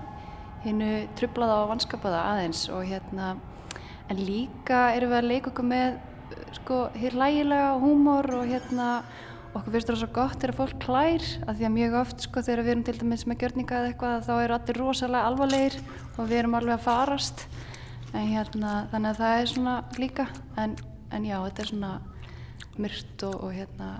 hinnu 0.62 0.90
trublaða 1.18 1.62
og 1.64 1.72
vanskapaða 1.72 2.20
aðeins 2.34 2.66
og 2.68 2.84
hérna 2.84 3.32
en 4.12 4.20
líka 4.20 4.90
erum 4.94 5.14
við 5.14 5.18
að 5.22 5.28
leika 5.30 5.50
okkur 5.50 5.68
með 5.70 5.98
sko 6.58 6.78
hér 7.00 7.16
lægilega 7.16 7.72
húmor 7.80 8.28
og 8.36 8.46
hérna 8.50 8.90
okkur 9.54 9.72
finnst 9.74 9.90
það 9.90 10.00
svo 10.02 10.10
gott 10.14 10.36
þegar 10.36 10.58
fólk 10.60 10.76
klær 10.84 11.26
að 11.46 11.56
því 11.56 11.66
að 11.66 11.74
mjög 11.78 11.96
oft 12.04 12.26
sko 12.26 12.44
þegar 12.44 12.62
við 12.62 12.74
erum 12.74 12.86
til 12.86 12.96
dæmis 13.00 13.26
með 13.26 13.40
gjörninga 13.42 13.80
eða 13.80 13.90
eitthvað 13.90 14.28
þá 14.28 14.32
eru 14.36 14.58
allir 14.58 14.80
rosalega 14.84 15.30
alvarlegir 15.30 15.78
og 16.12 16.20
við 16.28 16.38
erum 16.42 16.58
alveg 16.60 16.76
að 16.76 16.86
farast 16.86 17.46
en 18.12 18.30
hérna 18.30 18.72
þannig 18.92 19.10
að 19.10 19.20
það 19.20 19.40
er 19.40 19.50
svona 19.52 19.74
líka 19.98 20.26
en, 20.60 20.76
en 21.14 21.26
já 21.28 21.36
þetta 21.38 21.62
er 21.62 21.70
svona 21.70 21.92
myrt 22.80 23.24
og, 23.28 23.36
og 23.44 23.54
hérna 23.54 23.90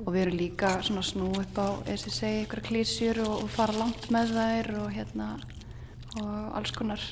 og 0.00 0.10
við 0.14 0.22
erum 0.22 0.40
líka 0.40 0.72
svona 0.84 1.04
snú 1.04 1.28
upp 1.40 1.60
á 1.60 1.68
eins 1.90 2.06
og 2.08 2.14
segi 2.16 2.44
ykkur 2.46 2.64
klísjur 2.70 3.22
og, 3.26 3.44
og 3.44 3.52
fara 3.52 3.76
langt 3.76 4.08
með 4.12 4.34
þær 4.36 4.70
og 4.84 4.90
hérna 4.94 5.30
og 6.20 6.58
alls 6.58 6.72
konar 6.74 7.04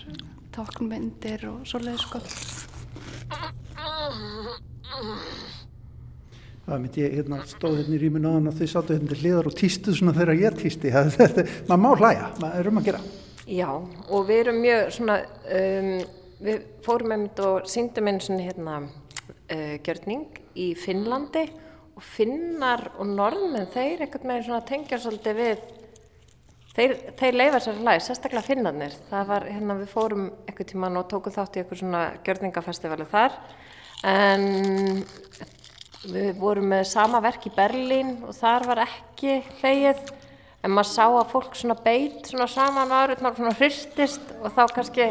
táknmyndir 0.54 1.44
og 1.50 1.62
svoleiðis 1.68 2.06
sko. 2.06 2.22
Það 6.68 6.82
myndi 6.82 7.04
ég 7.04 7.14
hérna 7.16 7.38
stóð 7.48 7.78
hérna 7.80 7.96
í 7.96 8.00
rýminu 8.02 8.28
aðan 8.28 8.50
og 8.50 8.58
þau 8.58 8.68
sáttu 8.72 8.96
hérna 8.96 9.12
til 9.12 9.20
hliðar 9.22 9.48
og 9.48 9.56
týstuð 9.56 10.00
svona 10.00 10.16
þegar 10.16 10.42
ég 10.42 10.58
týsti. 10.58 10.92
maður 11.68 11.84
má 11.84 11.90
hlæja, 11.94 12.26
maður 12.42 12.58
er 12.58 12.70
um 12.72 12.80
að 12.80 12.88
gera. 12.90 13.02
Já, 13.48 13.68
og 13.72 14.26
við 14.28 14.42
erum 14.42 14.58
mjög 14.60 14.90
svona, 14.92 15.14
um, 15.56 15.92
við 16.42 16.66
fórum 16.86 17.14
einmitt 17.14 17.40
og 17.42 17.66
síndum 17.70 18.10
einu 18.10 18.22
svona 18.22 18.46
hérna 18.46 18.76
uh, 18.84 19.74
gjörning 19.84 20.38
í 20.58 20.70
Finnlandi 20.78 21.46
og 21.98 22.04
finnar 22.06 22.92
og 22.98 23.10
norðmenn, 23.10 23.70
þeir 23.74 24.04
eitthvað 24.04 24.28
með 24.30 24.44
svona 24.46 24.62
tengja 24.68 25.00
svolítið 25.02 25.40
við, 25.40 25.64
þeir, 26.76 26.94
þeir 27.18 27.38
leifa 27.40 27.62
sér 27.64 27.80
læg, 27.88 28.04
sérstaklega 28.06 28.46
finnarnir. 28.46 28.94
Það 29.10 29.32
var 29.32 29.48
hérna 29.50 29.78
við 29.80 29.90
fórum 29.90 30.28
eitthvað 30.44 30.70
tíman 30.72 31.00
og 31.00 31.08
tókum 31.10 31.34
þátt 31.34 31.58
í 31.58 31.62
eitthvað 31.64 31.82
svona 31.82 32.04
gjörningafestivali 32.26 33.08
þar, 33.10 33.34
en 34.06 34.46
við 36.06 36.30
vorum 36.38 36.70
með 36.70 36.84
sama 36.92 37.18
verk 37.24 37.48
í 37.50 37.54
Berlín 37.56 38.14
og 38.22 38.36
þar 38.38 38.68
var 38.68 38.84
ekki 38.84 39.40
hleyið 39.58 40.06
en 40.62 40.74
maður 40.74 40.90
sá 40.92 41.04
að 41.08 41.32
fólk 41.32 41.58
svona 41.58 41.76
beit 41.82 42.28
svona 42.30 42.46
saman 42.50 42.90
varurnar 42.90 43.34
svona 43.34 43.54
hristist 43.58 44.32
og 44.38 44.54
þá 44.54 44.62
kannski 44.76 45.08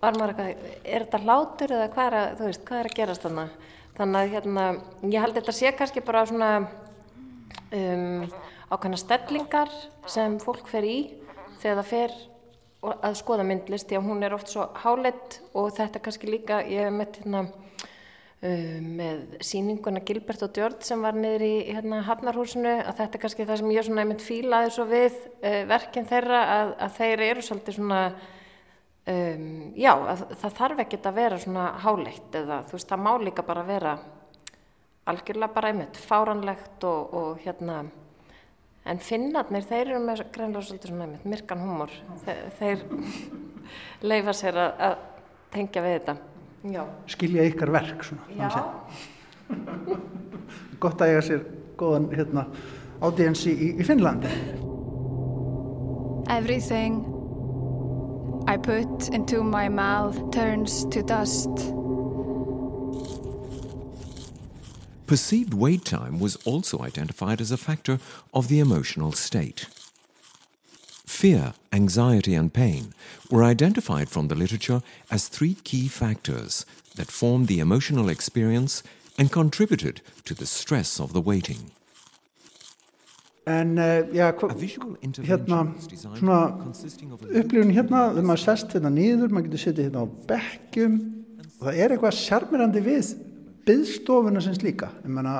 var 0.00 0.16
maður 0.16 0.32
eitthvað, 0.34 0.70
er 0.84 1.04
þetta 1.04 1.22
hlátur 1.26 1.74
eða 1.76 1.90
hvað 1.94 2.06
er 2.06 2.18
að, 2.20 2.30
þú 2.38 2.48
veist, 2.48 2.64
hvað 2.68 2.80
er 2.80 2.90
að 2.90 2.96
gerast 3.00 3.26
þannig 3.26 3.58
þannig 4.00 4.20
að 4.20 4.34
hérna, 4.34 4.66
ég 5.12 5.24
held 5.24 5.36
þetta 5.36 5.54
sé 5.56 5.72
kannski 5.76 6.02
bara 6.04 6.24
svona 6.28 6.50
um, 7.76 8.26
ákveðna 8.70 9.00
stellingar 9.00 9.72
sem 10.08 10.38
fólk 10.42 10.70
fer 10.70 10.86
í 10.86 10.98
þegar 11.60 11.82
það 11.82 11.90
fer 11.90 12.18
að 12.80 13.16
skoða 13.20 13.44
myndlist 13.44 13.90
því 13.90 13.98
að 13.98 14.06
hún 14.08 14.24
er 14.24 14.34
oft 14.36 14.48
svo 14.48 14.70
hálett 14.80 15.40
og 15.52 15.68
þetta 15.76 16.00
kannski 16.00 16.30
líka, 16.30 16.62
ég 16.64 16.86
hef 16.86 16.96
mett 16.96 17.18
hérna 17.20 17.42
um, 17.44 18.88
með 18.96 19.36
sýninguna 19.44 20.00
Gilbert 20.08 20.46
og 20.46 20.54
Djörn 20.56 20.80
sem 20.86 21.04
var 21.04 21.18
niður 21.18 21.44
í 21.44 21.54
hérna, 21.74 22.00
Hafnarhúsinu 22.08 22.78
að 22.78 23.02
þetta 23.02 23.18
er 23.18 23.24
kannski 23.26 23.48
það 23.50 23.60
sem 23.60 23.72
ég 23.76 23.88
svona 23.88 24.06
einmitt 24.06 24.24
fílaði 24.24 24.72
svo 24.72 24.88
við 24.88 25.18
uh, 25.42 25.62
verkin 25.68 26.08
þeirra 26.08 26.44
að, 26.56 26.76
að 26.86 27.00
þeir 27.02 27.26
eru 27.28 27.44
svolítið 27.44 27.82
svona 27.82 28.04
um, 29.10 29.44
já, 29.78 29.92
að, 29.94 30.24
það 30.40 30.56
þarf 30.60 30.82
ekki 30.84 31.00
að 31.02 31.18
vera 31.18 31.40
svona 31.42 31.66
háleitt 31.84 32.40
eða 32.40 32.62
þú 32.68 32.76
veist 32.76 32.92
það 32.92 33.04
má 33.06 33.12
líka 33.24 33.46
bara 33.46 33.66
vera 33.66 33.96
algjörlega 35.10 35.54
bara 35.54 35.72
einmitt 35.72 36.00
fáranlegt 36.00 36.86
og, 36.86 37.14
og 37.16 37.44
hérna 37.44 37.82
en 38.90 39.02
finnarnir 39.04 39.66
þeir 39.68 39.84
eru 39.86 40.00
með 40.04 40.24
greinlega 40.34 40.66
svolítið 40.66 40.92
svona 40.92 41.06
einmitt 41.08 41.28
myrkan 41.28 41.64
húmor 41.64 41.94
þeir, 42.24 42.42
þeir 42.58 42.84
leifa 44.06 44.36
sér 44.36 44.60
að, 44.64 44.84
að 44.88 44.98
tengja 45.54 45.84
við 45.84 45.96
þetta 45.98 46.16
Já. 46.70 46.82
skilja 47.08 47.46
ykkar 47.48 47.70
verk 47.72 48.02
svona. 48.04 48.42
Gott 50.80 51.00
að 51.00 51.14
eiga 51.14 51.22
sér 51.24 51.46
góðan 51.80 52.10
hérna, 52.12 52.44
audiensi 53.00 53.52
í, 53.52 53.70
í 53.80 53.86
Finnlandi. 53.88 54.28
Everything 56.30 57.19
I 58.50 58.56
put 58.56 59.10
into 59.10 59.44
my 59.44 59.68
mouth 59.68 60.32
turns 60.32 60.84
to 60.86 61.04
dust. 61.04 61.50
Perceived 65.06 65.54
wait 65.54 65.84
time 65.84 66.18
was 66.18 66.34
also 66.44 66.80
identified 66.80 67.40
as 67.40 67.52
a 67.52 67.56
factor 67.56 68.00
of 68.34 68.48
the 68.48 68.58
emotional 68.58 69.12
state. 69.12 69.66
Fear, 71.06 71.52
anxiety, 71.72 72.34
and 72.34 72.52
pain 72.52 72.92
were 73.30 73.44
identified 73.44 74.08
from 74.08 74.26
the 74.26 74.34
literature 74.34 74.82
as 75.12 75.28
three 75.28 75.54
key 75.54 75.86
factors 75.86 76.66
that 76.96 77.12
formed 77.12 77.46
the 77.46 77.60
emotional 77.60 78.08
experience 78.08 78.82
and 79.16 79.30
contributed 79.30 80.00
to 80.24 80.34
the 80.34 80.44
stress 80.44 80.98
of 80.98 81.12
the 81.12 81.20
waiting. 81.20 81.70
En 83.50 83.72
uh, 83.80 83.86
já, 84.14 84.26
A 84.30 84.54
visual 84.54 84.92
hérna, 85.26 85.62
svona 86.18 86.40
upplifun 87.40 87.72
hérna, 87.74 88.02
þegar 88.12 88.28
maður 88.28 88.42
sest 88.44 88.76
hérna 88.76 88.92
niður, 88.94 89.32
maður 89.32 89.48
getur 89.48 89.62
setið 89.64 89.88
hérna 89.88 90.04
á 90.04 90.06
bekkjum 90.30 90.98
og 91.60 91.64
það 91.64 91.80
er 91.80 91.94
eitthvað 91.94 92.18
sjarmirandi 92.20 92.82
við 92.84 93.10
byðstofuna 93.66 94.42
sem 94.44 94.54
slíka. 94.56 94.90
Ég 95.02 95.12
menna, 95.16 95.34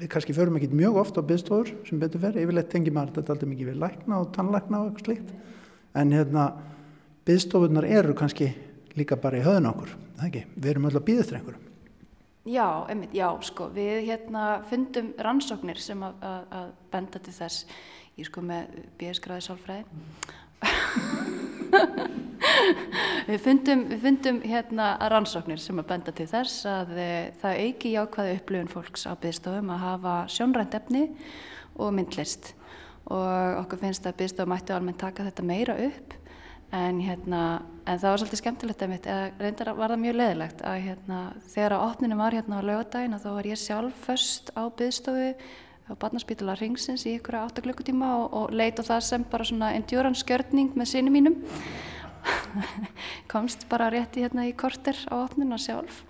við 0.00 0.10
kannski 0.12 0.36
förum 0.36 0.58
ekki 0.60 0.70
mjög 0.76 1.00
oft 1.02 1.18
á 1.18 1.22
byðstofur 1.26 1.72
sem 1.88 2.00
betur 2.00 2.22
fer, 2.22 2.38
yfirleitt 2.40 2.70
tengi 2.72 2.94
maður 2.94 3.18
þetta 3.18 3.36
alltaf 3.36 3.50
mikið 3.50 3.72
við 3.72 3.82
lækna 3.82 4.22
og 4.22 4.32
tannlækna 4.36 4.82
og 4.82 4.90
eitthvað 4.90 5.10
slíkt. 5.10 5.34
En 5.96 6.12
hérna, 6.12 6.48
byðstofunar 7.26 7.88
eru 7.88 8.16
kannski 8.16 8.52
líka 8.96 9.18
bara 9.20 9.40
í 9.40 9.44
höðun 9.44 9.72
okkur, 9.72 9.96
það 10.20 10.28
ekki? 10.30 10.44
Við 10.56 10.72
erum 10.72 10.90
öll 10.90 10.98
að 11.00 11.08
býða 11.08 11.24
eftir 11.24 11.40
einhverjum. 11.40 11.65
Já, 12.46 12.86
einmitt, 12.86 13.10
já, 13.10 13.26
sko, 13.42 13.72
við 13.74 14.04
hérna 14.06 14.62
fundum 14.70 15.08
rannsóknir 15.18 15.80
sem 15.82 15.98
að, 16.06 16.20
að, 16.22 16.44
að 16.54 16.68
benda 16.92 17.18
til 17.18 17.32
þess, 17.34 17.64
ég 18.14 18.28
sko 18.28 18.44
með 18.46 18.68
BS-gráði 19.00 19.42
sálfræði. 19.48 19.82
við 23.32 23.42
fundum, 23.42 23.82
við 23.90 23.98
fundum 24.04 24.38
hérna 24.46 24.92
rannsóknir 25.10 25.58
sem 25.58 25.82
að 25.82 25.88
benda 25.90 26.14
til 26.14 26.28
þess 26.30 26.62
að 26.70 26.94
e, 26.94 27.08
það 27.42 27.58
auki 27.64 27.92
jákvæði 27.96 28.38
upplifun 28.38 28.72
fólks 28.76 29.08
á 29.10 29.18
byggstofum 29.26 29.74
að 29.74 29.84
hafa 29.88 30.14
sjónrænt 30.30 30.78
efni 30.78 31.02
og 31.74 31.90
myndlist. 31.98 32.52
Og 33.10 33.58
okkur 33.64 33.82
finnst 33.82 34.06
að 34.06 34.20
byggstofum 34.22 34.54
mættu 34.54 34.76
almennt 34.76 35.02
taka 35.02 35.26
þetta 35.26 35.50
meira 35.50 35.74
upp 35.88 36.14
en, 36.74 36.98
hérna, 37.00 37.42
en 37.86 38.00
það 38.00 38.10
var 38.10 38.20
svolítið 38.22 38.40
skemmtilegt 38.40 38.82
að 38.82 38.90
mitt, 38.90 39.06
reyndar 39.38 39.70
var 39.78 39.94
það 39.94 40.02
mjög 40.02 40.18
leðilegt 40.20 40.64
að 40.66 40.80
hérna, 40.86 41.20
þegar 41.52 41.76
að 41.76 41.84
opninu 41.90 42.18
var 42.18 42.36
hérna 42.36 42.58
á 42.58 42.68
lögadaginn 42.70 43.20
þá 43.22 43.28
var 43.30 43.48
ég 43.50 43.60
sjálf 43.60 44.02
först 44.06 44.50
á 44.58 44.62
byggstofu 44.66 45.28
á 45.86 45.92
barnaspítala 45.94 46.56
ringsins 46.58 47.06
í 47.06 47.14
ykkur 47.20 47.38
átta 47.38 47.62
klukkutíma 47.62 48.08
og, 48.24 48.32
og 48.34 48.56
leit 48.56 48.80
á 48.82 48.84
það 48.86 49.04
sem 49.06 49.26
bara 49.30 49.46
svona 49.46 49.70
endurans 49.76 50.24
skjörning 50.24 50.74
með 50.74 50.90
sinni 50.90 51.12
mínum. 51.14 51.38
Komst 53.30 53.68
bara 53.70 53.86
rétt 53.94 54.18
í, 54.18 54.24
hérna, 54.26 54.48
í 54.50 54.54
korter 54.58 54.98
á 55.06 55.14
opnuna 55.22 55.58
sjálf. 55.62 56.02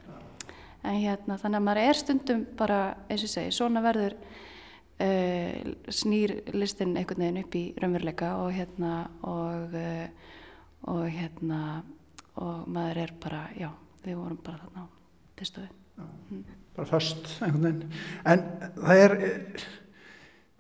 En 0.87 0.97
hérna 1.03 1.37
þannig 1.41 1.61
að 1.61 1.67
maður 1.67 1.83
er 1.83 2.01
stundum 2.01 2.47
bara 2.57 2.81
eins 3.11 3.27
og 3.27 3.33
segi, 3.35 3.53
svona 3.53 3.83
verður 3.85 4.17
uh, 4.17 5.75
snýr 5.93 6.39
listin 6.57 6.97
einhvern 6.97 7.27
veginn 7.27 7.43
upp 7.43 7.59
í 7.59 7.65
raunveruleika 7.77 8.33
og 8.41 8.55
hérna 8.57 8.95
og, 9.27 9.77
uh, 9.77 10.33
og 10.83 11.07
hérna 11.09 11.61
og 12.37 12.69
maður 12.69 13.03
er 13.07 13.17
bara, 13.21 13.43
já, 13.57 13.71
við 14.05 14.21
vorum 14.21 14.39
bara 14.45 14.61
þarna 14.67 14.85
á 14.85 14.87
testofi. 15.39 15.69
bara 16.77 16.87
föst 16.91 17.29
einhvern 17.41 17.63
veginn. 17.65 17.93
En 18.25 18.43
það 18.77 19.03
er 19.05 19.15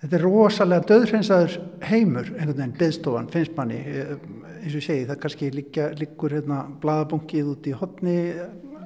þetta 0.00 0.16
er 0.16 0.24
rosalega 0.24 0.88
döðhreinsaður 0.90 1.58
heimur 1.90 2.30
einhvern 2.32 2.56
veginn, 2.56 2.76
byðstofan, 2.80 3.28
finnst 3.34 3.56
manni. 3.58 3.82
Eins 4.62 4.78
og 4.78 4.86
segi, 4.86 5.04
það 5.10 5.20
kannski 5.24 5.50
líka, 5.52 5.90
líkur 6.00 6.38
hérna 6.38 6.64
blaðabunkið 6.80 7.52
út 7.52 7.68
í 7.68 7.76
hotni 7.76 8.18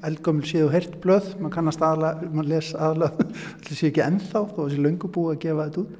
eldgömmul 0.06 0.48
séu 0.48 0.68
heyrt 0.72 0.98
blöð. 1.04 1.34
Mann 1.38 1.54
kannast 1.54 1.82
aðla, 1.84 2.16
mann 2.34 2.50
les 2.50 2.74
aðla 2.74 3.12
þetta 3.62 3.76
sé 3.76 3.90
ekki 3.92 4.06
ennþá, 4.06 4.46
þó 4.50 4.62
að 4.64 4.64
þessi 4.66 4.84
löngu 4.86 5.12
búið 5.14 5.36
að 5.36 5.42
gefa 5.46 5.68
þetta 5.68 5.84
út. 5.84 5.98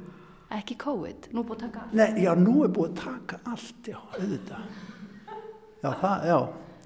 Ekki 0.50 0.74
COVID, 0.82 1.26
nú 1.30 1.44
búið 1.46 1.60
að 1.60 1.66
taka 1.68 1.82
allt. 1.84 1.98
Nei, 2.00 2.22
já, 2.24 2.30
nú 2.34 2.62
er 2.66 2.72
búið 2.74 2.88
að 2.90 3.02
taka 3.04 3.44
allt, 3.46 3.84
já, 3.86 4.00
auðvitað 4.18 4.88
já, 5.82 5.90
það, 6.02 6.28
já. 6.30 6.38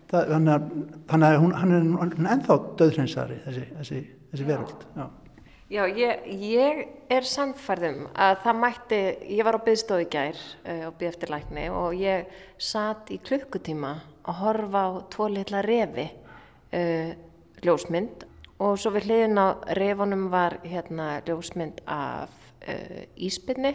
Það, 0.05 0.31
þannig 0.31 0.55
að, 0.55 0.65
þannig 1.11 1.29
að 1.29 1.43
hún, 1.43 1.53
hann 1.59 1.75
er 1.75 2.33
ennþá 2.35 2.57
döðhreinsaðari 2.79 3.37
þessi, 3.47 3.69
þessi, 3.79 4.01
þessi 4.31 4.49
veröld, 4.49 4.89
já. 4.95 5.07
Já, 5.73 5.87
ég, 5.89 6.27
ég 6.45 6.81
er 7.09 7.25
samfærðum 7.25 8.11
að 8.13 8.35
það 8.45 8.59
mætti, 8.61 8.99
ég 9.33 9.47
var 9.47 9.57
á 9.57 9.65
byggstofu 9.65 10.05
í 10.05 10.11
gær 10.13 10.37
uh, 10.37 10.83
og 10.91 10.99
byggð 11.01 11.09
eftir 11.09 11.33
lækni 11.33 11.65
og 11.73 11.97
ég 11.97 12.29
satt 12.61 13.09
í 13.11 13.17
klukkutíma 13.25 13.95
að 14.29 14.39
horfa 14.43 14.83
á 14.85 14.91
tvo 15.11 15.31
litla 15.33 15.65
refi, 15.65 16.05
uh, 16.77 17.17
ljósmynd 17.65 18.27
og 18.61 18.77
svo 18.79 18.93
við 18.95 19.09
hliðin 19.09 19.41
á 19.41 19.47
refunum 19.81 20.29
var 20.31 20.61
hérna 20.63 21.09
ljósmynd 21.25 21.81
af 21.89 22.31
uh, 22.69 23.03
íspinni 23.17 23.73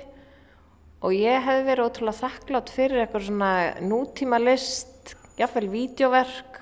og 1.01 1.17
ég 1.17 1.41
hefði 1.41 1.67
verið 1.71 1.89
ótrúlega 1.89 2.21
þakklátt 2.21 2.71
fyrir 2.75 3.01
eitthvað 3.01 3.27
svona 3.31 3.51
nútíma 3.81 4.39
list, 4.43 4.98
jáfnveil 5.39 5.71
vídeoverk 5.71 6.59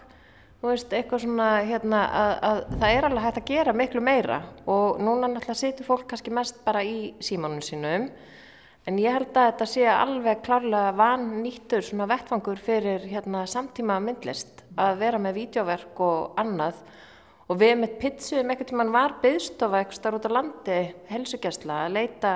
veist, 0.65 0.93
eitthvað 0.93 1.23
svona 1.23 1.49
hérna 1.67 2.01
að, 2.07 2.31
að 2.47 2.61
það 2.79 2.93
er 2.93 3.07
alveg 3.07 3.25
hægt 3.25 3.39
að 3.41 3.49
gera 3.51 3.75
miklu 3.77 4.01
meira. 4.03 4.39
Og 4.69 5.01
núna 5.03 5.29
náttúrulega 5.29 5.59
situr 5.61 5.87
fólk 5.87 6.07
kannski 6.11 6.33
mest 6.33 6.63
bara 6.65 6.83
í 6.85 7.13
símanum 7.23 7.61
sínum. 7.63 8.07
En 8.87 8.99
ég 9.01 9.11
held 9.11 9.35
að 9.35 9.49
þetta 9.51 9.67
sé 9.67 9.83
alveg 9.91 10.43
klárlega 10.45 10.93
van 10.95 11.25
nýttur 11.43 11.83
svona 11.83 12.07
vettfangur 12.07 12.61
fyrir 12.63 13.03
hérna 13.09 13.43
samtíma 13.49 13.99
myndlist 14.03 14.63
að 14.79 15.01
vera 15.01 15.19
með 15.21 15.41
vídeoverk 15.41 16.01
og 16.05 16.39
annað. 16.39 16.79
Og 17.47 17.59
við 17.59 17.75
með 17.81 17.97
pitsuðum 18.01 18.51
einhvern 18.51 18.71
tímann 18.71 18.95
var 18.95 19.17
byðstofa 19.23 19.81
eitthvað 19.81 19.99
starf 19.99 20.19
út 20.19 20.27
á 20.27 20.35
landi 20.37 20.79
helsugjastla 21.11 21.83
að 21.85 21.93
leita, 21.99 22.33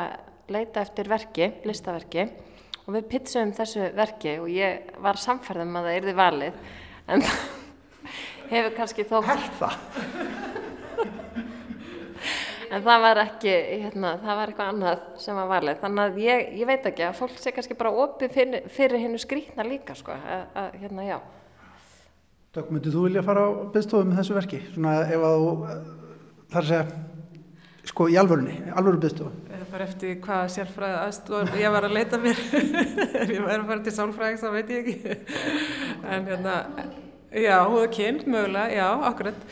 leita 0.51 0.83
eftir 0.85 1.11
verki, 1.11 1.51
listaverki 1.67 2.27
og 2.91 2.97
við 2.97 3.07
pitsuðum 3.13 3.51
þessu 3.55 3.85
verki 3.95 4.35
og 4.41 4.49
ég 4.51 4.95
var 4.99 5.19
samferðum 5.19 5.77
að 5.79 5.85
það 5.87 5.97
yrði 6.01 6.13
valið 6.17 6.57
en 7.07 7.23
hefur 8.51 8.73
kannski 8.75 9.05
þó 9.07 9.21
Herða? 9.29 9.69
en 12.71 12.83
það 12.83 13.03
var 13.05 13.21
ekki 13.23 13.53
hérna, 13.53 14.11
það 14.19 14.39
var 14.41 14.51
eitthvað 14.51 14.71
annað 14.73 15.05
sem 15.23 15.39
var 15.39 15.47
valið 15.51 15.79
þannig 15.85 16.03
að 16.03 16.19
ég, 16.25 16.43
ég 16.59 16.69
veit 16.69 16.89
ekki 16.91 17.05
að 17.07 17.19
fólk 17.21 17.39
sé 17.39 17.53
kannski 17.55 17.79
bara 17.79 17.93
opið 18.03 18.35
fyrir, 18.35 18.67
fyrir 18.75 19.03
hennu 19.05 19.21
skrýtna 19.23 19.65
líka 19.67 19.95
sko, 19.95 20.15
að, 20.15 20.43
að, 20.59 20.75
hérna 20.83 21.07
já 21.07 21.17
Dögg, 22.51 22.67
myndið 22.67 22.95
þú 22.97 23.01
vilja 23.05 23.23
fara 23.23 23.47
á 23.47 23.49
byggstofum 23.71 24.09
með 24.11 24.17
þessu 24.19 24.35
verki? 24.35 24.57
Svona 24.73 24.97
ef 25.05 25.21
að 25.23 25.35
þú, 25.39 25.51
eh, 25.71 25.83
þar 26.51 26.65
að 26.65 26.71
segja, 26.73 26.95
sko 27.89 28.07
í 28.11 28.17
alvörunni, 28.19 28.57
alvöru 28.77 29.01
byggstofum. 29.01 29.39
Það 29.51 29.65
fara 29.71 29.87
eftir 29.87 30.15
hvað 30.21 30.45
sérfræði 30.55 30.97
aðstofan 31.01 31.59
ég 31.61 31.73
var 31.73 31.87
að 31.87 31.95
leita 31.97 32.19
mér. 32.21 32.39
Ef 33.21 33.31
ég 33.31 33.41
væri 33.45 33.57
að 33.57 33.67
fara 33.71 33.83
til 33.85 33.93
sálfræðings, 33.95 34.43
þá 34.43 34.55
veit 34.55 34.71
ég 34.73 34.89
ekki. 34.91 35.17
En 36.11 36.29
hérna, 36.29 36.55
já, 37.31 37.57
húða 37.71 37.91
kynnt 37.95 38.25
mögulega, 38.29 38.75
já, 38.75 38.87
akkurat. 39.09 39.45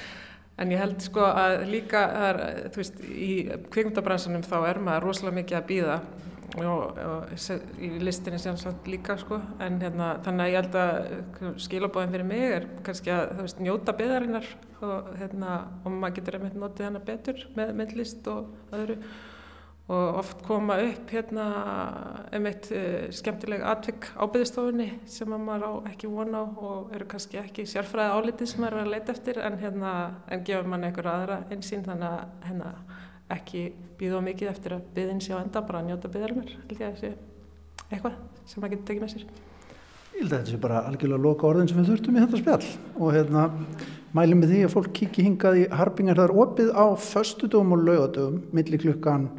En 0.60 0.74
ég 0.76 0.82
held 0.84 1.00
sko 1.02 1.24
að 1.24 1.62
líka, 1.72 2.04
það 2.12 2.30
er, 2.30 2.42
þú 2.74 2.82
veist, 2.82 3.04
í 3.08 3.34
kvikmyndabransanum 3.72 4.44
þá 4.44 4.58
er 4.60 4.82
maður 4.84 5.08
rosalega 5.08 5.40
mikið 5.40 5.60
að 5.62 5.70
býða 5.70 6.00
og, 6.58 6.98
og 6.98 7.80
í 7.80 7.90
listinni 8.02 8.40
sem 8.42 8.58
sagt 8.60 8.88
líka 8.90 9.18
sko. 9.20 9.40
En 9.62 9.80
hérna 9.84 10.12
þannig 10.26 10.46
að 10.46 10.52
ég 10.52 10.60
held 10.60 10.78
að 10.82 11.58
skilabóðin 11.66 12.14
fyrir 12.16 12.30
mig 12.30 12.46
er 12.50 12.70
kannski 12.86 13.14
að 13.14 13.34
þú 13.36 13.48
veist 13.48 13.64
njóta 13.64 13.96
byðarinnar 14.00 14.54
og 14.86 15.10
hérna 15.20 15.58
og 15.84 15.92
maður 15.96 16.16
getur 16.20 16.40
einmitt 16.40 16.60
notið 16.60 16.88
hana 16.90 17.04
betur 17.10 17.44
með 17.58 17.76
myndlist 17.82 18.32
og 18.32 18.74
öðru. 18.76 19.02
Og 19.90 20.20
oft 20.20 20.44
koma 20.46 20.76
upp 20.86 21.10
hérna 21.10 21.46
einmitt 22.30 22.68
uh, 22.78 23.08
skemmtileg 23.14 23.64
atvik 23.66 24.12
á 24.14 24.24
byðstofunni 24.30 24.90
sem 25.10 25.34
að 25.34 25.46
maður 25.48 25.66
á 25.66 25.74
ekki 25.94 26.12
vona 26.12 26.44
á 26.44 26.46
og 26.46 26.94
eru 26.94 27.08
kannski 27.10 27.42
ekki 27.42 27.66
sérfræði 27.70 28.20
álitið 28.20 28.52
sem 28.52 28.62
maður 28.62 28.84
er 28.84 28.86
að 28.86 28.94
leita 28.94 29.16
eftir 29.16 29.42
en 29.42 29.58
hérna 29.62 29.94
en 30.30 30.46
gefur 30.46 30.70
mann 30.70 30.86
einhver 30.86 31.10
aðra 31.10 31.40
einsýn 31.50 31.88
þannig 31.88 32.12
að 32.12 32.50
hérna 32.52 32.74
ekki 33.36 33.64
býða 34.00 34.22
mikið 34.26 34.52
eftir 34.52 34.76
að 34.78 34.88
byðin 34.96 35.22
sé 35.24 35.36
á 35.36 35.42
enda 35.42 35.62
bara 35.66 35.82
að 35.82 35.90
njóta 35.90 36.12
byðarinnar 36.14 36.52
eitthvað 37.90 38.18
sem 38.46 38.62
maður 38.62 38.74
getur 38.76 38.88
tekið 38.90 39.04
með 39.04 39.14
sér. 39.14 39.24
Ég 40.10 40.24
held 40.24 40.34
að 40.34 40.38
þetta 40.40 40.52
sé 40.52 40.62
bara 40.62 40.84
algjörlega 40.90 41.24
loka 41.24 41.48
orðin 41.50 41.70
sem 41.70 41.80
við 41.80 41.92
þurftum 41.92 42.18
í 42.18 42.24
þetta 42.24 42.42
spjall 42.42 42.68
og 43.00 43.14
hérna 43.16 43.44
mælum 44.18 44.42
við 44.44 44.54
því 44.54 44.62
að 44.66 44.74
fólk 44.76 44.92
kíki 45.00 45.26
hingað 45.26 45.60
í 45.62 45.68
Harbingar 45.80 46.20
það 46.20 46.28
er 46.28 46.36
opið 46.44 46.72
á 46.74 46.86
föstudöfum 47.06 47.76
og 47.78 47.86
laugadöfum 47.86 48.42
milli 48.58 48.82
klukkan 48.82 49.30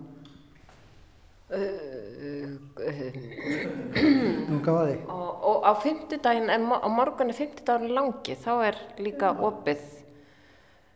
á 5.65 5.73
fimmtudaginn, 5.83 6.51
en 6.51 6.67
á 6.71 6.89
morgun 6.89 7.31
er 7.31 7.37
fimmtudaginn 7.37 7.95
langi, 7.95 8.37
þá 8.39 8.53
er 8.71 8.79
líka 8.99 9.33
opið. 9.35 10.00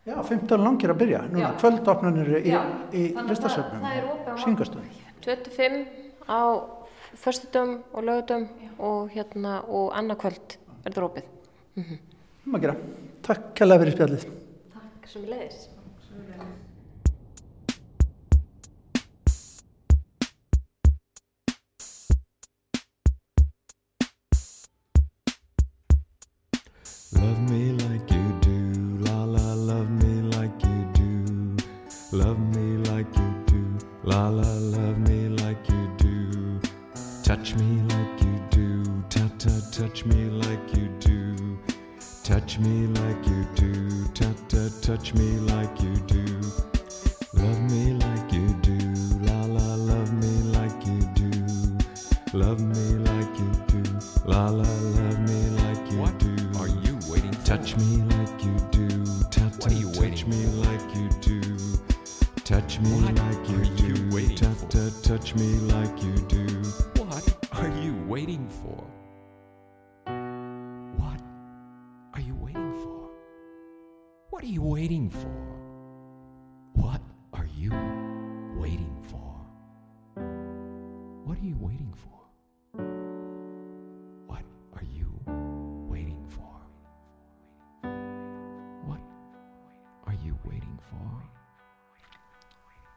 Já, 0.05 0.19
15 0.23 0.61
langir 0.61 0.91
að 0.93 0.99
byrja. 1.01 1.21
Nú 1.33 1.39
Já. 1.41 1.49
er 1.49 1.59
kvöldopnunir 1.63 2.29
í, 2.45 2.53
í 2.93 3.03
listasöfnum. 3.29 3.81
það- 3.81 3.87
það 3.87 3.97
er 3.97 4.09
opið 4.13 4.29
á. 4.29 4.37
Syngastöðum. 4.45 4.89
25 5.25 5.87
á 6.29 6.41
föstudum 7.17 7.71
og 7.95 8.05
lögutum 8.05 8.49
og 8.79 9.11
hérna 9.15 9.65
og 9.69 9.93
annað 9.97 10.17
kvöld 10.25 10.57
verður 10.85 11.09
opið. 11.09 11.23
Um 12.47 12.55
að 12.55 12.61
gera. 12.61 12.77
Takk 13.23 13.55
kærlega 13.55 13.81
fyrir 13.85 13.97
spjallið. 13.97 14.25
Takk 14.75 15.09
sem 15.09 15.23
leiðis. 15.25 15.69
Touch 44.85 45.15
me 45.15 45.39
like 45.39 45.81
you 45.81 45.97
do. 46.07 46.24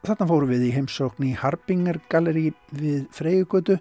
Þarna 0.08 0.24
fórum 0.24 0.48
við 0.48 0.62
í 0.64 0.68
heimsókn 0.72 1.24
í 1.28 1.30
Harbinger 1.36 1.98
Gallery 2.08 2.46
við 2.72 3.02
Freyjugötu 3.12 3.74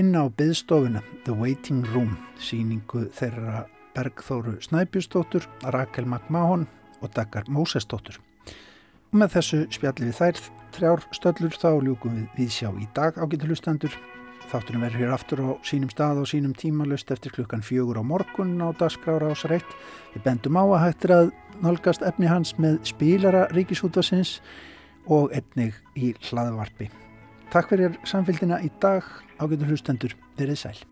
inn 0.00 0.14
á 0.16 0.24
byðstofuna 0.32 1.02
The 1.26 1.34
Waiting 1.36 1.82
Room, 1.92 2.14
síningu 2.40 3.02
þeirra 3.12 3.66
Bergþóru 3.92 4.54
Snæbjörnsdóttur, 4.64 5.44
Rakel 5.74 6.06
McMahon 6.08 6.64
og 7.02 7.12
Daggar 7.12 7.52
Mósesdóttur. 7.52 8.16
Og 9.12 9.20
með 9.20 9.34
þessu 9.34 9.60
spjalli 9.76 10.08
við 10.08 10.18
þær 10.22 10.42
þrjár 10.78 11.04
stöllur 11.20 11.60
þá 11.60 11.68
ljúkum 11.84 12.16
við 12.16 12.40
við 12.40 12.50
sjá 12.56 12.72
í 12.72 12.88
dag 12.96 13.20
ágættu 13.20 13.52
hlustendur. 13.52 14.00
Þáttunum 14.48 14.88
verður 14.88 15.04
hér 15.04 15.14
aftur 15.20 15.44
á 15.44 15.48
sínum 15.68 15.92
stað 15.92 16.24
og 16.24 16.32
sínum 16.32 16.56
tímalust 16.56 17.12
eftir 17.12 17.36
klukkan 17.36 17.60
fjögur 17.60 18.00
á 18.00 18.04
morgun 18.08 18.56
á 18.56 18.72
dagskrára 18.72 19.36
ás 19.36 19.44
reitt. 19.52 19.68
Við 20.16 20.24
bendum 20.24 20.56
á 20.56 20.64
að 20.64 20.84
hættir 20.88 21.18
að 21.20 21.32
nálgast 21.60 22.08
efni 22.08 22.32
hans 22.32 22.56
með 22.56 22.80
spilara 22.88 23.50
ríkisútvarsins 23.52 24.38
og 25.06 25.32
einnig 25.34 25.74
í 25.96 26.12
hlaðvarpi. 26.28 26.90
Takk 27.52 27.72
fyrir 27.72 27.98
samfélgina 28.08 28.62
í 28.64 28.70
dag, 28.80 29.04
ágætu 29.40 29.68
hlustendur, 29.68 30.16
verið 30.38 30.64
sæl. 30.64 30.91